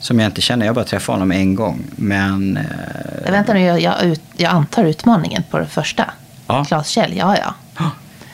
Som 0.00 0.18
jag 0.18 0.28
inte 0.28 0.40
känner, 0.40 0.66
jag 0.66 0.74
bara 0.74 0.84
träffade 0.84 1.14
honom 1.14 1.32
en 1.32 1.54
gång. 1.54 1.84
Men... 1.96 2.56
Eh, 2.56 3.32
Vänta 3.32 3.52
nu, 3.52 3.60
jag, 3.60 3.80
jag, 3.80 4.18
jag, 4.36 4.50
antar 4.50 4.84
utmaningen 4.84 5.42
på 5.50 5.58
det 5.58 5.66
första. 5.66 6.10
Ja. 6.46 6.64
Claes 6.64 6.88
Kjell, 6.88 7.16
ja 7.16 7.36
ja. 7.36 7.54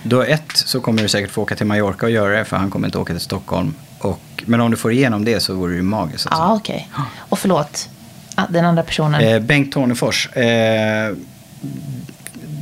Då 0.02 0.22
ett 0.22 0.52
så 0.52 0.80
kommer 0.80 1.02
du 1.02 1.08
säkert 1.08 1.30
få 1.30 1.42
åka 1.42 1.56
till 1.56 1.66
Mallorca 1.66 2.06
och 2.06 2.12
göra 2.12 2.38
det. 2.38 2.44
För 2.44 2.56
han 2.56 2.70
kommer 2.70 2.88
inte 2.88 2.98
åka 2.98 3.12
till 3.12 3.22
Stockholm. 3.22 3.74
Och, 3.98 4.20
men 4.46 4.60
om 4.60 4.70
du 4.70 4.76
får 4.76 4.92
igenom 4.92 5.24
det 5.24 5.40
så 5.40 5.54
vore 5.54 5.72
det 5.72 5.76
ju 5.76 5.82
magiskt. 5.82 6.26
Alltså. 6.26 6.42
Ja, 6.42 6.54
okej. 6.54 6.90
Och 7.18 7.38
förlåt, 7.38 7.88
ah, 8.34 8.44
den 8.48 8.64
andra 8.64 8.82
personen. 8.82 9.20
Eh, 9.20 9.38
Bengt 9.40 9.72
Tornefors. 9.72 10.28
Eh, 10.36 11.14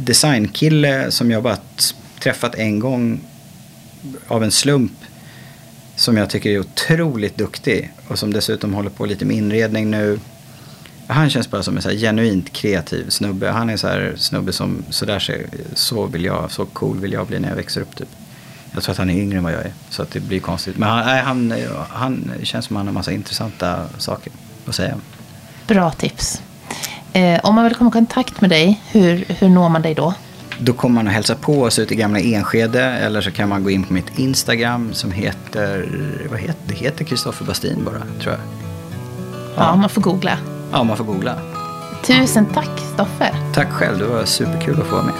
designkille 0.08 1.10
som 1.10 1.30
jag 1.30 1.42
bara 1.42 1.56
träffat 2.20 2.54
en 2.54 2.78
gång 2.78 3.20
av 4.28 4.44
en 4.44 4.50
slump. 4.50 4.92
Som 5.96 6.16
jag 6.16 6.30
tycker 6.30 6.50
är 6.50 6.58
otroligt 6.58 7.36
duktig. 7.36 7.92
Och 8.08 8.18
som 8.18 8.32
dessutom 8.32 8.74
håller 8.74 8.90
på 8.90 9.06
lite 9.06 9.24
med 9.24 9.36
inredning 9.36 9.90
nu. 9.90 10.20
Han 11.06 11.30
känns 11.30 11.50
bara 11.50 11.62
som 11.62 11.76
en 11.76 11.82
så 11.82 11.88
här 11.88 11.96
genuint 11.96 12.52
kreativ 12.52 13.08
snubbe. 13.08 13.50
Han 13.50 13.70
är 13.70 13.76
så 13.76 13.86
här 13.86 14.14
snubbe 14.16 14.52
som 14.52 14.84
så 14.90 15.04
där 15.04 15.18
ser, 15.18 15.46
så 15.74 16.06
vill 16.06 16.24
jag, 16.24 16.50
så 16.50 16.66
cool 16.66 17.00
vill 17.00 17.12
jag 17.12 17.26
bli 17.26 17.38
när 17.38 17.48
jag 17.48 17.56
växer 17.56 17.80
upp 17.80 17.96
typ. 17.96 18.08
Jag 18.72 18.82
tror 18.82 18.92
att 18.92 18.98
han 18.98 19.10
är 19.10 19.14
yngre 19.14 19.38
än 19.38 19.44
vad 19.44 19.52
jag 19.52 19.60
är. 19.60 19.72
Så 19.90 20.02
att 20.02 20.10
det 20.10 20.20
blir 20.20 20.40
konstigt. 20.40 20.78
Men 20.78 20.88
han, 20.88 21.06
nej, 21.06 21.22
han, 21.22 21.52
han 21.90 22.32
känns 22.42 22.64
som 22.64 22.76
att 22.76 22.80
han 22.80 22.86
har 22.86 22.94
massa 22.94 23.12
intressanta 23.12 23.88
saker 23.98 24.32
att 24.66 24.74
säga. 24.74 24.94
Bra 25.66 25.90
tips. 25.90 26.42
Eh, 27.12 27.40
om 27.42 27.54
man 27.54 27.64
vill 27.64 27.74
komma 27.74 27.90
i 27.90 27.92
kontakt 27.92 28.40
med 28.40 28.50
dig, 28.50 28.80
hur, 28.90 29.24
hur 29.28 29.48
når 29.48 29.68
man 29.68 29.82
dig 29.82 29.94
då? 29.94 30.14
Då 30.58 30.72
kommer 30.72 30.94
man 30.94 31.08
att 31.08 31.14
hälsa 31.14 31.34
på 31.34 31.62
oss 31.62 31.78
ute 31.78 31.94
i 31.94 31.96
gamla 31.96 32.20
Enskede. 32.20 32.82
Eller 32.82 33.20
så 33.20 33.30
kan 33.30 33.48
man 33.48 33.64
gå 33.64 33.70
in 33.70 33.84
på 33.84 33.92
mitt 33.92 34.18
Instagram 34.18 34.92
som 34.92 35.12
heter, 35.12 35.88
vad 36.30 36.40
heter 36.40 36.60
det? 36.66 36.74
heter 36.74 37.04
Kristoffer 37.04 37.44
Bastin 37.44 37.84
bara, 37.84 38.20
tror 38.22 38.34
jag. 38.34 38.40
Ja, 39.56 39.76
man 39.76 39.88
får 39.88 40.02
googla. 40.02 40.38
Ja, 40.72 40.84
man 40.84 40.96
får 40.96 41.04
googla. 41.04 41.34
Tusen 42.04 42.46
tack, 42.46 42.70
Stoffe. 42.94 43.34
Tack 43.54 43.70
själv, 43.70 43.98
det 43.98 44.04
var 44.04 44.24
superkul 44.24 44.80
att 44.80 44.86
få 44.86 44.94
vara 44.94 45.04
med. 45.04 45.14